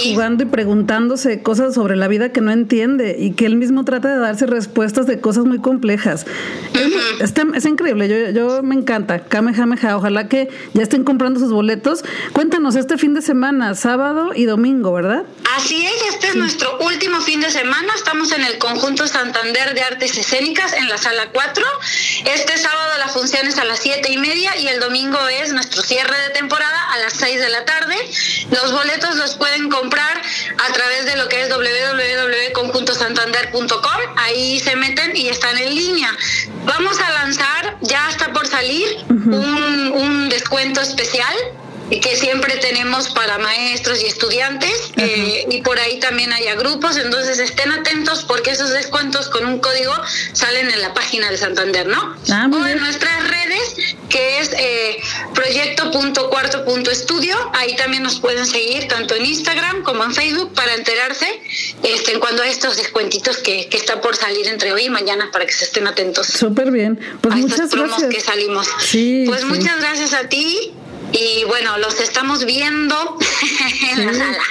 Jugando 0.04 0.44
y 0.44 0.46
preguntándose 0.48 1.42
cosas 1.42 1.74
sobre 1.74 1.96
la 1.96 2.08
vida 2.08 2.32
que 2.32 2.42
no 2.42 2.52
entiende 2.52 3.16
y 3.18 3.32
que 3.32 3.46
él 3.46 3.56
mismo 3.56 3.86
trata 3.86 4.14
de 4.14 4.20
darse 4.20 4.46
respuestas 4.46 5.08
de 5.08 5.20
cosas 5.20 5.46
muy 5.46 5.60
complejas. 5.60 6.26
es, 7.20 7.66
increíble, 7.66 8.10
yo, 8.10 8.32
yo 8.32 8.64
me 8.64 8.76
encanta. 8.76 9.20
Kamehameha, 9.20 9.98
ojalá 9.98 10.28
que 10.28 10.50
ya 10.74 10.84
estén 10.84 11.04
comprando 11.04 11.40
sus 11.40 11.52
boletos. 11.52 12.04
Cuéntanos 12.34 12.76
este 12.76 12.98
fin 12.98 13.14
de 13.14 13.22
semana 13.22 13.43
sábado 13.76 14.32
y 14.34 14.46
domingo, 14.46 14.94
¿verdad? 14.94 15.24
Así 15.58 15.86
es, 15.86 16.14
este 16.14 16.28
es 16.28 16.36
nuestro 16.36 16.78
último 16.80 17.20
fin 17.20 17.42
de 17.42 17.52
semana. 17.52 17.94
Estamos 17.94 18.32
en 18.32 18.42
el 18.42 18.58
conjunto 18.58 19.06
Santander 19.06 19.74
de 19.74 19.82
Artes 19.82 20.18
Escénicas 20.18 20.72
en 20.72 20.88
la 20.88 20.98
sala 20.98 21.28
4. 21.34 21.66
Este 22.24 22.58
sábado 22.58 22.98
la 23.00 23.10
función 23.10 23.46
es 23.46 23.58
a 23.58 23.66
las 23.66 23.80
7 23.80 24.14
y 24.14 24.18
media 24.18 24.56
y 24.58 24.68
el 24.68 24.80
domingo 24.80 25.20
es 25.28 25.52
nuestro 25.52 25.82
cierre 25.82 26.18
de 26.22 26.30
temporada 26.30 26.94
a 26.94 27.00
las 27.00 27.16
6 27.16 27.42
de 27.42 27.50
la 27.50 27.66
tarde. 27.66 27.96
Los 28.50 28.72
boletos 28.72 29.18
los 29.18 29.36
pueden 29.36 29.70
comprar 29.70 30.22
a 30.66 30.72
través 30.72 31.06
de 31.06 31.18
lo 31.18 31.28
que 31.28 31.42
es 31.42 31.50
www.conjuntosantander.com. 31.50 34.02
Ahí 34.16 34.62
se 34.62 34.78
meten 34.78 35.18
y 35.18 35.28
están 35.28 35.58
en 35.58 35.76
línea. 35.76 36.16
Vamos 36.64 36.98
a 37.02 37.12
lanzar, 37.12 37.78
ya 37.82 38.10
está 38.10 38.32
por 38.32 38.48
salir, 38.48 38.88
un, 39.10 39.92
un 39.96 40.30
descuento 40.30 40.80
especial 40.80 41.36
que 41.90 42.16
siempre 42.16 42.56
tenemos 42.58 43.10
para 43.10 43.38
maestros 43.38 44.02
y 44.02 44.08
estudiantes 44.08 44.92
eh, 44.98 45.46
y 45.50 45.62
por 45.62 45.78
ahí 45.80 46.00
también 46.00 46.32
hay 46.34 46.46
grupos, 46.58 46.98
entonces 46.98 47.40
estén 47.40 47.72
atentos 47.72 48.26
porque 48.26 48.52
esos 48.52 48.72
descuentos 48.72 49.30
con 49.30 49.46
un 49.46 49.60
código 49.60 49.94
salen 50.34 50.70
en 50.70 50.82
la 50.82 50.94
página 50.94 51.32
de 51.32 51.38
Santander, 51.38 51.88
¿no? 51.88 52.18
Ah, 52.32 52.50
o 52.52 52.68
en 52.68 52.80
nuestras 52.80 53.30
redes 53.30 53.96
que 54.10 54.40
es 54.40 54.52
eh, 54.54 54.98
proyecto.cuarto.estudio, 55.34 57.36
ahí 57.54 57.76
también 57.76 58.04
nos 58.04 58.20
pueden 58.20 58.46
seguir 58.46 58.88
tanto 58.88 59.16
en 59.16 59.26
Instagram 59.26 59.82
como 59.84 60.04
en 60.04 60.14
Facebook 60.14 60.54
para 60.54 60.76
enterarse 60.76 61.26
este, 61.82 62.12
en 62.14 62.20
cuanto 62.20 62.44
a 62.44 62.48
estos 62.48 62.78
descuentitos 62.78 63.38
que, 63.38 63.68
que 63.70 63.78
está 63.78 64.02
por 64.02 64.16
salir 64.16 64.48
entre 64.48 64.72
hoy 64.72 64.84
y 64.86 64.90
mañana 64.90 65.32
para 65.32 65.46
que 65.46 65.54
se 65.54 65.66
estén 65.66 65.88
atentos. 65.88 66.28
Súper 66.28 66.72
bien, 66.72 67.00
pues 67.22 67.36
muchas 67.36 67.74
gracias. 67.74 68.14
que 68.14 68.22
salimos. 68.22 68.68
pues 69.26 69.46
muchas 69.46 69.80
gracias 69.80 70.14
a 70.14 70.30
ti 70.30 70.74
y 71.14 71.44
bueno, 71.46 71.78
los 71.78 72.00
estamos 72.00 72.44
viendo 72.46 73.18
en 73.92 74.06
la 74.08 74.14
sala. 74.14 74.44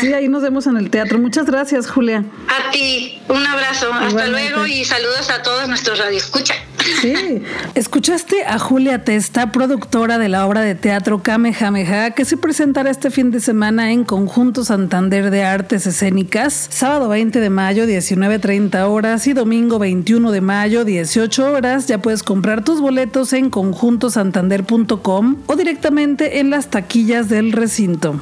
Sí, 0.00 0.12
ahí 0.12 0.28
nos 0.28 0.42
vemos 0.42 0.66
en 0.66 0.76
el 0.76 0.88
teatro. 0.88 1.18
Muchas 1.18 1.46
gracias, 1.46 1.88
Julia. 1.88 2.24
A 2.48 2.70
ti, 2.70 3.20
un 3.28 3.44
abrazo. 3.44 3.92
Hasta 3.92 4.26
luego 4.28 4.66
y 4.66 4.84
saludos 4.84 5.30
a 5.30 5.42
todos 5.42 5.68
nuestros 5.68 5.98
radioescuchas. 5.98 6.56
Sí, 7.00 7.42
escuchaste 7.74 8.44
a 8.44 8.58
Julia 8.58 9.04
Testa, 9.04 9.52
productora 9.52 10.18
de 10.18 10.28
la 10.28 10.46
obra 10.46 10.60
de 10.60 10.74
teatro 10.74 11.22
Kamehameha, 11.22 12.12
que 12.12 12.24
se 12.24 12.36
presentará 12.36 12.90
este 12.90 13.10
fin 13.10 13.30
de 13.30 13.40
semana 13.40 13.92
en 13.92 14.04
Conjunto 14.04 14.64
Santander 14.64 15.30
de 15.30 15.42
Artes 15.42 15.86
Escénicas, 15.86 16.68
sábado 16.70 17.08
20 17.08 17.40
de 17.40 17.50
mayo, 17.50 17.86
19.30 17.86 18.88
horas 18.88 19.26
y 19.26 19.32
domingo 19.32 19.78
21 19.78 20.30
de 20.30 20.40
mayo, 20.40 20.84
18 20.84 21.52
horas. 21.52 21.86
Ya 21.86 21.98
puedes 21.98 22.22
comprar 22.22 22.64
tus 22.64 22.80
boletos 22.80 23.32
en 23.32 23.50
conjuntosantander.com 23.50 25.36
o 25.46 25.56
directamente 25.56 26.38
en 26.40 26.50
las 26.50 26.68
taquillas 26.68 27.28
del 27.28 27.52
recinto. 27.52 28.20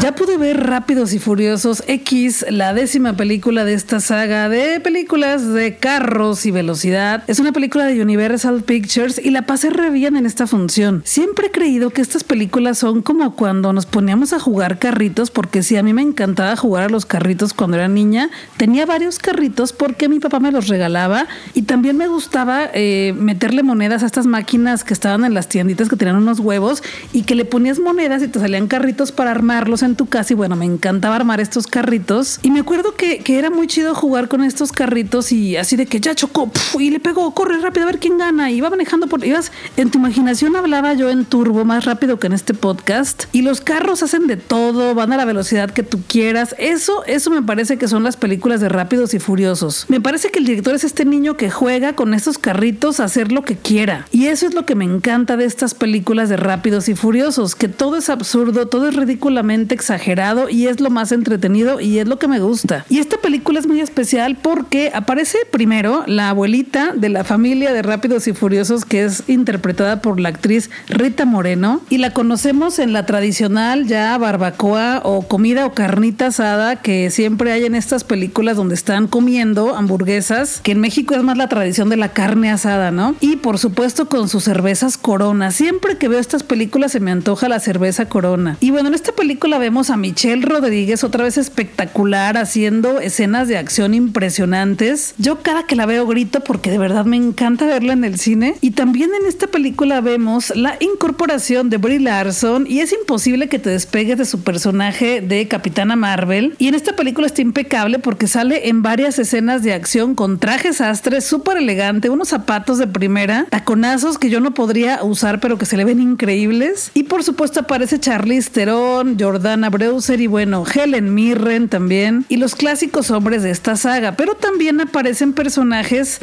Ya 0.00 0.14
pude 0.14 0.36
ver 0.36 0.64
Rápidos 0.64 1.12
y 1.12 1.18
Furiosos 1.18 1.82
X, 1.88 2.46
la 2.50 2.72
décima 2.72 3.14
película 3.14 3.64
de 3.64 3.74
esta 3.74 3.98
saga 3.98 4.48
de 4.48 4.78
películas 4.78 5.52
de 5.52 5.74
carros 5.74 6.46
y 6.46 6.52
velocidad. 6.52 7.24
Es 7.26 7.40
una 7.40 7.50
película 7.50 7.84
de 7.84 8.00
Universal 8.00 8.62
Pictures 8.62 9.18
y 9.18 9.30
la 9.30 9.42
pasé 9.42 9.70
re 9.70 9.90
bien 9.90 10.14
en 10.14 10.24
esta 10.24 10.46
función. 10.46 11.02
Siempre 11.04 11.48
he 11.48 11.50
creído 11.50 11.90
que 11.90 12.00
estas 12.00 12.22
películas 12.22 12.78
son 12.78 13.02
como 13.02 13.34
cuando 13.34 13.72
nos 13.72 13.86
poníamos 13.86 14.32
a 14.32 14.38
jugar 14.38 14.78
carritos, 14.78 15.32
porque 15.32 15.64
sí, 15.64 15.76
a 15.76 15.82
mí 15.82 15.92
me 15.92 16.02
encantaba 16.02 16.54
jugar 16.54 16.84
a 16.84 16.88
los 16.88 17.04
carritos 17.04 17.52
cuando 17.52 17.76
era 17.76 17.88
niña. 17.88 18.30
Tenía 18.56 18.86
varios 18.86 19.18
carritos 19.18 19.72
porque 19.72 20.08
mi 20.08 20.20
papá 20.20 20.38
me 20.38 20.52
los 20.52 20.68
regalaba 20.68 21.26
y 21.54 21.62
también 21.62 21.96
me 21.96 22.06
gustaba 22.06 22.70
eh, 22.72 23.14
meterle 23.18 23.64
monedas 23.64 24.04
a 24.04 24.06
estas 24.06 24.26
máquinas 24.26 24.84
que 24.84 24.94
estaban 24.94 25.24
en 25.24 25.34
las 25.34 25.48
tienditas 25.48 25.88
que 25.88 25.96
tenían 25.96 26.18
unos 26.18 26.38
huevos 26.38 26.84
y 27.12 27.22
que 27.22 27.34
le 27.34 27.44
ponías 27.44 27.80
monedas 27.80 28.22
y 28.22 28.28
te 28.28 28.38
salían 28.38 28.68
carritos 28.68 29.10
para 29.10 29.32
armarlos 29.32 29.82
tu 29.94 30.06
casa 30.06 30.32
y 30.32 30.36
bueno, 30.36 30.56
me 30.56 30.64
encantaba 30.64 31.16
armar 31.16 31.40
estos 31.40 31.66
carritos 31.66 32.40
y 32.42 32.50
me 32.50 32.60
acuerdo 32.60 32.94
que, 32.94 33.18
que 33.18 33.38
era 33.38 33.50
muy 33.50 33.66
chido 33.66 33.94
jugar 33.94 34.28
con 34.28 34.42
estos 34.44 34.72
carritos 34.72 35.32
y 35.32 35.56
así 35.56 35.76
de 35.76 35.86
que 35.86 36.00
ya 36.00 36.14
chocó 36.14 36.50
y 36.78 36.90
le 36.90 37.00
pegó, 37.00 37.32
corre 37.34 37.58
rápido 37.58 37.84
a 37.84 37.86
ver 37.86 37.98
quién 37.98 38.18
gana 38.18 38.50
iba 38.50 38.70
manejando 38.70 39.06
por 39.06 39.24
ibas 39.24 39.52
en 39.76 39.90
tu 39.90 39.98
imaginación 39.98 40.56
hablaba 40.56 40.94
yo 40.94 41.10
en 41.10 41.24
turbo 41.24 41.64
más 41.64 41.84
rápido 41.84 42.18
que 42.18 42.26
en 42.26 42.32
este 42.32 42.54
podcast 42.54 43.24
y 43.32 43.42
los 43.42 43.60
carros 43.60 44.02
hacen 44.02 44.26
de 44.26 44.36
todo, 44.36 44.94
van 44.94 45.12
a 45.12 45.16
la 45.16 45.24
velocidad 45.24 45.70
que 45.70 45.82
tú 45.82 46.00
quieras. 46.06 46.54
Eso 46.58 47.04
eso 47.06 47.30
me 47.30 47.42
parece 47.42 47.78
que 47.78 47.88
son 47.88 48.02
las 48.02 48.16
películas 48.16 48.60
de 48.60 48.68
Rápidos 48.68 49.14
y 49.14 49.18
Furiosos. 49.18 49.86
Me 49.88 50.00
parece 50.00 50.30
que 50.30 50.38
el 50.38 50.44
director 50.44 50.74
es 50.74 50.84
este 50.84 51.04
niño 51.04 51.36
que 51.36 51.50
juega 51.50 51.94
con 51.94 52.14
estos 52.14 52.38
carritos 52.38 53.00
a 53.00 53.04
hacer 53.04 53.32
lo 53.32 53.42
que 53.42 53.56
quiera. 53.56 54.06
Y 54.12 54.26
eso 54.26 54.46
es 54.46 54.54
lo 54.54 54.66
que 54.66 54.74
me 54.74 54.84
encanta 54.84 55.36
de 55.36 55.44
estas 55.44 55.74
películas 55.74 56.28
de 56.28 56.36
Rápidos 56.36 56.88
y 56.88 56.94
Furiosos, 56.94 57.54
que 57.54 57.68
todo 57.68 57.96
es 57.96 58.10
absurdo, 58.10 58.68
todo 58.68 58.88
es 58.88 58.96
ridículamente 58.96 59.74
exagerado 59.78 60.48
y 60.48 60.66
es 60.66 60.80
lo 60.80 60.90
más 60.90 61.12
entretenido 61.12 61.80
y 61.80 62.00
es 62.00 62.08
lo 62.08 62.18
que 62.18 62.26
me 62.26 62.40
gusta. 62.40 62.84
Y 62.88 62.98
esta 62.98 63.16
película 63.18 63.60
es 63.60 63.68
muy 63.68 63.80
especial 63.80 64.36
porque 64.42 64.90
aparece 64.92 65.38
primero 65.52 66.02
la 66.06 66.30
abuelita 66.30 66.92
de 66.94 67.08
la 67.08 67.22
familia 67.22 67.72
de 67.72 67.82
Rápidos 67.82 68.26
y 68.26 68.32
Furiosos 68.32 68.84
que 68.84 69.04
es 69.04 69.22
interpretada 69.28 70.02
por 70.02 70.18
la 70.18 70.30
actriz 70.30 70.68
Rita 70.88 71.24
Moreno 71.24 71.80
y 71.90 71.98
la 71.98 72.12
conocemos 72.12 72.80
en 72.80 72.92
la 72.92 73.06
tradicional 73.06 73.86
ya 73.86 74.18
barbacoa 74.18 75.00
o 75.04 75.22
comida 75.22 75.64
o 75.64 75.74
carnita 75.74 76.26
asada 76.26 76.76
que 76.76 77.10
siempre 77.10 77.52
hay 77.52 77.64
en 77.64 77.76
estas 77.76 78.02
películas 78.02 78.56
donde 78.56 78.74
están 78.74 79.06
comiendo 79.06 79.76
hamburguesas, 79.76 80.60
que 80.62 80.72
en 80.72 80.80
México 80.80 81.14
es 81.14 81.22
más 81.22 81.36
la 81.36 81.48
tradición 81.48 81.88
de 81.88 81.96
la 81.96 82.08
carne 82.12 82.50
asada, 82.50 82.90
¿no? 82.90 83.14
Y 83.20 83.36
por 83.36 83.58
supuesto 83.58 84.08
con 84.08 84.28
sus 84.28 84.42
cervezas 84.44 84.98
Corona. 84.98 85.52
Siempre 85.52 85.98
que 85.98 86.08
veo 86.08 86.18
estas 86.18 86.42
películas 86.42 86.92
se 86.92 87.00
me 87.00 87.12
antoja 87.12 87.48
la 87.48 87.60
cerveza 87.60 88.08
Corona. 88.08 88.56
Y 88.60 88.70
bueno, 88.70 88.88
en 88.88 88.94
esta 88.94 89.12
película 89.12 89.58
vemos 89.58 89.67
a 89.68 89.98
Michelle 89.98 90.46
Rodríguez 90.46 91.04
otra 91.04 91.24
vez 91.24 91.36
espectacular 91.36 92.38
haciendo 92.38 93.00
escenas 93.00 93.48
de 93.48 93.58
acción 93.58 93.92
impresionantes. 93.92 95.14
Yo 95.18 95.42
cada 95.42 95.64
que 95.64 95.76
la 95.76 95.84
veo 95.84 96.06
grito 96.06 96.40
porque 96.40 96.70
de 96.70 96.78
verdad 96.78 97.04
me 97.04 97.18
encanta 97.18 97.66
verla 97.66 97.92
en 97.92 98.02
el 98.02 98.18
cine. 98.18 98.54
Y 98.62 98.70
también 98.70 99.10
en 99.20 99.26
esta 99.28 99.46
película 99.46 100.00
vemos 100.00 100.56
la 100.56 100.78
incorporación 100.80 101.68
de 101.68 101.76
Brie 101.76 102.00
Larson 102.00 102.66
y 102.66 102.80
es 102.80 102.94
imposible 102.94 103.50
que 103.50 103.58
te 103.58 103.68
despegues 103.68 104.16
de 104.16 104.24
su 104.24 104.40
personaje 104.40 105.20
de 105.20 105.46
Capitana 105.48 105.96
Marvel. 105.96 106.54
Y 106.56 106.68
en 106.68 106.74
esta 106.74 106.96
película 106.96 107.26
está 107.26 107.42
impecable 107.42 107.98
porque 107.98 108.26
sale 108.26 108.70
en 108.70 108.82
varias 108.82 109.18
escenas 109.18 109.62
de 109.62 109.74
acción 109.74 110.14
con 110.14 110.38
trajes 110.38 110.80
astres 110.80 111.26
súper 111.26 111.58
elegante, 111.58 112.08
unos 112.08 112.28
zapatos 112.28 112.78
de 112.78 112.86
primera, 112.86 113.46
taconazos 113.50 114.16
que 114.16 114.30
yo 114.30 114.40
no 114.40 114.54
podría 114.54 115.04
usar 115.04 115.40
pero 115.40 115.58
que 115.58 115.66
se 115.66 115.76
le 115.76 115.84
ven 115.84 116.00
increíbles. 116.00 116.90
Y 116.94 117.02
por 117.02 117.22
supuesto 117.22 117.60
aparece 117.60 118.00
Charlize 118.00 118.50
Theron, 118.50 119.18
Jordan 119.20 119.57
Ana 119.58 119.70
Breuser 119.70 120.20
y 120.20 120.28
bueno, 120.28 120.64
Helen 120.64 121.14
Mirren 121.14 121.68
también, 121.68 122.24
y 122.28 122.36
los 122.36 122.54
clásicos 122.54 123.10
hombres 123.10 123.42
de 123.42 123.50
esta 123.50 123.74
saga, 123.74 124.12
pero 124.12 124.36
también 124.36 124.80
aparecen 124.80 125.32
personajes 125.32 126.20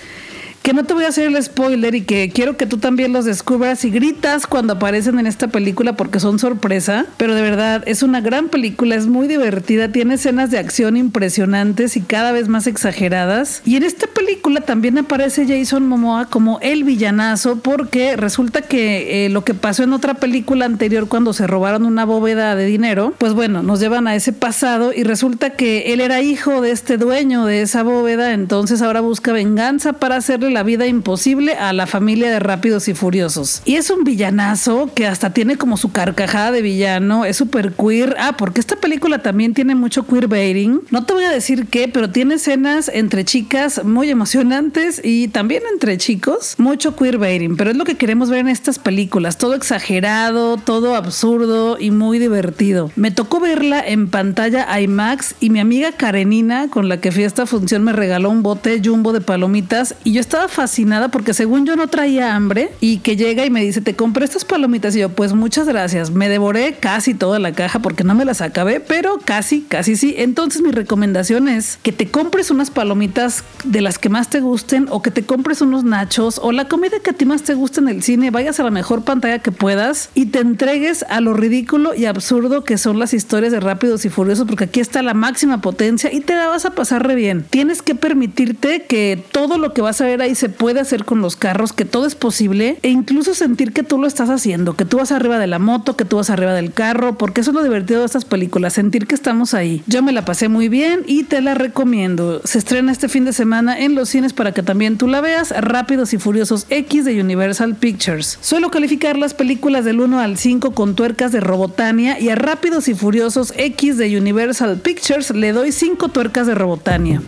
que 0.65 0.73
no 0.73 0.83
te 0.83 0.95
voy 0.95 1.03
a 1.03 1.09
hacer 1.09 1.27
el 1.27 1.43
spoiler 1.43 1.93
y 1.93 2.01
que 2.01 2.31
quiero 2.33 2.57
que 2.57 2.65
tú 2.65 2.79
también 2.79 3.13
los 3.13 3.23
descubras 3.23 3.85
y 3.85 3.91
gritas 3.91 4.47
cuando 4.47 4.73
aparecen 4.73 5.19
en 5.19 5.27
esta 5.27 5.47
película 5.47 5.95
porque 5.95 6.19
son 6.19 6.39
sorpresa, 6.39 7.05
pero 7.17 7.35
de 7.35 7.43
verdad 7.43 7.83
es 7.85 8.01
una 8.01 8.19
gran 8.19 8.49
película, 8.49 8.95
es 8.95 9.05
muy 9.05 9.27
divertida, 9.27 9.91
tiene 9.91 10.15
escenas 10.15 10.49
de 10.49 10.57
acción 10.57 10.97
impresionantes 10.97 11.95
y 11.97 12.01
cada 12.01 12.31
vez 12.31 12.47
más 12.47 12.65
exageradas. 12.65 13.61
Y 13.63 13.75
en 13.75 13.83
esta 13.83 14.07
película 14.07 14.61
también 14.61 14.97
aparece 14.97 15.45
Jason 15.47 15.87
Momoa 15.87 16.31
como 16.31 16.57
el 16.61 16.83
villanazo 16.83 17.59
porque 17.59 18.17
resulta 18.17 18.63
que 18.63 19.27
eh, 19.27 19.29
lo 19.29 19.43
que 19.43 19.53
pasó 19.53 19.83
en 19.83 19.93
otra 19.93 20.15
película 20.15 20.65
anterior 20.65 21.07
cuando 21.07 21.33
se 21.33 21.45
robaron 21.45 21.85
una 21.85 22.05
bóveda 22.05 22.55
de 22.55 22.65
dinero, 22.65 23.13
pues 23.19 23.33
bueno, 23.33 23.61
nos 23.61 23.79
llevan 23.79 24.07
a 24.07 24.15
ese 24.15 24.33
pasado 24.33 24.93
y 24.93 25.03
resulta 25.03 25.51
que 25.51 25.93
él 25.93 26.01
era 26.01 26.23
hijo 26.23 26.61
de 26.61 26.71
este 26.71 26.97
dueño 26.97 27.45
de 27.45 27.61
esa 27.61 27.83
bóveda, 27.83 28.33
entonces 28.33 28.81
ahora 28.81 29.01
busca 29.01 29.31
venganza 29.31 29.93
para 29.93 30.15
hacerle 30.15 30.54
la 30.55 30.63
vida 30.63 30.87
imposible 30.87 31.55
a 31.55 31.73
la 31.73 31.85
familia 31.85 32.31
de 32.31 32.39
Rápidos 32.39 32.87
y 32.87 32.93
Furiosos. 32.93 33.61
Y 33.65 33.75
es 33.75 33.89
un 33.89 34.05
villanazo 34.05 34.89
que 34.95 35.05
hasta 35.05 35.31
tiene 35.31 35.57
como 35.57 35.75
su 35.75 35.91
carcajada 35.91 36.51
de 36.51 36.61
villano, 36.61 37.25
es 37.25 37.35
súper 37.35 37.73
queer. 37.73 38.15
Ah, 38.17 38.37
porque 38.37 38.61
esta 38.61 38.77
película 38.77 39.19
también 39.19 39.53
tiene 39.53 39.75
mucho 39.75 40.07
queerbaiting. 40.07 40.79
No 40.91 41.05
te 41.05 41.13
voy 41.13 41.25
a 41.25 41.29
decir 41.29 41.67
qué, 41.67 41.89
pero 41.89 42.09
tiene 42.09 42.35
escenas 42.35 42.89
entre 42.93 43.25
chicas 43.25 43.83
muy 43.83 44.09
emocionantes 44.09 45.01
y 45.03 45.27
también 45.27 45.63
entre 45.73 45.97
chicos, 45.97 46.55
mucho 46.57 46.95
queerbaiting. 46.95 47.57
Pero 47.57 47.71
es 47.71 47.75
lo 47.75 47.83
que 47.83 47.97
queremos 47.97 48.29
ver 48.29 48.39
en 48.39 48.47
estas 48.47 48.79
películas, 48.79 49.37
todo 49.37 49.55
exagerado, 49.55 50.55
todo 50.55 50.95
absurdo 50.95 51.77
y 51.77 51.91
muy 51.91 52.17
divertido. 52.17 52.91
Me 52.95 53.11
tocó 53.11 53.41
verla 53.41 53.81
en 53.85 54.07
pantalla 54.07 54.79
IMAX 54.79 55.35
y 55.41 55.49
mi 55.49 55.59
amiga 55.59 55.91
Karenina, 55.91 56.69
con 56.69 56.87
la 56.87 57.01
que 57.01 57.11
fui 57.11 57.25
a 57.25 57.27
esta 57.27 57.45
función, 57.45 57.83
me 57.83 57.91
regaló 57.91 58.29
un 58.29 58.41
bote 58.41 58.81
jumbo 58.81 59.11
de 59.11 59.19
palomitas 59.19 59.95
y 60.05 60.13
yo 60.13 60.21
estaba 60.21 60.34
fascinada 60.47 61.09
porque 61.09 61.33
según 61.33 61.65
yo 61.65 61.75
no 61.75 61.87
traía 61.87 62.35
hambre 62.35 62.71
y 62.79 62.99
que 62.99 63.15
llega 63.15 63.45
y 63.45 63.49
me 63.49 63.63
dice, 63.63 63.81
te 63.81 63.95
compré 63.95 64.25
estas 64.25 64.45
palomitas 64.45 64.95
y 64.95 64.99
yo, 64.99 65.09
pues 65.09 65.33
muchas 65.33 65.67
gracias. 65.67 66.11
Me 66.11 66.29
devoré 66.29 66.75
casi 66.79 67.13
toda 67.13 67.39
la 67.39 67.53
caja 67.53 67.79
porque 67.79 68.03
no 68.03 68.15
me 68.15 68.25
las 68.25 68.41
acabé, 68.41 68.79
pero 68.79 69.19
casi, 69.23 69.61
casi 69.61 69.95
sí. 69.95 70.15
Entonces 70.17 70.61
mi 70.61 70.71
recomendación 70.71 71.47
es 71.47 71.79
que 71.81 71.91
te 71.91 72.07
compres 72.07 72.51
unas 72.51 72.71
palomitas 72.71 73.43
de 73.63 73.81
las 73.81 73.97
que 73.97 74.09
más 74.09 74.29
te 74.29 74.39
gusten 74.39 74.87
o 74.89 75.01
que 75.01 75.11
te 75.11 75.25
compres 75.25 75.61
unos 75.61 75.83
nachos 75.83 76.39
o 76.41 76.51
la 76.51 76.67
comida 76.67 76.99
que 76.99 77.11
a 77.11 77.13
ti 77.13 77.25
más 77.25 77.43
te 77.43 77.53
guste 77.53 77.79
en 77.79 77.89
el 77.89 78.03
cine, 78.03 78.31
vayas 78.31 78.59
a 78.59 78.63
la 78.63 78.71
mejor 78.71 79.03
pantalla 79.03 79.39
que 79.39 79.51
puedas 79.51 80.09
y 80.13 80.27
te 80.27 80.39
entregues 80.39 81.03
a 81.09 81.21
lo 81.21 81.33
ridículo 81.33 81.95
y 81.95 82.05
absurdo 82.05 82.63
que 82.63 82.77
son 82.77 82.99
las 82.99 83.13
historias 83.13 83.51
de 83.51 83.59
Rápidos 83.59 84.05
y 84.05 84.09
Furiosos 84.09 84.47
porque 84.47 84.65
aquí 84.65 84.79
está 84.79 85.01
la 85.01 85.13
máxima 85.13 85.61
potencia 85.61 86.11
y 86.13 86.21
te 86.21 86.35
la 86.35 86.47
vas 86.47 86.65
a 86.65 86.71
pasar 86.71 87.05
re 87.05 87.15
bien. 87.15 87.45
Tienes 87.49 87.81
que 87.81 87.95
permitirte 87.95 88.83
que 88.83 89.21
todo 89.31 89.57
lo 89.57 89.73
que 89.73 89.81
vas 89.81 90.01
a 90.01 90.05
ver 90.05 90.21
ahí 90.25 90.35
se 90.35 90.49
puede 90.49 90.79
hacer 90.79 91.05
con 91.05 91.21
los 91.21 91.35
carros, 91.35 91.73
que 91.73 91.85
todo 91.85 92.05
es 92.05 92.15
posible 92.15 92.77
e 92.81 92.89
incluso 92.89 93.33
sentir 93.33 93.71
que 93.71 93.83
tú 93.83 93.97
lo 93.97 94.07
estás 94.07 94.29
haciendo, 94.29 94.75
que 94.75 94.85
tú 94.85 94.97
vas 94.97 95.11
arriba 95.11 95.39
de 95.39 95.47
la 95.47 95.59
moto, 95.59 95.95
que 95.95 96.05
tú 96.05 96.17
vas 96.17 96.29
arriba 96.29 96.53
del 96.53 96.73
carro, 96.73 97.17
porque 97.17 97.41
eso 97.41 97.51
es 97.51 97.55
lo 97.55 97.63
divertido 97.63 98.01
de 98.01 98.05
estas 98.05 98.25
películas, 98.25 98.73
sentir 98.73 99.07
que 99.07 99.15
estamos 99.15 99.53
ahí. 99.53 99.83
Yo 99.87 100.03
me 100.03 100.11
la 100.11 100.25
pasé 100.25 100.49
muy 100.49 100.69
bien 100.69 101.03
y 101.07 101.23
te 101.23 101.41
la 101.41 101.53
recomiendo. 101.53 102.41
Se 102.43 102.57
estrena 102.57 102.91
este 102.91 103.07
fin 103.07 103.25
de 103.25 103.33
semana 103.33 103.79
en 103.79 103.95
los 103.95 104.09
cines 104.09 104.33
para 104.33 104.51
que 104.51 104.63
también 104.63 104.97
tú 104.97 105.07
la 105.07 105.21
veas, 105.21 105.51
Rápidos 105.51 106.13
y 106.13 106.17
Furiosos 106.17 106.65
X 106.69 107.05
de 107.05 107.21
Universal 107.21 107.75
Pictures. 107.75 108.37
Suelo 108.41 108.71
calificar 108.71 109.17
las 109.17 109.33
películas 109.33 109.85
del 109.85 110.01
1 110.01 110.19
al 110.19 110.37
5 110.37 110.71
con 110.71 110.95
tuercas 110.95 111.31
de 111.31 111.39
Robotania 111.39 112.19
y 112.19 112.29
a 112.29 112.35
Rápidos 112.35 112.87
y 112.87 112.95
Furiosos 112.95 113.53
X 113.57 113.97
de 113.97 114.17
Universal 114.17 114.77
Pictures 114.77 115.31
le 115.31 115.53
doy 115.53 115.71
5 115.71 116.09
tuercas 116.09 116.47
de 116.47 116.55
Robotania. 116.55 117.21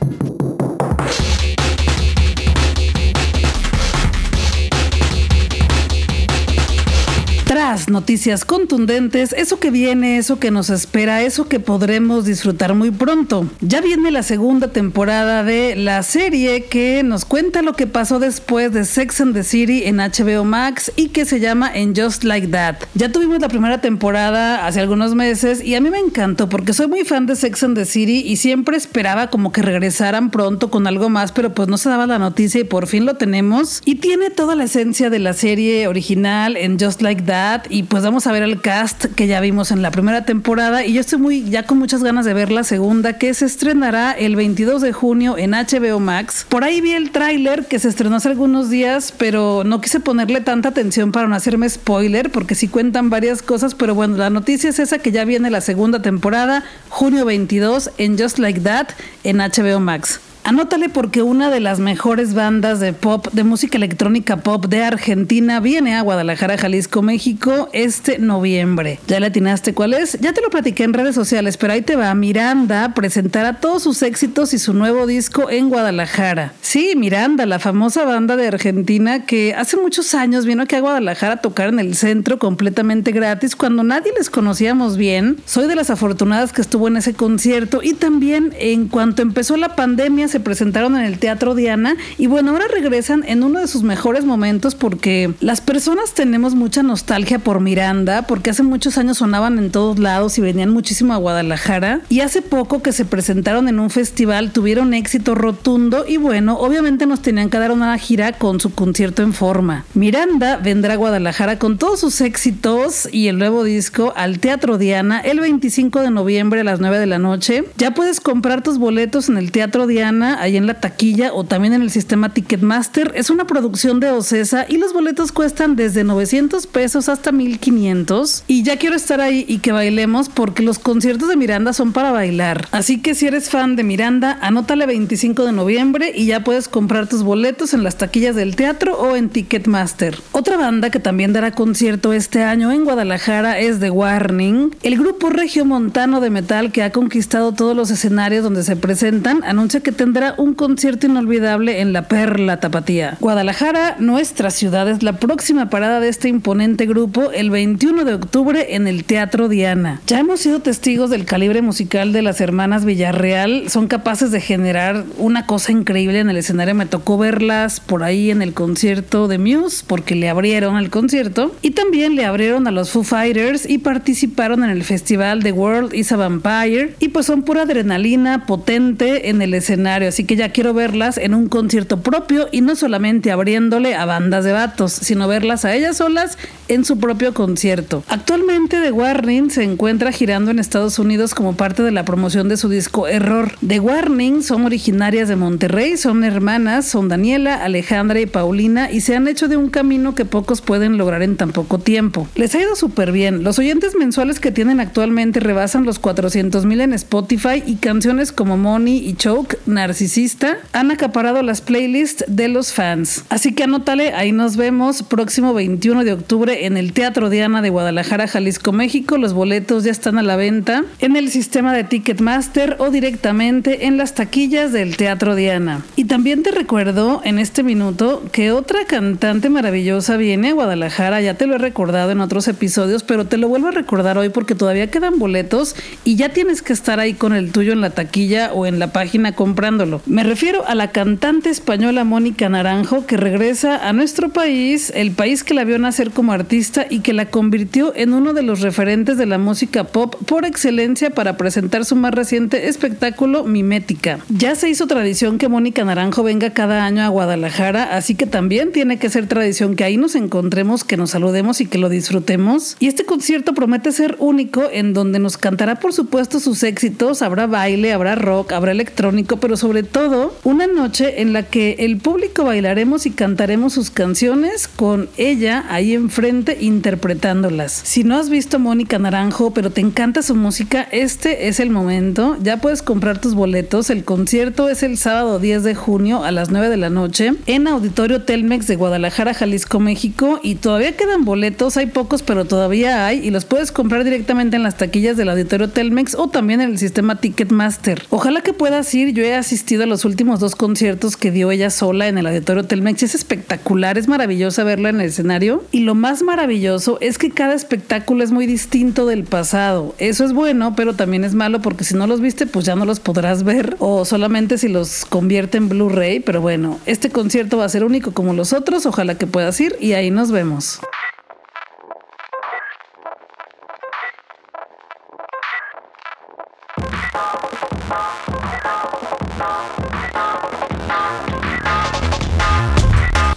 Noticias 7.90 8.46
contundentes, 8.46 9.34
eso 9.34 9.60
que 9.60 9.72
viene, 9.72 10.18
eso 10.18 10.40
que 10.40 10.52
nos 10.52 10.70
espera, 10.70 11.22
eso 11.24 11.50
que 11.50 11.60
podremos 11.60 12.24
disfrutar 12.24 12.74
muy 12.74 12.92
pronto. 12.92 13.46
Ya 13.60 13.82
viene 13.82 14.10
la 14.10 14.24
segunda 14.24 14.70
temporada 14.70 15.44
de 15.44 15.76
la 15.76 16.02
serie 16.04 16.64
que 16.64 17.04
nos 17.04 17.26
cuenta 17.26 17.62
lo 17.62 17.74
que 17.74 17.86
pasó 17.86 18.20
después 18.20 18.72
de 18.72 18.86
Sex 18.86 19.20
and 19.20 19.34
the 19.34 19.44
City 19.44 19.84
en 19.84 19.98
HBO 19.98 20.46
Max 20.46 20.94
y 20.96 21.10
que 21.10 21.26
se 21.26 21.42
llama 21.42 21.70
En 21.74 21.94
Just 21.94 22.24
Like 22.24 22.48
That. 22.48 22.78
Ya 22.94 23.12
tuvimos 23.12 23.42
la 23.42 23.50
primera 23.50 23.82
temporada 23.82 24.66
hace 24.66 24.80
algunos 24.80 25.14
meses 25.14 25.62
y 25.62 25.76
a 25.76 25.82
mí 25.82 25.90
me 25.90 26.00
encantó 26.00 26.48
porque 26.48 26.72
soy 26.72 26.88
muy 26.88 27.04
fan 27.04 27.26
de 27.26 27.36
Sex 27.36 27.64
and 27.64 27.76
the 27.76 27.84
City 27.84 28.24
y 28.26 28.38
siempre 28.38 28.78
esperaba 28.78 29.28
como 29.30 29.52
que 29.52 29.62
regresaran 29.62 30.32
pronto 30.32 30.72
con 30.72 30.88
algo 30.88 31.10
más, 31.10 31.34
pero 31.34 31.54
pues 31.54 31.68
no 31.68 31.78
se 31.78 31.90
daba 31.90 32.08
la 32.08 32.18
noticia 32.18 32.62
y 32.62 32.64
por 32.64 32.88
fin 32.88 33.06
lo 33.06 33.16
tenemos. 33.16 33.82
Y 33.84 33.96
tiene 33.96 34.30
toda 34.30 34.56
la 34.56 34.64
esencia 34.64 35.10
de 35.10 35.20
la 35.20 35.34
serie 35.34 35.88
original 35.88 36.56
en 36.56 36.80
Just 36.80 37.02
Like 37.02 37.24
That 37.24 37.57
Y 37.70 37.84
pues 37.84 38.04
vamos 38.04 38.28
a 38.28 38.32
ver 38.32 38.44
el 38.44 38.62
cast 38.62 39.06
que 39.16 39.28
ya 39.28 39.40
vimos 39.40 39.72
en 39.72 39.82
la 39.82 39.92
primera 39.92 40.26
temporada 40.26 40.86
y 40.86 40.94
yo 40.94 41.02
estoy 41.02 41.20
muy 41.20 41.50
ya 41.50 41.64
con 41.64 41.78
muchas 41.78 42.04
ganas 42.04 42.26
de 42.26 42.34
ver 42.34 42.52
la 42.52 42.64
segunda 42.64 43.18
que 43.18 43.34
se 43.34 43.46
estrenará 43.46 44.12
el 44.12 44.36
22 44.36 44.82
de 44.82 44.94
junio 44.94 45.38
en 45.38 45.52
HBO 45.52 46.00
Max. 46.00 46.46
Por 46.48 46.64
ahí 46.64 46.82
vi 46.82 46.92
el 46.92 47.12
tráiler 47.12 47.66
que 47.66 47.80
se 47.80 47.90
estrenó 47.90 48.18
hace 48.18 48.30
algunos 48.30 48.70
días, 48.70 49.14
pero 49.18 49.64
no 49.66 49.82
quise 49.82 50.00
ponerle 50.00 50.42
tanta 50.42 50.70
atención 50.70 51.12
para 51.12 51.28
no 51.28 51.36
hacerme 51.36 51.70
spoiler 51.70 52.32
porque 52.32 52.56
sí 52.56 52.68
cuentan 52.68 53.10
varias 53.10 53.42
cosas, 53.42 53.76
pero 53.76 53.96
bueno, 53.96 54.18
la 54.18 54.30
noticia 54.30 54.70
es 54.70 54.80
esa 54.80 55.00
que 55.00 55.12
ya 55.12 55.26
viene 55.26 55.50
la 55.50 55.62
segunda 55.62 56.02
temporada, 56.02 56.64
junio 56.90 57.26
22 57.26 57.92
en 57.98 58.18
Just 58.18 58.40
Like 58.40 58.62
That 58.62 58.90
en 59.24 59.38
HBO 59.38 59.80
Max. 59.80 60.20
Anótale 60.48 60.88
porque 60.88 61.24
una 61.24 61.50
de 61.50 61.60
las 61.60 61.82
mejores 61.82 62.34
bandas 62.34 62.80
de 62.80 62.94
pop, 62.94 63.28
de 63.34 63.44
música 63.44 63.76
electrónica 63.76 64.38
pop 64.38 64.68
de 64.68 64.82
Argentina, 64.82 65.60
viene 65.60 65.94
a 65.94 66.02
Guadalajara, 66.02 66.58
Jalisco, 66.58 67.02
México 67.02 67.68
este 67.74 68.18
noviembre. 68.18 68.98
¿Ya 69.08 69.20
le 69.20 69.26
atinaste 69.26 69.74
cuál 69.74 69.94
es? 69.94 70.18
Ya 70.22 70.32
te 70.32 70.42
lo 70.42 70.50
platiqué 70.50 70.86
en 70.86 70.94
redes 70.94 71.16
sociales, 71.16 71.58
pero 71.58 71.74
ahí 71.74 71.82
te 71.82 71.98
va. 71.98 72.16
Miranda 72.16 72.94
presentará 72.94 73.60
todos 73.60 73.84
sus 73.84 74.02
éxitos 74.02 74.54
y 74.54 74.58
su 74.58 74.74
nuevo 74.74 75.06
disco 75.06 75.50
en 75.50 75.68
Guadalajara. 75.68 76.54
Sí, 76.62 76.94
Miranda, 76.96 77.46
la 77.46 77.60
famosa 77.60 78.06
banda 78.06 78.38
de 78.38 78.48
Argentina 78.48 79.26
que 79.26 79.54
hace 79.54 79.76
muchos 79.76 80.16
años 80.16 80.46
vino 80.46 80.64
aquí 80.64 80.78
a 80.78 80.80
Guadalajara 80.80 81.34
a 81.34 81.42
tocar 81.42 81.68
en 81.68 81.80
el 81.80 81.94
centro 81.98 82.40
completamente 82.40 83.12
gratis 83.12 83.58
cuando 83.58 83.84
nadie 83.84 84.14
les 84.18 84.30
conocíamos 84.30 84.96
bien. 84.96 85.36
Soy 85.46 85.68
de 85.68 85.76
las 85.76 85.90
afortunadas 85.90 86.54
que 86.54 86.62
estuvo 86.62 86.88
en 86.88 86.96
ese 86.96 87.14
concierto 87.14 87.82
y 87.84 87.96
también 87.96 88.54
en 88.58 88.88
cuanto 88.88 89.22
empezó 89.22 89.58
la 89.58 89.76
pandemia 89.76 90.30
se 90.30 90.37
presentaron 90.40 90.96
en 90.96 91.04
el 91.04 91.20
Teatro 91.20 91.56
Diana 91.56 91.96
y 92.18 92.28
bueno, 92.28 92.52
ahora 92.52 92.66
regresan 92.68 93.24
en 93.28 93.44
uno 93.44 93.60
de 93.60 93.68
sus 93.68 93.84
mejores 93.84 94.26
momentos 94.26 94.76
porque 94.76 95.34
las 95.40 95.62
personas 95.62 96.14
tenemos 96.14 96.56
mucha 96.56 96.84
nostalgia 96.84 97.40
por 97.40 97.60
Miranda 97.60 98.24
porque 98.24 98.50
hace 98.50 98.64
muchos 98.64 98.98
años 98.98 99.18
sonaban 99.18 99.58
en 99.58 99.72
todos 99.72 100.00
lados 100.00 100.38
y 100.38 100.42
venían 100.42 100.70
muchísimo 100.70 101.14
a 101.14 101.18
Guadalajara 101.18 102.02
y 102.10 102.22
hace 102.22 102.42
poco 102.42 102.82
que 102.82 102.92
se 102.92 103.06
presentaron 103.06 103.68
en 103.68 103.80
un 103.80 103.90
festival 103.90 104.52
tuvieron 104.52 104.94
éxito 104.94 105.36
rotundo 105.36 106.06
y 106.08 106.18
bueno, 106.18 106.58
obviamente 106.60 107.06
nos 107.06 107.22
tenían 107.22 107.50
que 107.50 107.60
dar 107.60 107.72
una 107.72 107.98
gira 107.98 108.34
con 108.34 108.60
su 108.60 108.74
concierto 108.74 109.24
en 109.24 109.34
forma. 109.34 109.86
Miranda 109.94 110.58
vendrá 110.58 110.94
a 110.94 110.98
Guadalajara 110.98 111.60
con 111.60 111.78
todos 111.78 112.00
sus 112.00 112.22
éxitos 112.22 113.08
y 113.12 113.28
el 113.28 113.38
nuevo 113.38 113.64
disco 113.64 114.14
al 114.16 114.40
Teatro 114.40 114.78
Diana 114.78 115.20
el 115.20 115.40
25 115.40 116.02
de 116.02 116.12
noviembre 116.12 116.62
a 116.62 116.64
las 116.64 116.80
9 116.80 117.00
de 117.00 117.06
la 117.06 117.20
noche. 117.20 117.64
Ya 117.78 117.94
puedes 117.94 118.20
comprar 118.20 118.64
tus 118.64 118.78
boletos 118.78 119.30
en 119.30 119.38
el 119.38 119.52
Teatro 119.52 119.88
Diana 119.88 120.27
ahí 120.36 120.58
en 120.58 120.68
la 120.68 120.80
taquilla 120.80 121.34
o 121.34 121.44
también 121.44 121.74
en 121.74 121.82
el 121.82 121.92
sistema 121.92 122.34
Ticketmaster. 122.34 123.12
Es 123.16 123.30
una 123.30 123.48
producción 123.48 124.00
de 124.00 124.12
Ocesa 124.12 124.66
y 124.68 124.78
los 124.78 124.94
boletos 124.94 125.32
cuestan 125.32 125.76
desde 125.76 126.04
900 126.04 126.68
pesos 126.68 127.10
hasta 127.10 127.32
1500. 127.32 128.44
Y 128.48 128.64
ya 128.64 128.78
quiero 128.78 128.96
estar 128.96 129.22
ahí 129.22 129.46
y 129.48 129.60
que 129.60 129.72
bailemos 129.72 130.30
porque 130.30 130.64
los 130.64 130.80
conciertos 130.80 131.30
de 131.30 131.36
Miranda 131.36 131.74
son 131.74 131.94
para 131.94 132.12
bailar. 132.12 132.68
Así 132.72 133.02
que 133.02 133.16
si 133.16 133.28
eres 133.28 133.50
fan 133.50 133.76
de 133.76 133.84
Miranda, 133.84 134.38
anótale 134.42 134.86
25 134.86 135.46
de 135.46 135.52
noviembre 135.52 136.12
y 136.16 136.26
ya 136.26 136.44
puedes 136.44 136.68
comprar 136.68 137.08
tus 137.08 137.24
boletos 137.24 137.74
en 137.74 137.84
las 137.84 137.98
taquillas 137.98 138.36
del 138.36 138.56
teatro 138.56 138.98
o 138.98 139.16
en 139.16 139.30
Ticketmaster. 139.30 140.20
Otra 140.32 140.58
banda 140.58 140.90
que 140.90 141.00
también 141.00 141.34
dará 141.34 141.52
concierto 141.52 142.14
este 142.14 142.44
año 142.44 142.72
en 142.72 142.84
Guadalajara 142.84 143.60
es 143.60 143.80
The 143.80 143.90
Warning. 143.90 144.76
El 144.84 144.98
grupo 144.98 145.30
regio 145.30 145.66
montano 145.66 146.20
de 146.22 146.30
metal 146.30 146.72
que 146.72 146.84
ha 146.84 146.92
conquistado 146.92 147.54
todos 147.54 147.76
los 147.76 147.92
escenarios 147.92 148.44
donde 148.44 148.64
se 148.64 148.76
presentan 148.76 149.44
anuncia 149.44 149.82
que 149.82 149.92
tendrá 149.92 150.17
un 150.38 150.56
concierto 150.56 151.06
inolvidable 151.06 151.80
en 151.80 151.94
la 151.94 152.08
Perla 152.08 152.60
Tapatía. 152.60 153.18
Guadalajara, 153.20 153.98
nuestra 154.00 154.50
ciudad, 154.50 154.90
es 154.90 155.04
la 155.04 155.14
próxima 155.14 155.70
parada 155.70 156.00
de 156.00 156.10
este 156.10 156.28
imponente 156.28 156.88
grupo 156.88 157.32
el 157.32 157.52
21 157.52 158.04
de 158.04 158.16
octubre 158.16 158.76
en 158.76 158.88
el 158.88 159.04
Teatro 159.04 159.48
Diana. 159.48 160.02
Ya 160.08 160.20
hemos 160.20 160.40
sido 160.40 160.60
testigos 160.60 161.12
del 161.12 161.26
calibre 161.26 161.62
musical 161.62 162.14
de 162.14 162.24
las 162.24 162.42
hermanas 162.42 162.84
Villarreal. 162.84 163.70
Son 163.70 163.88
capaces 163.88 164.32
de 164.32 164.42
generar 164.42 165.06
una 165.20 165.46
cosa 165.46 165.72
increíble 165.72 166.20
en 166.20 166.32
el 166.32 166.38
escenario. 166.38 166.74
Me 166.74 166.88
tocó 166.88 167.20
verlas 167.20 167.80
por 167.80 168.02
ahí 168.02 168.32
en 168.32 168.42
el 168.42 168.56
concierto 168.56 169.28
de 169.28 169.38
Muse 169.38 169.84
porque 169.86 170.16
le 170.16 170.30
abrieron 170.30 170.78
el 170.78 170.90
concierto 170.90 171.56
y 171.62 171.72
también 171.72 172.16
le 172.16 172.26
abrieron 172.26 172.66
a 172.66 172.72
los 172.72 172.90
Foo 172.90 173.04
Fighters 173.04 173.70
y 173.70 173.78
participaron 173.78 174.64
en 174.64 174.72
el 174.72 174.84
festival 174.84 175.44
The 175.44 175.52
World 175.52 175.94
is 175.94 176.12
a 176.12 176.18
Vampire 176.18 176.96
y 177.00 177.10
pues 177.10 177.28
son 177.28 177.44
pura 177.44 177.64
adrenalina 177.64 178.48
potente 178.48 179.30
en 179.30 179.44
el 179.44 179.54
escenario 179.54 179.97
así 180.06 180.26
que 180.26 180.36
ya 180.36 180.50
quiero 180.50 180.74
verlas 180.74 181.18
en 181.18 181.34
un 181.34 181.48
concierto 181.48 182.02
propio 182.02 182.48
y 182.52 182.62
no 182.62 182.76
solamente 182.76 183.32
abriéndole 183.32 183.96
a 183.96 184.06
bandas 184.06 184.46
de 184.46 184.52
vatos, 184.52 184.92
sino 184.94 185.28
verlas 185.28 185.66
a 185.66 185.74
ellas 185.74 185.98
solas 185.98 186.38
en 186.68 186.86
su 186.86 187.00
propio 187.00 187.34
concierto. 187.34 188.04
Actualmente 188.08 188.82
The 188.82 188.92
Warning 188.92 189.50
se 189.50 189.64
encuentra 189.64 190.12
girando 190.12 190.52
en 190.52 190.60
Estados 190.60 191.00
Unidos 191.00 191.34
como 191.34 191.56
parte 191.56 191.84
de 191.84 191.92
la 191.92 192.06
promoción 192.06 192.50
de 192.50 192.58
su 192.58 192.70
disco 192.70 193.08
Error. 193.08 193.54
The 193.66 193.80
Warning 193.80 194.44
son 194.44 194.66
originarias 194.66 195.30
de 195.30 195.36
Monterrey, 195.36 195.98
son 195.98 196.24
hermanas, 196.24 196.86
son 196.88 197.08
Daniela, 197.08 197.64
Alejandra 197.64 198.20
y 198.20 198.26
Paulina 198.26 198.92
y 198.92 199.02
se 199.02 199.16
han 199.16 199.28
hecho 199.28 199.48
de 199.48 199.58
un 199.58 199.70
camino 199.70 200.16
que 200.16 200.26
pocos 200.26 200.62
pueden 200.62 200.98
lograr 200.98 201.24
en 201.24 201.38
tan 201.38 201.52
poco 201.52 201.80
tiempo. 201.80 202.28
Les 202.36 202.54
ha 202.56 202.62
ido 202.62 202.76
súper 202.76 203.12
bien. 203.12 203.44
Los 203.44 203.60
oyentes 203.60 203.96
mensuales 203.96 204.40
que 204.40 204.52
tienen 204.52 204.80
actualmente 204.80 205.40
rebasan 205.40 205.86
los 205.86 206.00
400 206.00 206.66
mil 206.66 206.82
en 206.82 206.94
Spotify 206.94 207.64
y 207.66 207.76
canciones 207.76 208.32
como 208.32 208.58
Money 208.58 208.98
y 208.98 209.14
Choke, 209.14 209.60
narcisista 209.88 210.58
han 210.74 210.92
acaparado 210.92 211.42
las 211.44 211.62
playlists 211.62 212.26
de 212.28 212.50
los 212.50 212.74
fans. 212.74 213.24
Así 213.30 213.54
que 213.54 213.64
anótale, 213.64 214.14
ahí 214.14 214.34
nos 214.34 214.58
vemos 214.58 215.02
próximo 215.02 215.54
21 215.54 216.04
de 216.04 216.12
octubre 216.12 216.66
en 216.66 216.76
el 216.76 216.92
Teatro 216.92 217.30
Diana 217.30 217.62
de 217.62 217.70
Guadalajara, 217.70 218.28
Jalisco, 218.28 218.74
México. 218.74 219.18
Los 219.18 219.32
boletos 219.32 219.86
ya 219.86 219.92
están 219.92 220.18
a 220.18 220.24
la 220.24 220.36
venta 220.36 220.84
en 221.00 221.16
el 221.16 221.30
sistema 221.30 221.74
de 221.74 221.86
Ticketmaster 221.86 222.76
o 222.80 222.90
directamente 222.90 223.86
en 223.86 223.96
las 223.96 224.14
taquillas 224.14 224.74
del 224.74 224.98
Teatro 224.98 225.36
Diana. 225.36 225.86
Y 225.96 226.04
también 226.04 226.44
te 226.44 226.52
recuerdo 226.52 227.22
en 227.24 227.40
este 227.40 227.64
minuto 227.64 228.24
que 228.34 228.52
otra 228.52 228.84
cantante 228.86 229.50
maravillosa 229.50 230.18
viene 230.18 230.50
a 230.50 230.54
Guadalajara, 230.54 231.22
ya 231.22 231.36
te 231.36 231.48
lo 231.48 231.56
he 231.56 231.60
recordado 231.60 232.12
en 232.12 232.20
otros 232.20 232.50
episodios, 232.50 233.04
pero 233.04 233.26
te 233.26 233.38
lo 233.38 233.48
vuelvo 233.48 233.70
a 233.70 233.72
recordar 233.72 234.18
hoy 234.18 234.28
porque 234.28 234.54
todavía 234.54 234.92
quedan 234.92 235.18
boletos 235.18 235.78
y 236.04 236.18
ya 236.18 236.28
tienes 236.30 236.62
que 236.62 236.74
estar 236.74 237.00
ahí 237.00 237.14
con 237.14 237.32
el 237.32 237.54
tuyo 237.54 237.72
en 237.72 237.80
la 237.80 237.92
taquilla 237.92 238.52
o 238.54 238.66
en 238.66 238.80
la 238.80 238.92
página 238.92 239.32
comprando 239.32 239.77
me 240.06 240.24
refiero 240.24 240.66
a 240.68 240.74
la 240.74 240.92
cantante 240.92 241.50
española 241.50 242.04
Mónica 242.04 242.50
Naranjo 242.50 243.06
que 243.06 243.18
regresa 243.18 243.88
a 243.88 243.94
nuestro 243.94 244.30
país, 244.30 244.92
el 244.96 245.12
país 245.12 245.44
que 245.44 245.54
la 245.54 245.64
vio 245.66 245.78
nacer 245.78 246.12
como 246.12 246.32
artista 246.32 246.88
y 246.90 247.02
que 247.02 247.14
la 247.14 247.30
convirtió 247.30 247.94
en 247.96 248.14
uno 248.14 248.34
de 248.34 248.42
los 248.42 248.62
referentes 248.62 249.18
de 249.18 249.26
la 249.26 249.38
música 249.38 249.84
pop 249.84 250.16
por 250.26 250.46
excelencia 250.46 251.12
para 251.12 251.38
presentar 251.38 251.86
su 251.86 251.96
más 251.96 252.14
reciente 252.14 252.68
espectáculo 252.68 253.44
Mimética. 253.44 254.20
Ya 254.30 254.56
se 254.56 254.70
hizo 254.70 254.88
tradición 254.88 255.38
que 255.38 255.48
Mónica 255.48 255.84
Naranjo 255.86 256.24
venga 256.24 256.52
cada 256.52 256.86
año 256.86 257.04
a 257.04 257.10
Guadalajara, 257.10 257.96
así 257.96 258.16
que 258.16 258.26
también 258.26 258.72
tiene 258.72 258.98
que 258.98 259.10
ser 259.10 259.28
tradición 259.28 259.76
que 259.76 259.84
ahí 259.84 259.98
nos 259.98 260.16
encontremos, 260.16 260.84
que 260.84 260.98
nos 260.98 261.12
saludemos 261.12 261.62
y 261.62 261.68
que 261.68 261.78
lo 261.78 261.90
disfrutemos. 261.90 262.78
Y 262.80 262.88
este 262.88 263.06
concierto 263.06 263.54
promete 263.54 263.92
ser 263.92 264.16
único 264.20 264.64
en 264.72 264.94
donde 264.94 265.20
nos 265.20 265.38
cantará 265.38 265.80
por 265.80 265.94
supuesto 265.94 266.40
sus 266.40 266.64
éxitos, 266.64 267.22
habrá 267.22 267.46
baile, 267.48 267.94
habrá 267.94 268.16
rock, 268.16 268.54
habrá 268.54 268.72
electrónico, 268.72 269.38
pero 269.38 269.58
sobre 269.58 269.67
sobre 269.68 269.84
todo 269.84 270.34
una 270.46 270.66
noche 270.66 271.22
en 271.22 271.34
la 271.34 271.44
que 271.44 271.76
el 271.80 271.98
público 271.98 272.46
bailaremos 272.46 273.06
y 273.06 273.12
cantaremos 273.12 273.74
sus 273.74 273.92
canciones 273.92 274.70
con 274.70 275.10
ella 275.18 275.66
ahí 275.68 275.94
enfrente 275.94 276.58
interpretándolas. 276.62 277.74
Si 277.74 278.06
no 278.06 278.16
has 278.16 278.30
visto 278.30 278.60
Mónica 278.60 278.98
Naranjo, 278.98 279.52
pero 279.52 279.70
te 279.70 279.82
encanta 279.82 280.22
su 280.22 280.36
música, 280.36 280.88
este 280.94 281.50
es 281.50 281.60
el 281.60 281.70
momento. 281.70 282.38
Ya 282.42 282.62
puedes 282.62 282.82
comprar 282.82 283.20
tus 283.20 283.36
boletos. 283.36 283.90
El 283.90 284.06
concierto 284.06 284.70
es 284.70 284.84
el 284.84 284.98
sábado 284.98 285.38
10 285.38 285.64
de 285.64 285.76
junio 285.76 286.24
a 286.24 286.32
las 286.32 286.50
9 286.50 286.70
de 286.70 286.78
la 286.78 286.90
noche 286.90 287.34
en 287.46 287.68
Auditorio 287.68 288.24
Telmex 288.24 288.68
de 288.68 288.78
Guadalajara, 288.78 289.34
Jalisco, 289.34 289.82
México. 289.82 290.40
Y 290.44 290.56
todavía 290.56 290.96
quedan 290.96 291.26
boletos, 291.26 291.76
hay 291.76 291.88
pocos, 291.88 292.24
pero 292.24 292.46
todavía 292.46 293.06
hay. 293.06 293.20
Y 293.20 293.32
los 293.32 293.44
puedes 293.44 293.74
comprar 293.74 294.06
directamente 294.06 294.56
en 294.56 294.64
las 294.64 294.78
taquillas 294.78 295.18
del 295.18 295.28
Auditorio 295.28 295.70
Telmex 295.70 296.16
o 296.16 296.30
también 296.30 296.62
en 296.62 296.70
el 296.70 296.78
sistema 296.78 297.20
Ticketmaster. 297.20 298.04
Ojalá 298.12 298.40
que 298.40 298.54
puedas 298.54 298.94
ir. 298.94 299.12
Yo 299.12 299.26
he 299.26 299.36
asistido 299.36 299.57
a 299.58 299.86
los 299.86 300.06
últimos 300.06 300.40
dos 300.40 300.56
conciertos 300.56 301.18
que 301.18 301.32
dio 301.32 301.52
ella 301.52 301.70
sola 301.70 302.08
en 302.08 302.18
el 302.18 302.28
Auditorio 302.28 302.64
Telmex. 302.64 303.04
Es 303.04 303.16
espectacular, 303.16 303.98
es 303.98 304.08
maravillosa 304.08 304.64
verla 304.64 304.90
en 304.90 305.02
el 305.02 305.08
escenario. 305.08 305.64
Y 305.72 305.82
lo 305.82 305.96
más 305.96 306.22
maravilloso 306.22 306.98
es 307.02 307.18
que 307.18 307.32
cada 307.32 307.54
espectáculo 307.54 308.24
es 308.24 308.32
muy 308.32 308.46
distinto 308.46 309.06
del 309.06 309.24
pasado. 309.24 309.96
Eso 309.98 310.24
es 310.26 310.34
bueno, 310.34 310.76
pero 310.76 310.94
también 310.94 311.24
es 311.24 311.34
malo 311.34 311.62
porque 311.62 311.84
si 311.84 311.96
no 311.96 312.08
los 312.08 312.22
viste, 312.22 312.46
pues 312.46 312.66
ya 312.66 312.76
no 312.76 312.86
los 312.86 313.00
podrás 313.00 313.44
ver 313.44 313.76
o 313.80 314.06
solamente 314.06 314.58
si 314.58 314.68
los 314.68 315.06
convierte 315.06 315.58
en 315.58 315.70
Blu-ray. 315.70 316.20
Pero 316.20 316.40
bueno, 316.40 316.80
este 316.86 317.10
concierto 317.10 317.58
va 317.58 317.66
a 317.66 317.70
ser 317.70 317.84
único 317.84 318.14
como 318.14 318.34
los 318.34 318.54
otros. 318.54 318.86
Ojalá 318.86 319.18
que 319.18 319.28
puedas 319.28 319.60
ir 319.60 319.76
y 319.82 319.94
ahí 319.94 320.12
nos 320.12 320.32
vemos. 320.32 320.80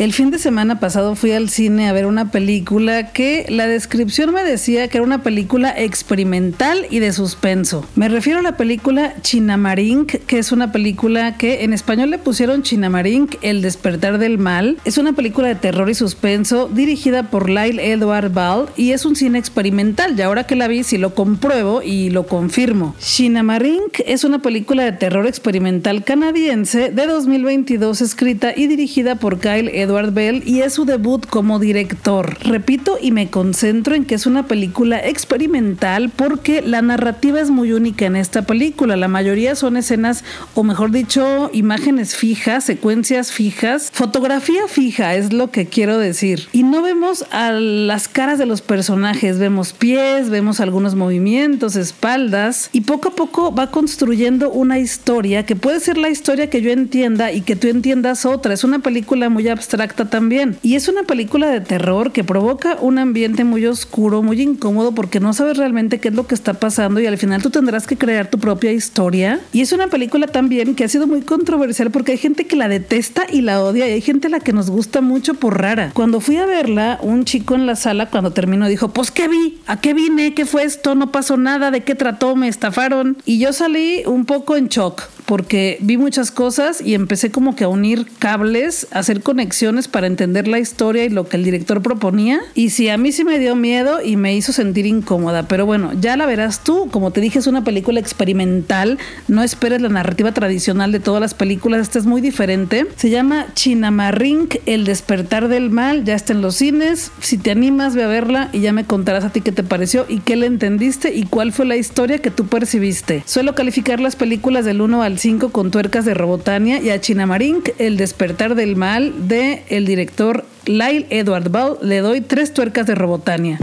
El 0.01 0.14
fin 0.14 0.30
de 0.30 0.38
semana 0.38 0.80
pasado 0.80 1.14
fui 1.14 1.32
al 1.32 1.51
cine 1.51 1.86
a 1.86 1.92
ver 1.92 2.07
una 2.07 2.30
película 2.30 3.12
que 3.12 3.44
la 3.51 3.66
descripción 3.66 4.32
me 4.32 4.42
decía 4.42 4.88
que 4.88 4.96
era 4.96 5.07
una 5.07 5.22
película 5.22 5.74
experimental 5.76 6.86
y 6.88 7.01
de 7.01 7.12
suspenso. 7.12 7.84
Me 7.96 8.09
refiero 8.09 8.38
a 8.38 8.42
la 8.42 8.57
película 8.57 9.12
Chinamarink, 9.20 10.12
que 10.26 10.38
es 10.38 10.53
una 10.53 10.72
película 10.72 11.36
que 11.36 11.64
en 11.64 11.74
español 11.74 12.09
le 12.09 12.16
pusieron 12.16 12.62
Chinamarink, 12.62 13.34
El 13.42 13.61
despertar 13.61 14.16
del 14.16 14.38
mal. 14.38 14.78
Es 14.86 14.96
una 14.96 15.12
película 15.12 15.48
de 15.48 15.55
terror 15.55 15.90
y 15.90 15.94
suspenso 15.94 16.70
dirigida 16.72 17.24
por 17.24 17.51
Lyle 17.51 17.92
Edward 17.92 18.32
Ball 18.32 18.70
y 18.78 18.92
es 18.92 19.05
un 19.05 19.16
cine 19.16 19.38
experimental. 19.38 20.18
Y 20.18 20.22
ahora 20.22 20.44
que 20.44 20.57
la 20.57 20.66
vi, 20.66 20.82
sí 20.82 20.96
lo 20.96 21.14
compruebo 21.14 21.82
y 21.82 22.09
lo 22.09 22.26
confirmo. 22.26 22.94
Chinamarink 23.01 24.01
es 24.07 24.24
una 24.24 24.40
película 24.40 24.82
de 24.82 24.92
terror 24.92 25.26
experimental 25.26 26.05
canadiense 26.05 26.90
de 26.90 27.07
2022 27.07 28.01
escrita 28.01 28.55
y 28.57 28.66
dirigida 28.66 29.16
por 29.16 29.40
Kyle 29.40 29.68
Edward 29.68 29.89
Edward 29.91 30.12
Bell 30.12 30.45
y 30.47 30.61
es 30.61 30.74
su 30.74 30.84
debut 30.84 31.26
como 31.26 31.59
director. 31.59 32.38
Repito 32.45 32.97
y 33.01 33.11
me 33.11 33.28
concentro 33.28 33.97
en 33.97 34.05
que 34.05 34.14
es 34.14 34.24
una 34.24 34.47
película 34.47 35.01
experimental 35.01 36.11
porque 36.14 36.62
la 36.62 36.80
narrativa 36.80 37.41
es 37.41 37.51
muy 37.51 37.72
única 37.72 38.07
en 38.07 38.14
esta 38.14 38.43
película. 38.43 38.97
La 38.97 39.09
mayoría 39.09 39.57
son 39.57 39.76
escenas, 39.76 40.22
o 40.55 40.62
mejor 40.62 40.93
dicho, 40.93 41.51
imágenes 41.53 42.14
fijas, 42.14 42.62
secuencias 42.62 43.32
fijas, 43.32 43.91
fotografía 43.93 44.68
fija 44.68 45.16
es 45.16 45.32
lo 45.32 45.51
que 45.51 45.66
quiero 45.66 45.99
decir. 45.99 46.47
Y 46.53 46.62
no 46.62 46.82
vemos 46.82 47.24
a 47.32 47.51
las 47.51 48.07
caras 48.07 48.38
de 48.38 48.47
los 48.47 48.61
personajes, 48.61 49.41
vemos 49.41 49.72
pies, 49.72 50.30
vemos 50.30 50.61
algunos 50.61 50.95
movimientos, 50.95 51.74
espaldas 51.74 52.70
y 52.72 52.82
poco 52.82 53.09
a 53.09 53.16
poco 53.16 53.53
va 53.53 53.72
construyendo 53.72 54.51
una 54.51 54.78
historia 54.78 55.45
que 55.45 55.57
puede 55.57 55.80
ser 55.80 55.99
la 55.99 56.11
historia 56.11 56.49
que 56.49 56.62
yo 56.62 56.70
entienda 56.70 57.32
y 57.32 57.41
que 57.41 57.57
tú 57.57 57.66
entiendas 57.66 58.24
otra. 58.24 58.55
Es 58.55 58.62
una 58.62 58.78
película 58.78 59.28
muy 59.28 59.49
abstracta 59.49 59.80
también. 59.89 60.59
Y 60.62 60.74
es 60.74 60.89
una 60.89 61.05
película 61.05 61.49
de 61.49 61.61
terror 61.61 62.12
que 62.12 62.22
provoca 62.22 62.76
un 62.81 62.99
ambiente 62.99 63.45
muy 63.45 63.66
oscuro, 63.66 64.22
muy 64.22 64.41
incómodo, 64.41 64.93
porque 64.93 65.20
no 65.20 65.33
sabes 65.33 65.57
realmente 65.57 66.01
qué 66.01 66.09
es 66.09 66.14
lo 66.14 66.26
que 66.26 66.35
está 66.35 66.55
pasando 66.55 67.01
y 67.01 67.07
al 67.07 67.18
final 67.18 67.43
tú 67.43 67.51
tendrás 67.51 67.87
que 67.87 67.97
crear 67.97 68.28
tu 68.28 68.39
propia 68.39 68.72
historia. 68.72 69.41
Y 69.53 69.62
es 69.62 69.72
una 69.72 69.89
película 69.89 70.26
también 70.26 70.74
que 70.74 70.85
ha 70.85 70.89
sido 70.89 71.07
muy 71.07 71.22
controversial 71.22 71.91
porque 71.91 72.12
hay 72.12 72.18
gente 72.18 72.47
que 72.47 72.57
la 72.57 72.68
detesta 72.68 73.24
y 73.31 73.41
la 73.41 73.62
odia 73.62 73.89
y 73.89 73.93
hay 73.93 74.01
gente 74.01 74.26
a 74.26 74.31
la 74.31 74.41
que 74.41 74.53
nos 74.53 74.70
gusta 74.70 75.01
mucho 75.01 75.35
por 75.35 75.61
rara. 75.61 75.93
Cuando 75.95 76.20
fui 76.20 76.37
a 76.37 76.47
verla, 76.47 76.99
un 77.03 77.24
chico 77.24 77.55
en 77.55 77.66
la 77.66 77.76
sala 77.76 78.11
cuando 78.11 78.33
terminó 78.33 78.68
dijo, 78.68 78.89
pues 78.91 79.11
¿qué 79.11 79.28
vi? 79.28 79.61
¿A 79.66 79.81
qué 79.81 79.95
vine? 79.95 80.35
¿Qué 80.35 80.45
fue 80.45 80.64
esto? 80.64 80.95
No 80.95 81.11
pasó 81.11 81.37
nada, 81.37 81.70
¿de 81.70 81.83
qué 81.83 81.95
trató? 81.95 82.37
Me 82.37 82.49
estafaron. 82.49 83.16
Y 83.24 83.39
yo 83.39 83.53
salí 83.53 84.03
un 84.07 84.26
poco 84.26 84.57
en 84.57 84.68
shock 84.68 85.03
porque 85.31 85.78
vi 85.81 85.97
muchas 85.97 86.33
cosas 86.33 86.81
y 86.81 86.95
empecé 86.95 87.31
como 87.31 87.55
que 87.55 87.62
a 87.62 87.68
unir 87.68 88.05
cables, 88.18 88.89
a 88.91 88.99
hacer 88.99 89.22
conexiones 89.22 89.87
para 89.87 90.09
entender 90.09 90.49
la 90.49 90.59
historia 90.59 91.05
y 91.05 91.09
lo 91.09 91.28
que 91.28 91.37
el 91.37 91.45
director 91.45 91.83
proponía. 91.83 92.41
Y 92.57 92.70
sí, 92.70 92.89
a 92.89 92.99
mí 92.99 93.12
sí 93.12 93.22
me 93.22 93.39
dio 93.39 93.55
miedo 93.55 94.03
y 94.05 94.16
me 94.16 94.35
hizo 94.35 94.53
sentir 94.53 94.87
incómoda, 94.87 95.47
pero 95.47 95.66
bueno, 95.66 95.93
ya 96.01 96.16
la 96.16 96.26
verás 96.26 96.64
tú. 96.64 96.89
Como 96.91 97.12
te 97.12 97.20
dije, 97.20 97.39
es 97.39 97.47
una 97.47 97.62
película 97.62 98.01
experimental. 98.01 98.99
No 99.28 99.45
esperes 99.45 99.81
la 99.81 99.89
narrativa 99.89 100.33
tradicional 100.33 100.91
de 100.91 100.99
todas 100.99 101.20
las 101.20 101.35
películas, 101.35 101.83
esta 101.83 102.01
es 102.01 102.07
muy 102.07 102.20
diferente. 102.20 102.89
Se 102.97 103.09
llama 103.09 103.47
Chinamarink, 103.55 104.57
El 104.66 104.85
despertar 104.85 105.47
del 105.47 105.70
mal. 105.70 106.05
Ya 106.05 106.16
está 106.16 106.33
en 106.33 106.43
los 106.43 106.57
cines. 106.57 107.12
Si 107.20 107.39
te 107.39 107.53
animas, 107.53 107.95
ve 107.95 108.03
a 108.03 108.09
verla 108.09 108.49
y 108.53 108.62
ya 108.62 108.72
me 108.72 108.85
contarás 108.85 109.22
a 109.22 109.31
ti 109.31 109.43
qué 109.43 109.53
te 109.53 109.62
pareció 109.62 110.07
y 110.09 110.18
qué 110.18 110.35
le 110.35 110.47
entendiste 110.47 111.14
y 111.14 111.22
cuál 111.22 111.53
fue 111.53 111.66
la 111.66 111.76
historia 111.76 112.18
que 112.18 112.33
tú 112.33 112.49
percibiste. 112.49 113.22
Suelo 113.26 113.55
calificar 113.55 114.01
las 114.01 114.16
películas 114.16 114.64
del 114.64 114.81
1 114.81 115.05
al 115.05 115.20
5 115.21 115.51
con 115.51 115.71
tuercas 115.71 116.07
de 116.07 116.14
Robotania 116.14 116.81
y 116.81 116.89
a 116.89 116.99
Chinamarink, 116.99 117.68
El 117.77 117.99
despertar 117.99 118.55
del 118.55 118.75
mal 118.75 119.29
de 119.29 119.64
el 119.68 119.85
director 119.85 120.47
Lyle 120.64 121.07
Edward 121.11 121.51
Ball, 121.51 121.77
le 121.83 121.99
doy 121.99 122.23
tres 122.23 122.55
tuercas 122.55 122.87
de 122.87 122.95
Robotania. 122.95 123.59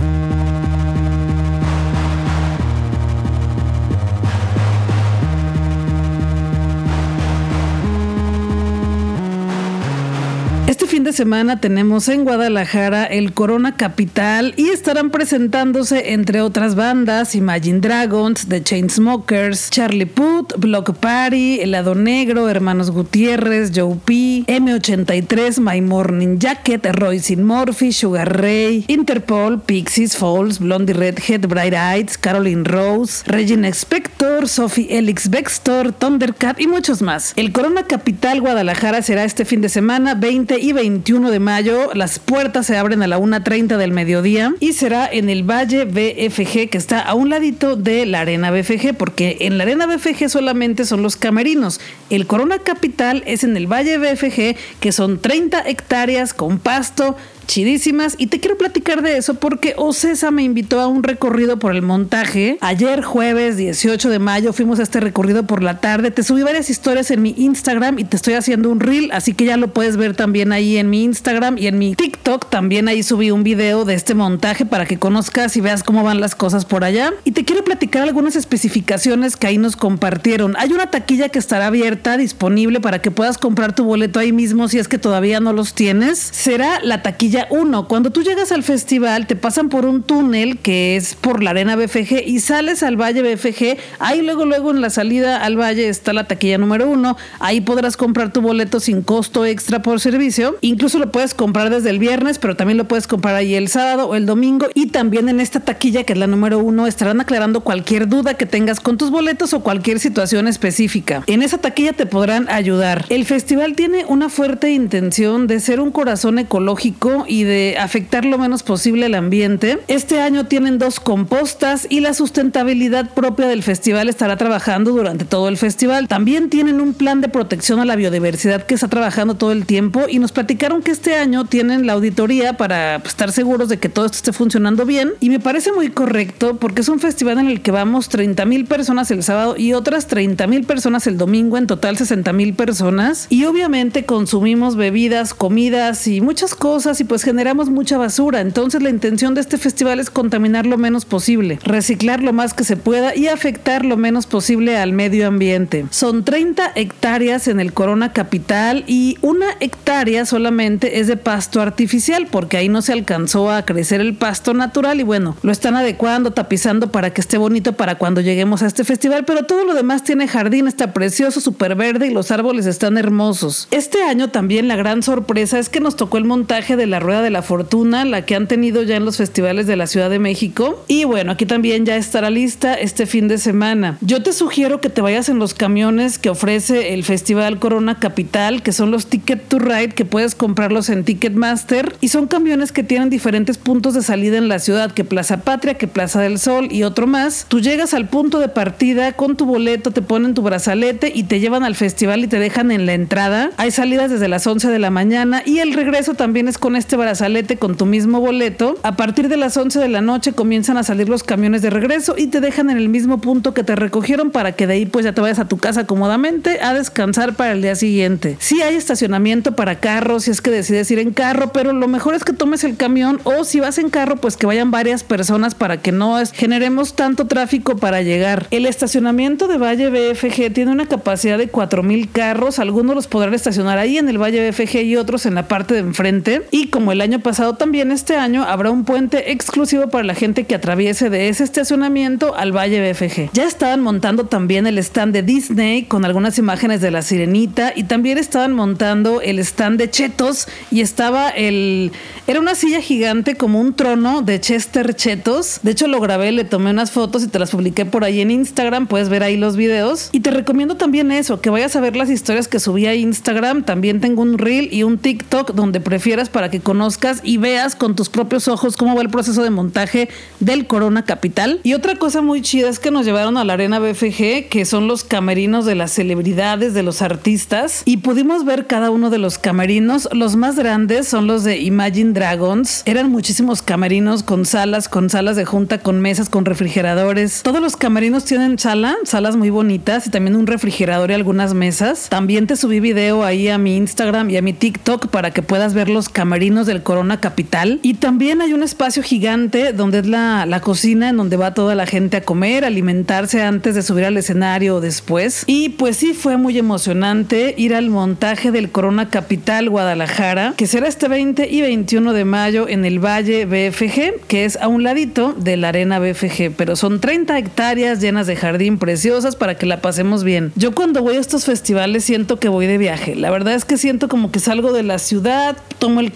Semana 11.17 11.59
tenemos 11.59 12.09
en 12.09 12.25
Guadalajara 12.25 13.03
el 13.03 13.33
Corona 13.33 13.75
Capital 13.75 14.53
y 14.55 14.69
estarán 14.69 15.09
presentándose 15.09 16.13
entre 16.13 16.41
otras 16.41 16.75
bandas 16.75 17.33
Imagine 17.33 17.79
Dragons, 17.79 18.47
The 18.47 18.61
Chainsmokers, 18.61 19.71
Charlie 19.71 20.05
Puth, 20.05 20.53
Block 20.59 20.95
Party, 20.97 21.59
Helado 21.59 21.95
Negro, 21.95 22.47
Hermanos 22.47 22.91
Gutiérrez, 22.91 23.71
Joe 23.75 23.95
P, 24.05 24.43
M83, 24.45 25.59
My 25.59 25.81
Morning 25.81 26.37
Jacket, 26.37 26.85
Royce 26.85 27.35
Murphy, 27.35 27.91
Sugar 27.91 28.39
Ray, 28.39 28.85
Interpol, 28.87 29.59
Pixies, 29.59 30.15
Falls, 30.15 30.59
Blondie 30.59 30.93
Redhead, 30.93 31.47
Bright 31.47 31.73
Eyes, 31.73 32.15
Caroline 32.19 32.63
Rose, 32.63 33.23
Regina 33.25 33.69
Spector, 33.69 34.47
Sophie 34.47 34.95
Elix 34.95 35.31
Bextor, 35.31 35.93
Thundercat 35.93 36.61
y 36.61 36.67
muchos 36.67 37.01
más. 37.01 37.33
El 37.35 37.51
Corona 37.51 37.87
Capital 37.87 38.39
Guadalajara 38.39 39.01
será 39.01 39.23
este 39.23 39.45
fin 39.45 39.61
de 39.61 39.69
semana 39.69 40.13
20 40.13 40.59
y 40.59 40.73
20 40.73 41.06
21 41.07 41.31
de 41.31 41.39
mayo. 41.39 41.93
Las 41.93 42.19
puertas 42.19 42.65
se 42.65 42.75
abren 42.75 43.01
a 43.01 43.07
la 43.07 43.17
1.30 43.17 43.77
del 43.77 43.93
mediodía 43.93 44.53
y 44.59 44.73
será 44.73 45.07
en 45.09 45.29
el 45.29 45.49
Valle 45.49 45.85
BFG, 45.85 46.69
que 46.69 46.77
está 46.77 46.99
a 46.99 47.13
un 47.13 47.29
ladito 47.29 47.77
de 47.77 48.05
la 48.05 48.19
Arena 48.19 48.51
BFG, 48.51 48.93
porque 48.93 49.37
en 49.39 49.57
la 49.57 49.63
Arena 49.63 49.87
BFG 49.87 50.27
solamente 50.27 50.83
son 50.83 51.03
los 51.03 51.15
camerinos. 51.15 51.79
El 52.09 52.27
Corona 52.27 52.59
Capital 52.59 53.23
es 53.25 53.45
en 53.45 53.55
el 53.55 53.71
Valle 53.71 53.97
BFG, 53.97 54.57
que 54.81 54.91
son 54.91 55.21
30 55.21 55.61
hectáreas 55.69 56.33
con 56.33 56.59
pasto 56.59 57.15
chidísimas 57.47 58.15
y 58.17 58.27
te 58.27 58.39
quiero 58.39 58.57
platicar 58.57 59.01
de 59.01 59.17
eso 59.17 59.35
porque 59.35 59.73
Ocesa 59.77 60.29
me 60.31 60.43
invitó 60.43 60.79
a 60.79 60.87
un 60.87 61.03
recorrido 61.03 61.57
por 61.57 61.73
el 61.75 61.81
montaje. 61.81 62.57
Ayer 62.61 63.01
jueves 63.01 63.57
18 63.57 64.09
de 64.09 64.19
mayo 64.19 64.53
fuimos 64.53 64.79
a 64.79 64.83
este 64.83 64.99
recorrido 64.99 65.47
por 65.47 65.63
la 65.63 65.79
tarde. 65.79 66.11
Te 66.11 66.23
subí 66.23 66.43
varias 66.43 66.69
historias 66.69 67.09
en 67.09 67.21
mi 67.21 67.33
Instagram 67.37 67.99
y 67.99 68.03
te 68.03 68.17
estoy 68.17 68.35
haciendo 68.35 68.69
un 68.69 68.79
reel, 68.79 69.09
así 69.11 69.33
que 69.33 69.45
ya 69.45 69.57
lo 69.57 69.73
puedes 69.73 69.97
ver 69.97 70.15
también 70.15 70.51
ahí 70.51 70.77
en 70.77 70.89
mi 70.89 71.03
Instagram 71.03 71.57
y 71.57 71.67
en 71.67 71.79
mi 71.79 71.95
TikTok. 71.95 72.49
También 72.49 72.87
ahí 72.87 73.01
subí 73.01 73.31
un 73.31 73.43
video 73.43 73.85
de 73.85 73.95
este 73.95 74.13
montaje 74.13 74.65
para 74.65 74.85
que 74.85 74.99
conozcas 74.99 75.55
y 75.57 75.61
veas 75.61 75.83
cómo 75.83 76.03
van 76.03 76.19
las 76.19 76.35
cosas 76.35 76.65
por 76.65 76.83
allá. 76.83 77.13
Y 77.23 77.31
te 77.31 77.45
quiero 77.45 77.63
platicar 77.63 78.03
algunas 78.03 78.35
especificaciones 78.35 79.37
que 79.37 79.47
ahí 79.47 79.57
nos 79.57 79.75
compartieron. 79.75 80.55
Hay 80.57 80.73
una 80.73 80.91
taquilla 80.91 81.29
que 81.29 81.39
estará 81.39 81.67
abierta, 81.67 82.17
disponible 82.17 82.81
para 82.81 83.01
que 83.01 83.11
puedas 83.11 83.37
comprar 83.37 83.73
tu 83.73 83.85
boleto 83.85 84.19
ahí 84.19 84.31
mismo 84.31 84.67
si 84.67 84.79
es 84.79 84.87
que 84.87 84.97
todavía 84.97 85.39
no 85.39 85.53
los 85.53 85.73
tienes. 85.73 86.19
Será 86.19 86.79
la 86.83 87.01
taquilla 87.01 87.36
uno, 87.51 87.87
cuando 87.87 88.11
tú 88.11 88.23
llegas 88.23 88.51
al 88.51 88.63
festival, 88.63 89.27
te 89.27 89.35
pasan 89.35 89.69
por 89.69 89.85
un 89.85 90.01
túnel 90.01 90.57
que 90.57 90.95
es 90.95 91.13
por 91.13 91.43
la 91.43 91.51
arena 91.51 91.75
BFG 91.75 92.23
y 92.25 92.39
sales 92.39 92.81
al 92.83 92.99
Valle 92.99 93.21
BFG. 93.21 93.77
Ahí 93.99 94.21
luego, 94.21 94.45
luego 94.45 94.71
en 94.71 94.81
la 94.81 94.89
salida 94.89 95.43
al 95.43 95.59
Valle 95.59 95.89
está 95.89 96.13
la 96.13 96.25
taquilla 96.25 96.57
número 96.57 96.89
uno. 96.89 97.17
Ahí 97.39 97.61
podrás 97.61 97.97
comprar 97.97 98.33
tu 98.33 98.41
boleto 98.41 98.79
sin 98.79 99.01
costo 99.01 99.45
extra 99.45 99.81
por 99.81 99.99
servicio. 99.99 100.57
Incluso 100.61 100.99
lo 100.99 101.11
puedes 101.11 101.33
comprar 101.33 101.69
desde 101.69 101.89
el 101.89 101.99
viernes, 101.99 102.39
pero 102.39 102.55
también 102.55 102.77
lo 102.77 102.87
puedes 102.87 103.07
comprar 103.07 103.35
ahí 103.35 103.55
el 103.55 103.67
sábado 103.67 104.07
o 104.07 104.15
el 104.15 104.25
domingo. 104.25 104.67
Y 104.73 104.87
también 104.87 105.29
en 105.29 105.39
esta 105.39 105.59
taquilla, 105.59 106.03
que 106.03 106.13
es 106.13 106.19
la 106.19 106.27
número 106.27 106.59
uno, 106.59 106.87
estarán 106.87 107.21
aclarando 107.21 107.61
cualquier 107.61 108.07
duda 108.07 108.33
que 108.35 108.45
tengas 108.45 108.79
con 108.79 108.97
tus 108.97 109.11
boletos 109.11 109.53
o 109.53 109.61
cualquier 109.61 109.99
situación 109.99 110.47
específica. 110.47 111.23
En 111.27 111.41
esa 111.41 111.57
taquilla 111.57 111.93
te 111.93 112.05
podrán 112.05 112.49
ayudar. 112.49 113.05
El 113.09 113.25
festival 113.25 113.75
tiene 113.75 114.05
una 114.05 114.29
fuerte 114.29 114.71
intención 114.71 115.47
de 115.47 115.59
ser 115.59 115.79
un 115.79 115.91
corazón 115.91 116.39
ecológico 116.39 117.25
y 117.27 117.43
de 117.43 117.75
afectar 117.79 118.25
lo 118.25 118.37
menos 118.37 118.63
posible 118.63 119.07
el 119.07 119.15
ambiente. 119.15 119.79
Este 119.87 120.21
año 120.21 120.45
tienen 120.45 120.77
dos 120.77 120.99
compostas 120.99 121.87
y 121.89 121.99
la 121.99 122.13
sustentabilidad 122.13 123.13
propia 123.13 123.47
del 123.47 123.63
festival 123.63 124.09
estará 124.09 124.37
trabajando 124.37 124.91
durante 124.91 125.25
todo 125.25 125.47
el 125.47 125.57
festival. 125.57 126.07
También 126.07 126.49
tienen 126.49 126.79
un 126.81 126.93
plan 126.93 127.21
de 127.21 127.29
protección 127.29 127.79
a 127.79 127.85
la 127.85 127.95
biodiversidad 127.95 128.65
que 128.65 128.75
está 128.75 128.87
trabajando 128.87 129.35
todo 129.35 129.51
el 129.51 129.65
tiempo 129.65 130.03
y 130.09 130.19
nos 130.19 130.31
platicaron 130.31 130.81
que 130.81 130.91
este 130.91 131.15
año 131.15 131.45
tienen 131.45 131.87
la 131.87 131.93
auditoría 131.93 132.57
para 132.57 132.99
pues, 132.99 133.13
estar 133.13 133.31
seguros 133.31 133.69
de 133.69 133.77
que 133.77 133.89
todo 133.89 134.05
esto 134.05 134.17
esté 134.17 134.33
funcionando 134.33 134.85
bien 134.85 135.13
y 135.19 135.29
me 135.29 135.39
parece 135.39 135.71
muy 135.71 135.89
correcto 135.89 136.57
porque 136.57 136.81
es 136.81 136.89
un 136.89 136.99
festival 136.99 137.39
en 137.39 137.47
el 137.47 137.61
que 137.61 137.71
vamos 137.71 138.09
30 138.09 138.45
mil 138.45 138.65
personas 138.65 139.09
el 139.11 139.23
sábado 139.23 139.55
y 139.57 139.73
otras 139.73 140.07
30 140.07 140.45
mil 140.47 140.65
personas 140.65 141.07
el 141.07 141.17
domingo, 141.17 141.57
en 141.57 141.67
total 141.67 141.97
60 141.97 142.31
mil 142.33 142.53
personas 142.53 143.27
y 143.29 143.45
obviamente 143.45 144.05
consumimos 144.05 144.75
bebidas, 144.75 145.33
comidas 145.33 146.07
y 146.07 146.21
muchas 146.21 146.55
cosas 146.55 147.01
pues 147.07 147.16
pues 147.17 147.23
generamos 147.23 147.71
mucha 147.71 147.97
basura. 147.97 148.41
Entonces 148.41 148.83
la 148.83 148.91
intención 148.91 149.33
de 149.33 149.41
este 149.41 149.57
festival 149.57 149.99
es 149.99 150.11
contaminar 150.11 150.67
lo 150.67 150.77
menos 150.77 151.03
posible, 151.03 151.57
reciclar 151.63 152.21
lo 152.21 152.31
más 152.31 152.53
que 152.53 152.63
se 152.63 152.77
pueda 152.77 153.15
y 153.15 153.27
afectar 153.27 153.83
lo 153.83 153.97
menos 153.97 154.27
posible 154.27 154.77
al 154.77 154.93
medio 154.93 155.25
ambiente. 155.25 155.87
Son 155.89 156.23
30 156.23 156.73
hectáreas 156.75 157.47
en 157.47 157.59
el 157.59 157.73
Corona 157.73 158.13
Capital 158.13 158.83
y 158.85 159.17
una 159.23 159.47
hectárea 159.61 160.27
solamente 160.27 160.99
es 160.99 161.07
de 161.07 161.17
pasto 161.17 161.59
artificial 161.59 162.27
porque 162.29 162.57
ahí 162.57 162.69
no 162.69 162.83
se 162.83 162.93
alcanzó 162.93 163.49
a 163.49 163.63
crecer 163.63 163.99
el 163.99 164.13
pasto 164.13 164.53
natural 164.53 164.99
y 164.99 165.03
bueno, 165.03 165.35
lo 165.41 165.51
están 165.51 165.75
adecuando, 165.75 166.33
tapizando 166.33 166.91
para 166.91 167.09
que 167.13 167.21
esté 167.21 167.39
bonito 167.39 167.73
para 167.73 167.95
cuando 167.95 168.21
lleguemos 168.21 168.61
a 168.61 168.67
este 168.67 168.83
festival, 168.83 169.25
pero 169.25 169.47
todo 169.47 169.63
lo 169.63 169.73
demás 169.73 170.03
tiene 170.03 170.27
jardín, 170.27 170.67
está 170.67 170.93
precioso, 170.93 171.41
súper 171.41 171.73
verde 171.73 172.05
y 172.05 172.11
los 172.11 172.29
árboles 172.29 172.67
están 172.67 172.95
hermosos. 172.95 173.67
Este 173.71 174.03
año 174.03 174.29
también 174.29 174.67
la 174.67 174.75
gran 174.75 175.01
sorpresa 175.01 175.57
es 175.57 175.69
que 175.69 175.79
nos 175.79 175.95
tocó 175.95 176.19
el 176.19 176.25
montaje 176.25 176.75
de 176.75 176.85
la 176.85 176.99
Rueda 177.07 177.21
de 177.21 177.29
la 177.29 177.41
Fortuna, 177.41 178.03
la 178.03 178.25
que 178.25 178.35
han 178.35 178.49
tenido 178.49 178.83
ya 178.83 178.97
en 178.97 179.05
los 179.05 179.15
festivales 179.15 179.65
de 179.65 179.77
la 179.77 179.87
Ciudad 179.87 180.09
de 180.09 180.19
México. 180.19 180.83
Y 180.89 181.05
bueno, 181.05 181.31
aquí 181.31 181.45
también 181.45 181.85
ya 181.85 181.95
estará 181.95 182.29
lista 182.29 182.73
este 182.73 183.05
fin 183.05 183.29
de 183.29 183.37
semana. 183.37 183.97
Yo 184.01 184.21
te 184.21 184.33
sugiero 184.33 184.81
que 184.81 184.89
te 184.89 184.99
vayas 184.99 185.29
en 185.29 185.39
los 185.39 185.53
camiones 185.53 186.19
que 186.19 186.29
ofrece 186.29 186.93
el 186.93 187.05
Festival 187.05 187.59
Corona 187.59 187.97
Capital, 187.97 188.61
que 188.61 188.73
son 188.73 188.91
los 188.91 189.07
Ticket 189.07 189.47
to 189.47 189.57
Ride, 189.57 189.93
que 189.93 190.03
puedes 190.03 190.35
comprarlos 190.35 190.89
en 190.89 191.05
Ticketmaster. 191.05 191.95
Y 192.01 192.09
son 192.09 192.27
camiones 192.27 192.73
que 192.73 192.83
tienen 192.83 193.09
diferentes 193.09 193.57
puntos 193.57 193.93
de 193.93 194.01
salida 194.01 194.37
en 194.37 194.49
la 194.49 194.59
ciudad, 194.59 194.91
que 194.91 195.05
Plaza 195.05 195.43
Patria, 195.43 195.75
que 195.75 195.87
Plaza 195.87 196.19
del 196.19 196.39
Sol 196.39 196.67
y 196.71 196.83
otro 196.83 197.07
más. 197.07 197.45
Tú 197.47 197.61
llegas 197.61 197.93
al 197.93 198.09
punto 198.09 198.39
de 198.39 198.49
partida 198.49 199.13
con 199.13 199.37
tu 199.37 199.45
boleto, 199.45 199.91
te 199.91 200.01
ponen 200.01 200.33
tu 200.33 200.41
brazalete 200.41 201.09
y 201.15 201.23
te 201.23 201.39
llevan 201.39 201.63
al 201.63 201.75
festival 201.75 202.25
y 202.25 202.27
te 202.27 202.37
dejan 202.37 202.69
en 202.69 202.85
la 202.85 202.95
entrada. 202.95 203.51
Hay 203.55 203.71
salidas 203.71 204.11
desde 204.11 204.27
las 204.27 204.45
11 204.45 204.67
de 204.67 204.79
la 204.79 204.89
mañana 204.89 205.41
y 205.45 205.59
el 205.59 205.71
regreso 205.71 206.13
también 206.13 206.49
es 206.49 206.57
con 206.57 206.75
este 206.75 206.86
brazalete 206.95 207.57
con 207.57 207.75
tu 207.75 207.85
mismo 207.85 208.19
boleto. 208.19 208.77
A 208.83 208.95
partir 208.95 209.29
de 209.29 209.37
las 209.37 209.57
11 209.57 209.79
de 209.79 209.89
la 209.89 210.01
noche 210.01 210.33
comienzan 210.33 210.77
a 210.77 210.83
salir 210.83 211.09
los 211.09 211.23
camiones 211.23 211.61
de 211.61 211.69
regreso 211.69 212.15
y 212.17 212.27
te 212.27 212.39
dejan 212.39 212.69
en 212.69 212.77
el 212.77 212.89
mismo 212.89 213.19
punto 213.19 213.53
que 213.53 213.63
te 213.63 213.75
recogieron 213.75 214.31
para 214.31 214.53
que 214.53 214.67
de 214.67 214.73
ahí 214.73 214.85
pues 214.85 215.05
ya 215.05 215.13
te 215.13 215.21
vayas 215.21 215.39
a 215.39 215.47
tu 215.47 215.57
casa 215.57 215.85
cómodamente 215.85 216.61
a 216.61 216.73
descansar 216.73 217.35
para 217.35 217.51
el 217.51 217.61
día 217.61 217.75
siguiente. 217.75 218.37
Sí 218.39 218.61
hay 218.61 218.75
estacionamiento 218.75 219.55
para 219.55 219.79
carros 219.79 220.23
si 220.23 220.31
es 220.31 220.41
que 220.41 220.51
decides 220.51 220.89
ir 220.91 220.99
en 220.99 221.11
carro, 221.11 221.51
pero 221.51 221.73
lo 221.73 221.87
mejor 221.87 222.13
es 222.13 222.23
que 222.23 222.33
tomes 222.33 222.63
el 222.63 222.77
camión 222.77 223.19
o 223.23 223.43
si 223.43 223.59
vas 223.59 223.77
en 223.77 223.89
carro 223.89 224.17
pues 224.17 224.37
que 224.37 224.45
vayan 224.45 224.71
varias 224.71 225.03
personas 225.03 225.55
para 225.55 225.77
que 225.81 225.91
no 225.91 226.17
generemos 226.33 226.95
tanto 226.95 227.27
tráfico 227.27 227.77
para 227.77 228.01
llegar. 228.01 228.47
El 228.51 228.65
estacionamiento 228.65 229.47
de 229.47 229.57
Valle 229.57 229.89
BFG 229.89 230.53
tiene 230.53 230.71
una 230.71 230.87
capacidad 230.87 231.37
de 231.37 231.47
4000 231.47 232.11
carros, 232.11 232.59
algunos 232.59 232.95
los 232.95 233.07
podrán 233.07 233.33
estacionar 233.33 233.77
ahí 233.77 233.97
en 233.97 234.09
el 234.09 234.21
Valle 234.21 234.49
BFG 234.49 234.83
y 234.83 234.95
otros 234.95 235.25
en 235.25 235.35
la 235.35 235.47
parte 235.47 235.73
de 235.73 235.79
enfrente. 235.81 236.43
Y 236.51 236.67
como 236.77 236.91
el 236.91 237.01
año 237.01 237.17
pasado 237.21 237.55
también 237.55 237.91
este 237.91 238.17
año 238.17 238.43
habrá 238.43 238.69
un 238.69 238.85
puente 238.85 239.31
exclusivo 239.31 239.89
para 239.89 240.03
la 240.03 240.13
gente 240.13 240.43
que 240.43 240.53
atraviese 240.53 241.09
de 241.09 241.27
ese 241.27 241.43
estacionamiento 241.43 242.35
al 242.35 242.55
Valle 242.55 242.93
BFG. 242.93 243.31
Ya 243.33 243.45
estaban 243.45 243.81
montando 243.81 244.27
también 244.27 244.67
el 244.67 244.77
stand 244.77 245.11
de 245.11 245.23
Disney 245.23 245.85
con 245.85 246.05
algunas 246.05 246.37
imágenes 246.37 246.79
de 246.79 246.91
la 246.91 247.01
sirenita 247.01 247.73
y 247.75 247.85
también 247.85 248.19
estaban 248.19 248.53
montando 248.53 249.21
el 249.21 249.39
stand 249.39 249.79
de 249.79 249.89
Chetos 249.89 250.47
y 250.69 250.81
estaba 250.81 251.29
el... 251.29 251.91
Era 252.27 252.39
una 252.39 252.53
silla 252.53 252.79
gigante 252.79 253.33
como 253.33 253.59
un 253.59 253.73
trono 253.73 254.21
de 254.21 254.39
Chester 254.39 254.93
Chetos. 254.93 255.61
De 255.63 255.71
hecho 255.71 255.87
lo 255.87 255.99
grabé, 255.99 256.31
le 256.31 256.43
tomé 256.43 256.69
unas 256.69 256.91
fotos 256.91 257.23
y 257.23 257.27
te 257.27 257.39
las 257.39 257.49
publiqué 257.49 257.85
por 257.85 258.03
ahí 258.03 258.21
en 258.21 258.29
Instagram, 258.29 258.85
puedes 258.85 259.09
ver 259.09 259.23
ahí 259.23 259.35
los 259.35 259.57
videos. 259.57 260.09
Y 260.11 260.19
te 260.19 260.29
recomiendo 260.29 260.77
también 260.77 261.11
eso, 261.11 261.41
que 261.41 261.49
vayas 261.49 261.75
a 261.75 261.81
ver 261.81 261.95
las 261.95 262.11
historias 262.11 262.47
que 262.47 262.59
subí 262.59 262.85
a 262.85 262.93
Instagram. 262.93 263.63
También 263.63 263.99
tengo 263.99 264.21
un 264.21 264.37
reel 264.37 264.71
y 264.71 264.83
un 264.83 264.99
TikTok 264.99 265.53
donde 265.53 265.79
prefieras 265.79 266.29
para 266.29 266.51
que 266.51 266.66
conozcas 266.67 267.21
y 267.23 267.37
veas 267.37 267.77
con 267.77 267.95
tus 267.95 268.09
propios 268.09 268.49
ojos 268.49 268.75
cómo 268.75 268.93
va 268.93 269.01
el 269.01 269.07
proceso 269.07 269.41
de 269.41 269.49
montaje 269.49 270.09
del 270.41 270.67
Corona 270.67 271.05
Capital. 271.05 271.61
Y 271.63 271.75
otra 271.75 271.95
cosa 271.95 272.21
muy 272.21 272.41
chida 272.41 272.67
es 272.67 272.77
que 272.77 272.91
nos 272.91 273.05
llevaron 273.05 273.37
a 273.37 273.45
la 273.45 273.53
Arena 273.53 273.79
BFG, 273.79 274.49
que 274.49 274.65
son 274.65 274.85
los 274.89 275.05
camerinos 275.05 275.65
de 275.65 275.75
las 275.75 275.91
celebridades, 275.93 276.73
de 276.73 276.83
los 276.83 277.01
artistas, 277.01 277.83
y 277.85 277.97
pudimos 277.97 278.43
ver 278.43 278.67
cada 278.67 278.91
uno 278.91 279.09
de 279.09 279.17
los 279.17 279.37
camerinos. 279.37 280.09
Los 280.11 280.35
más 280.35 280.57
grandes 280.57 281.07
son 281.07 281.25
los 281.25 281.45
de 281.45 281.57
Imagine 281.57 282.11
Dragons. 282.11 282.83
Eran 282.85 283.09
muchísimos 283.11 283.61
camerinos 283.61 284.21
con 284.23 284.43
salas, 284.43 284.89
con 284.89 285.09
salas 285.09 285.37
de 285.37 285.45
junta, 285.45 285.77
con 285.77 286.01
mesas, 286.01 286.27
con 286.27 286.43
refrigeradores. 286.43 287.43
Todos 287.43 287.61
los 287.61 287.77
camerinos 287.77 288.25
tienen 288.25 288.59
sala, 288.59 288.97
salas 289.05 289.37
muy 289.37 289.51
bonitas 289.51 290.05
y 290.05 290.09
también 290.09 290.35
un 290.35 290.47
refrigerador 290.47 291.11
y 291.11 291.13
algunas 291.13 291.53
mesas. 291.53 292.09
También 292.09 292.45
te 292.45 292.57
subí 292.57 292.81
video 292.81 293.23
ahí 293.23 293.47
a 293.47 293.57
mi 293.57 293.77
Instagram 293.77 294.29
y 294.31 294.35
a 294.35 294.41
mi 294.41 294.51
TikTok 294.51 295.07
para 295.07 295.31
que 295.31 295.41
puedas 295.41 295.73
ver 295.73 295.87
los 295.87 296.09
camerinos 296.09 296.56
del 296.65 296.83
Corona 296.83 297.19
Capital. 297.19 297.79
Y 297.83 297.95
también 297.95 298.41
hay 298.41 298.53
un 298.53 298.63
espacio 298.63 299.03
gigante 299.03 299.73
donde 299.73 299.99
es 299.99 300.07
la, 300.07 300.45
la 300.45 300.59
cocina 300.61 301.09
en 301.09 301.17
donde 301.17 301.37
va 301.37 301.53
toda 301.53 301.75
la 301.75 301.85
gente 301.85 302.17
a 302.17 302.21
comer, 302.21 302.65
alimentarse 302.65 303.41
antes 303.43 303.75
de 303.75 303.83
subir 303.83 304.05
al 304.05 304.17
escenario 304.17 304.77
o 304.77 304.81
después. 304.81 305.43
Y 305.47 305.69
pues 305.69 305.97
sí, 305.97 306.13
fue 306.13 306.37
muy 306.37 306.57
emocionante 306.57 307.53
ir 307.57 307.75
al 307.75 307.89
montaje 307.89 308.51
del 308.51 308.69
Corona 308.71 309.09
Capital 309.09 309.69
Guadalajara, 309.69 310.53
que 310.57 310.67
será 310.67 310.87
este 310.87 311.07
20 311.07 311.47
y 311.49 311.61
21 311.61 312.13
de 312.13 312.25
mayo 312.25 312.67
en 312.67 312.85
el 312.85 312.99
Valle 312.99 313.45
BFG, 313.45 314.25
que 314.27 314.45
es 314.45 314.57
a 314.57 314.67
un 314.67 314.83
ladito 314.83 315.33
de 315.33 315.57
la 315.57 315.69
Arena 315.69 315.99
BFG, 315.99 316.51
pero 316.55 316.75
son 316.75 316.99
30 316.99 317.37
hectáreas 317.37 318.01
llenas 318.01 318.27
de 318.27 318.35
jardín 318.35 318.77
preciosas 318.77 319.35
para 319.35 319.55
que 319.55 319.65
la 319.65 319.81
pasemos 319.81 320.23
bien. 320.23 320.51
Yo 320.55 320.73
cuando 320.73 321.01
voy 321.01 321.15
a 321.15 321.19
estos 321.19 321.45
festivales 321.45 322.03
siento 322.03 322.39
que 322.39 322.49
voy 322.49 322.67
de 322.67 322.77
viaje. 322.77 323.15
La 323.15 323.31
verdad 323.31 323.53
es 323.53 323.65
que 323.65 323.77
siento 323.77 324.07
como 324.07 324.31
que 324.31 324.39
salgo 324.39 324.71
de 324.71 324.83
la 324.83 324.99
ciudad, 324.99 325.57
tomo 325.79 325.99
el 325.99 326.11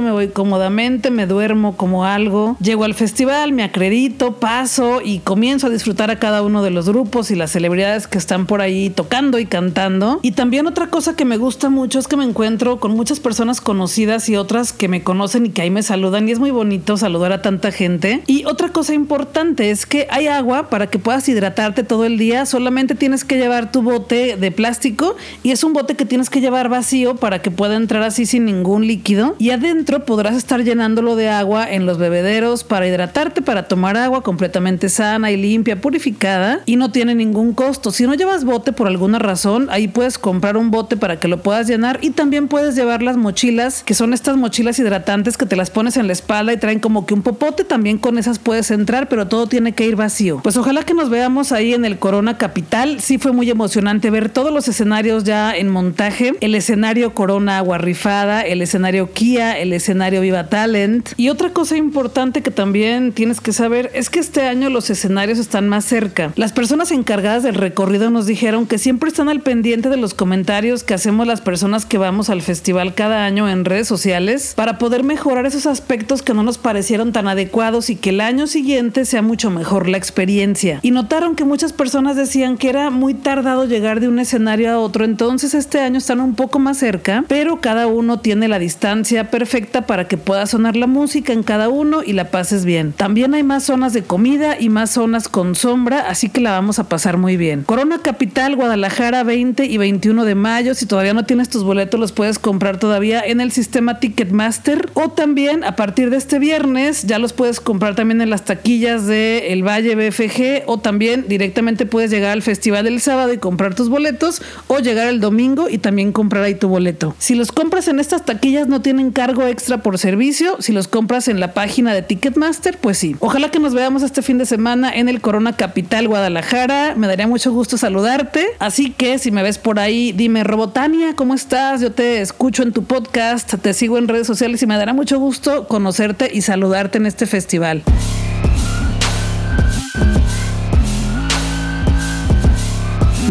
me 0.00 0.12
voy 0.12 0.28
cómodamente, 0.28 1.10
me 1.10 1.26
duermo 1.26 1.76
como 1.76 2.04
algo, 2.04 2.56
llego 2.60 2.84
al 2.84 2.94
festival, 2.94 3.52
me 3.52 3.62
acredito, 3.62 4.34
paso 4.34 5.00
y 5.04 5.18
comienzo 5.18 5.66
a 5.66 5.70
disfrutar 5.70 6.10
a 6.10 6.18
cada 6.18 6.42
uno 6.42 6.62
de 6.62 6.70
los 6.70 6.88
grupos 6.88 7.30
y 7.30 7.34
las 7.34 7.50
celebridades 7.52 8.06
que 8.06 8.16
están 8.16 8.46
por 8.46 8.62
ahí 8.62 8.88
tocando 8.88 9.38
y 9.38 9.46
cantando. 9.46 10.20
Y 10.22 10.32
también 10.32 10.66
otra 10.66 10.88
cosa 10.88 11.16
que 11.16 11.24
me 11.24 11.36
gusta 11.36 11.68
mucho 11.68 11.98
es 11.98 12.08
que 12.08 12.16
me 12.16 12.24
encuentro 12.24 12.80
con 12.80 12.92
muchas 12.92 13.20
personas 13.20 13.60
conocidas 13.60 14.28
y 14.28 14.36
otras 14.36 14.72
que 14.72 14.88
me 14.88 15.02
conocen 15.02 15.46
y 15.46 15.50
que 15.50 15.62
ahí 15.62 15.70
me 15.70 15.82
saludan 15.82 16.28
y 16.28 16.32
es 16.32 16.38
muy 16.38 16.50
bonito 16.50 16.96
saludar 16.96 17.32
a 17.32 17.42
tanta 17.42 17.72
gente. 17.72 18.22
Y 18.26 18.44
otra 18.46 18.70
cosa 18.70 18.94
importante 18.94 19.70
es 19.70 19.84
que 19.84 20.06
hay 20.10 20.28
agua 20.28 20.70
para 20.70 20.86
que 20.88 20.98
puedas 20.98 21.28
hidratarte 21.28 21.82
todo 21.82 22.04
el 22.04 22.16
día, 22.16 22.46
solamente 22.46 22.94
tienes 22.94 23.24
que 23.24 23.36
llevar 23.36 23.70
tu 23.70 23.82
bote 23.82 24.36
de 24.36 24.50
plástico 24.50 25.16
y 25.42 25.50
es 25.50 25.62
un 25.62 25.72
bote 25.72 25.94
que 25.94 26.06
tienes 26.06 26.30
que 26.30 26.40
llevar 26.40 26.68
vacío 26.68 27.16
para 27.16 27.42
que 27.42 27.50
pueda 27.50 27.76
entrar 27.76 28.02
así 28.02 28.26
sin 28.26 28.46
ningún 28.46 28.86
líquido 28.86 29.36
y 29.42 29.50
adentro 29.50 30.04
podrás 30.04 30.36
estar 30.36 30.62
llenándolo 30.62 31.16
de 31.16 31.28
agua 31.28 31.68
en 31.68 31.84
los 31.84 31.98
bebederos 31.98 32.62
para 32.62 32.86
hidratarte, 32.86 33.42
para 33.42 33.66
tomar 33.66 33.96
agua 33.96 34.22
completamente 34.22 34.88
sana 34.88 35.32
y 35.32 35.36
limpia, 35.36 35.80
purificada 35.80 36.60
y 36.64 36.76
no 36.76 36.92
tiene 36.92 37.16
ningún 37.16 37.52
costo. 37.52 37.90
Si 37.90 38.06
no 38.06 38.14
llevas 38.14 38.44
bote 38.44 38.70
por 38.70 38.86
alguna 38.86 39.18
razón, 39.18 39.66
ahí 39.72 39.88
puedes 39.88 40.16
comprar 40.16 40.56
un 40.56 40.70
bote 40.70 40.96
para 40.96 41.18
que 41.18 41.26
lo 41.26 41.42
puedas 41.42 41.66
llenar 41.66 41.98
y 42.02 42.10
también 42.10 42.46
puedes 42.46 42.76
llevar 42.76 43.02
las 43.02 43.16
mochilas, 43.16 43.82
que 43.82 43.94
son 43.94 44.12
estas 44.12 44.36
mochilas 44.36 44.78
hidratantes 44.78 45.36
que 45.36 45.44
te 45.44 45.56
las 45.56 45.70
pones 45.70 45.96
en 45.96 46.06
la 46.06 46.12
espalda 46.12 46.52
y 46.52 46.58
traen 46.58 46.78
como 46.78 47.04
que 47.04 47.14
un 47.14 47.22
popote, 47.22 47.64
también 47.64 47.98
con 47.98 48.18
esas 48.18 48.38
puedes 48.38 48.70
entrar, 48.70 49.08
pero 49.08 49.26
todo 49.26 49.48
tiene 49.48 49.72
que 49.72 49.84
ir 49.84 49.96
vacío. 49.96 50.38
Pues 50.44 50.56
ojalá 50.56 50.84
que 50.84 50.94
nos 50.94 51.10
veamos 51.10 51.50
ahí 51.50 51.74
en 51.74 51.84
el 51.84 51.98
Corona 51.98 52.38
Capital. 52.38 53.00
Sí 53.00 53.18
fue 53.18 53.32
muy 53.32 53.50
emocionante 53.50 54.08
ver 54.08 54.28
todos 54.28 54.52
los 54.52 54.68
escenarios 54.68 55.24
ya 55.24 55.52
en 55.56 55.68
montaje, 55.68 56.34
el 56.40 56.54
escenario 56.54 57.12
Corona 57.12 57.58
Agua 57.58 57.78
Rifada, 57.78 58.42
el 58.42 58.62
escenario 58.62 59.10
El 59.38 59.72
escenario 59.72 60.20
Viva 60.20 60.48
Talent. 60.48 61.10
Y 61.16 61.30
otra 61.30 61.50
cosa 61.50 61.76
importante 61.76 62.42
que 62.42 62.50
también 62.50 63.12
tienes 63.12 63.40
que 63.40 63.52
saber 63.52 63.90
es 63.94 64.10
que 64.10 64.18
este 64.18 64.42
año 64.42 64.68
los 64.68 64.90
escenarios 64.90 65.38
están 65.38 65.68
más 65.68 65.84
cerca. 65.86 66.32
Las 66.36 66.52
personas 66.52 66.90
encargadas 66.90 67.42
del 67.42 67.54
recorrido 67.54 68.10
nos 68.10 68.26
dijeron 68.26 68.66
que 68.66 68.78
siempre 68.78 69.08
están 69.08 69.28
al 69.28 69.40
pendiente 69.40 69.88
de 69.88 69.96
los 69.96 70.12
comentarios 70.12 70.84
que 70.84 70.94
hacemos 70.94 71.26
las 71.26 71.40
personas 71.40 71.86
que 71.86 71.98
vamos 71.98 72.28
al 72.28 72.42
festival 72.42 72.94
cada 72.94 73.24
año 73.24 73.48
en 73.48 73.64
redes 73.64 73.88
sociales 73.88 74.52
para 74.54 74.76
poder 74.78 75.02
mejorar 75.02 75.46
esos 75.46 75.66
aspectos 75.66 76.22
que 76.22 76.34
no 76.34 76.42
nos 76.42 76.58
parecieron 76.58 77.12
tan 77.12 77.26
adecuados 77.26 77.88
y 77.88 77.96
que 77.96 78.10
el 78.10 78.20
año 78.20 78.46
siguiente 78.46 79.06
sea 79.06 79.22
mucho 79.22 79.50
mejor 79.50 79.88
la 79.88 79.96
experiencia. 79.96 80.78
Y 80.82 80.90
notaron 80.90 81.36
que 81.36 81.44
muchas 81.44 81.72
personas 81.72 82.16
decían 82.16 82.58
que 82.58 82.68
era 82.68 82.90
muy 82.90 83.14
tardado 83.14 83.64
llegar 83.64 84.00
de 84.00 84.08
un 84.08 84.18
escenario 84.18 84.70
a 84.72 84.78
otro, 84.78 85.04
entonces 85.04 85.54
este 85.54 85.80
año 85.80 85.98
están 85.98 86.20
un 86.20 86.34
poco 86.34 86.58
más 86.58 86.76
cerca, 86.76 87.24
pero 87.28 87.60
cada 87.60 87.86
uno 87.86 88.20
tiene 88.20 88.48
la 88.48 88.58
distancia 88.58 89.21
perfecta 89.30 89.86
para 89.86 90.08
que 90.08 90.18
pueda 90.18 90.46
sonar 90.46 90.76
la 90.76 90.86
música 90.86 91.32
en 91.32 91.42
cada 91.42 91.68
uno 91.68 92.02
y 92.04 92.12
la 92.12 92.30
pases 92.30 92.64
bien. 92.64 92.92
También 92.92 93.32
hay 93.34 93.42
más 93.42 93.64
zonas 93.64 93.92
de 93.92 94.02
comida 94.02 94.60
y 94.60 94.68
más 94.68 94.90
zonas 94.90 95.28
con 95.28 95.54
sombra, 95.54 96.08
así 96.08 96.28
que 96.28 96.40
la 96.40 96.50
vamos 96.50 96.78
a 96.78 96.88
pasar 96.88 97.16
muy 97.16 97.36
bien. 97.36 97.62
Corona 97.62 98.00
Capital, 98.02 98.56
Guadalajara, 98.56 99.22
20 99.22 99.64
y 99.64 99.78
21 99.78 100.24
de 100.24 100.34
mayo. 100.34 100.74
Si 100.74 100.86
todavía 100.86 101.14
no 101.14 101.24
tienes 101.24 101.48
tus 101.48 101.64
boletos, 101.64 101.98
los 101.98 102.12
puedes 102.12 102.38
comprar 102.38 102.78
todavía 102.78 103.22
en 103.24 103.40
el 103.40 103.52
sistema 103.52 104.00
Ticketmaster 104.00 104.90
o 104.94 105.10
también 105.10 105.64
a 105.64 105.76
partir 105.76 106.10
de 106.10 106.16
este 106.16 106.38
viernes 106.38 107.04
ya 107.04 107.18
los 107.18 107.32
puedes 107.32 107.60
comprar 107.60 107.94
también 107.94 108.20
en 108.20 108.30
las 108.30 108.44
taquillas 108.44 109.06
de 109.06 109.52
El 109.52 109.66
Valle 109.66 109.94
BFG 109.94 110.64
o 110.66 110.78
también 110.78 111.26
directamente 111.28 111.86
puedes 111.86 112.10
llegar 112.10 112.32
al 112.32 112.42
festival 112.42 112.84
del 112.84 113.00
sábado 113.00 113.32
y 113.32 113.38
comprar 113.38 113.74
tus 113.74 113.88
boletos 113.88 114.42
o 114.66 114.78
llegar 114.78 115.08
el 115.08 115.20
domingo 115.20 115.68
y 115.68 115.78
también 115.78 116.12
comprar 116.12 116.44
ahí 116.44 116.54
tu 116.54 116.68
boleto. 116.68 117.14
Si 117.18 117.34
los 117.34 117.52
compras 117.52 117.88
en 117.88 118.00
estas 118.00 118.24
taquillas 118.24 118.32
taquillas 118.32 118.66
no 118.66 118.80
tienen 118.80 119.01
cargo 119.10 119.46
extra 119.46 119.78
por 119.78 119.98
servicio. 119.98 120.56
Si 120.60 120.72
los 120.72 120.88
compras 120.88 121.28
en 121.28 121.40
la 121.40 121.54
página 121.54 121.92
de 121.94 122.02
Ticketmaster, 122.02 122.78
pues 122.78 122.98
sí. 122.98 123.16
Ojalá 123.18 123.50
que 123.50 123.58
nos 123.58 123.74
veamos 123.74 124.02
este 124.02 124.22
fin 124.22 124.38
de 124.38 124.46
semana 124.46 124.92
en 124.94 125.08
el 125.08 125.20
Corona 125.20 125.56
Capital 125.56 126.08
Guadalajara. 126.08 126.94
Me 126.96 127.06
daría 127.06 127.26
mucho 127.26 127.52
gusto 127.52 127.76
saludarte. 127.76 128.46
Así 128.58 128.90
que 128.90 129.18
si 129.18 129.30
me 129.30 129.42
ves 129.42 129.58
por 129.58 129.80
ahí, 129.80 130.12
dime, 130.12 130.44
Robotania, 130.44 131.14
¿cómo 131.16 131.34
estás? 131.34 131.80
Yo 131.80 131.92
te 131.92 132.20
escucho 132.20 132.62
en 132.62 132.72
tu 132.72 132.84
podcast, 132.84 133.54
te 133.54 133.74
sigo 133.74 133.98
en 133.98 134.08
redes 134.08 134.26
sociales 134.26 134.62
y 134.62 134.66
me 134.66 134.76
dará 134.76 134.92
mucho 134.92 135.18
gusto 135.18 135.66
conocerte 135.66 136.30
y 136.32 136.42
saludarte 136.42 136.98
en 136.98 137.06
este 137.06 137.26
festival. 137.26 137.82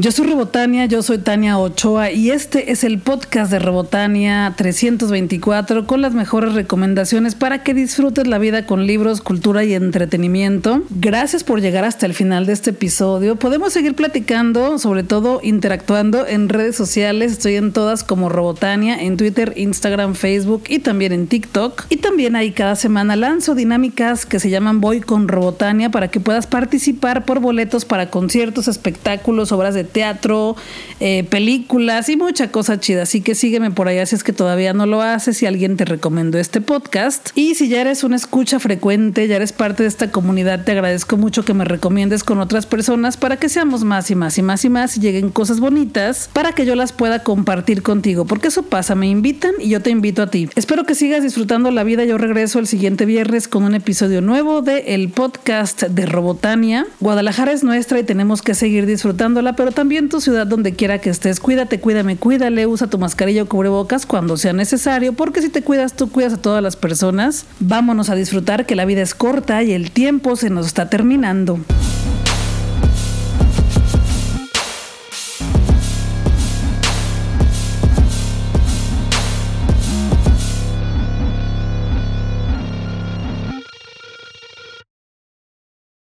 Yo 0.01 0.11
soy 0.11 0.25
Rebotania, 0.25 0.87
yo 0.87 1.03
soy 1.03 1.19
Tania 1.19 1.59
Ochoa 1.59 2.09
y 2.09 2.31
este 2.31 2.71
es 2.71 2.83
el 2.83 2.97
podcast 2.97 3.51
de 3.51 3.59
Rebotania 3.59 4.51
324 4.57 5.85
con 5.85 6.01
las 6.01 6.15
mejores 6.15 6.55
recomendaciones 6.55 7.35
para 7.35 7.61
que 7.61 7.75
disfrutes 7.75 8.25
la 8.25 8.39
vida 8.39 8.65
con 8.65 8.87
libros, 8.87 9.21
cultura 9.21 9.63
y 9.63 9.75
entretenimiento. 9.75 10.81
Gracias 10.89 11.43
por 11.43 11.61
llegar 11.61 11.83
hasta 11.85 12.07
el 12.07 12.15
final 12.15 12.47
de 12.47 12.53
este 12.53 12.71
episodio. 12.71 13.35
Podemos 13.35 13.73
seguir 13.73 13.93
platicando, 13.93 14.79
sobre 14.79 15.03
todo 15.03 15.39
interactuando 15.43 16.25
en 16.25 16.49
redes 16.49 16.75
sociales. 16.75 17.33
Estoy 17.33 17.57
en 17.57 17.71
todas 17.71 18.03
como 18.03 18.27
Robotania, 18.27 18.99
en 19.03 19.17
Twitter, 19.17 19.53
Instagram, 19.55 20.15
Facebook 20.15 20.63
y 20.67 20.79
también 20.79 21.11
en 21.11 21.27
TikTok. 21.27 21.85
Y 21.89 21.97
también 21.97 22.35
ahí 22.35 22.53
cada 22.53 22.75
semana 22.75 23.15
lanzo 23.15 23.53
dinámicas 23.53 24.25
que 24.25 24.39
se 24.39 24.49
llaman 24.49 24.81
Voy 24.81 24.99
con 24.99 25.27
Robotania 25.27 25.91
para 25.91 26.07
que 26.07 26.19
puedas 26.19 26.47
participar 26.47 27.23
por 27.23 27.39
boletos 27.39 27.85
para 27.85 28.09
conciertos, 28.09 28.67
espectáculos, 28.67 29.51
obras 29.51 29.75
de 29.75 29.90
teatro, 29.91 30.55
eh, 30.99 31.25
películas 31.29 32.09
y 32.09 32.17
mucha 32.17 32.51
cosa 32.51 32.79
chida. 32.79 33.03
Así 33.03 33.21
que 33.21 33.35
sígueme 33.35 33.71
por 33.71 33.87
allá 33.87 34.05
si 34.05 34.15
es 34.15 34.23
que 34.23 34.33
todavía 34.33 34.73
no 34.73 34.85
lo 34.85 35.01
haces, 35.01 35.37
si 35.37 35.45
alguien 35.45 35.77
te 35.77 35.85
recomendó 35.85 36.37
este 36.37 36.61
podcast. 36.61 37.29
Y 37.35 37.55
si 37.55 37.69
ya 37.69 37.81
eres 37.81 38.03
una 38.03 38.15
escucha 38.15 38.59
frecuente, 38.59 39.27
ya 39.27 39.35
eres 39.35 39.53
parte 39.53 39.83
de 39.83 39.89
esta 39.89 40.11
comunidad, 40.11 40.63
te 40.63 40.71
agradezco 40.71 41.17
mucho 41.17 41.43
que 41.43 41.53
me 41.53 41.65
recomiendes 41.65 42.23
con 42.23 42.39
otras 42.39 42.65
personas 42.65 43.17
para 43.17 43.37
que 43.37 43.49
seamos 43.49 43.83
más 43.83 44.11
y 44.11 44.15
más 44.15 44.37
y 44.37 44.41
más 44.41 44.65
y 44.65 44.69
más 44.69 44.97
y 44.97 44.99
lleguen 44.99 45.29
cosas 45.29 45.59
bonitas 45.59 46.29
para 46.33 46.53
que 46.53 46.65
yo 46.65 46.75
las 46.75 46.91
pueda 46.91 47.23
compartir 47.23 47.81
contigo. 47.81 48.25
Porque 48.25 48.49
eso 48.49 48.63
pasa, 48.63 48.95
me 48.95 49.07
invitan 49.07 49.53
y 49.59 49.69
yo 49.69 49.81
te 49.81 49.89
invito 49.89 50.21
a 50.21 50.27
ti. 50.27 50.49
Espero 50.55 50.85
que 50.85 50.95
sigas 50.95 51.23
disfrutando 51.23 51.71
la 51.71 51.83
vida. 51.83 52.05
Yo 52.05 52.17
regreso 52.17 52.59
el 52.59 52.67
siguiente 52.67 53.05
viernes 53.05 53.47
con 53.47 53.63
un 53.63 53.75
episodio 53.75 54.21
nuevo 54.21 54.61
de 54.61 54.95
el 54.95 55.09
podcast 55.09 55.83
de 55.83 56.05
Robotania. 56.05 56.85
Guadalajara 56.99 57.51
es 57.51 57.63
nuestra 57.63 57.99
y 57.99 58.03
tenemos 58.03 58.41
que 58.41 58.53
seguir 58.53 58.85
disfrutándola, 58.85 59.55
pero 59.55 59.71
también 59.81 60.09
tu 60.09 60.21
ciudad 60.21 60.45
donde 60.45 60.73
quiera 60.75 60.99
que 60.99 61.09
estés. 61.09 61.39
Cuídate, 61.39 61.79
cuídame, 61.79 62.15
cuídale, 62.15 62.67
usa 62.67 62.85
tu 62.85 62.99
mascarilla 62.99 63.41
o 63.41 63.45
cubrebocas 63.47 64.05
cuando 64.05 64.37
sea 64.37 64.53
necesario, 64.53 65.13
porque 65.13 65.41
si 65.41 65.49
te 65.49 65.63
cuidas, 65.63 65.95
tú 65.95 66.11
cuidas 66.11 66.33
a 66.33 66.37
todas 66.37 66.61
las 66.61 66.75
personas. 66.75 67.47
Vámonos 67.59 68.11
a 68.11 68.15
disfrutar 68.15 68.67
que 68.67 68.75
la 68.75 68.85
vida 68.85 69.01
es 69.01 69.15
corta 69.15 69.63
y 69.63 69.71
el 69.71 69.89
tiempo 69.89 70.35
se 70.35 70.51
nos 70.51 70.67
está 70.67 70.87
terminando. 70.87 71.59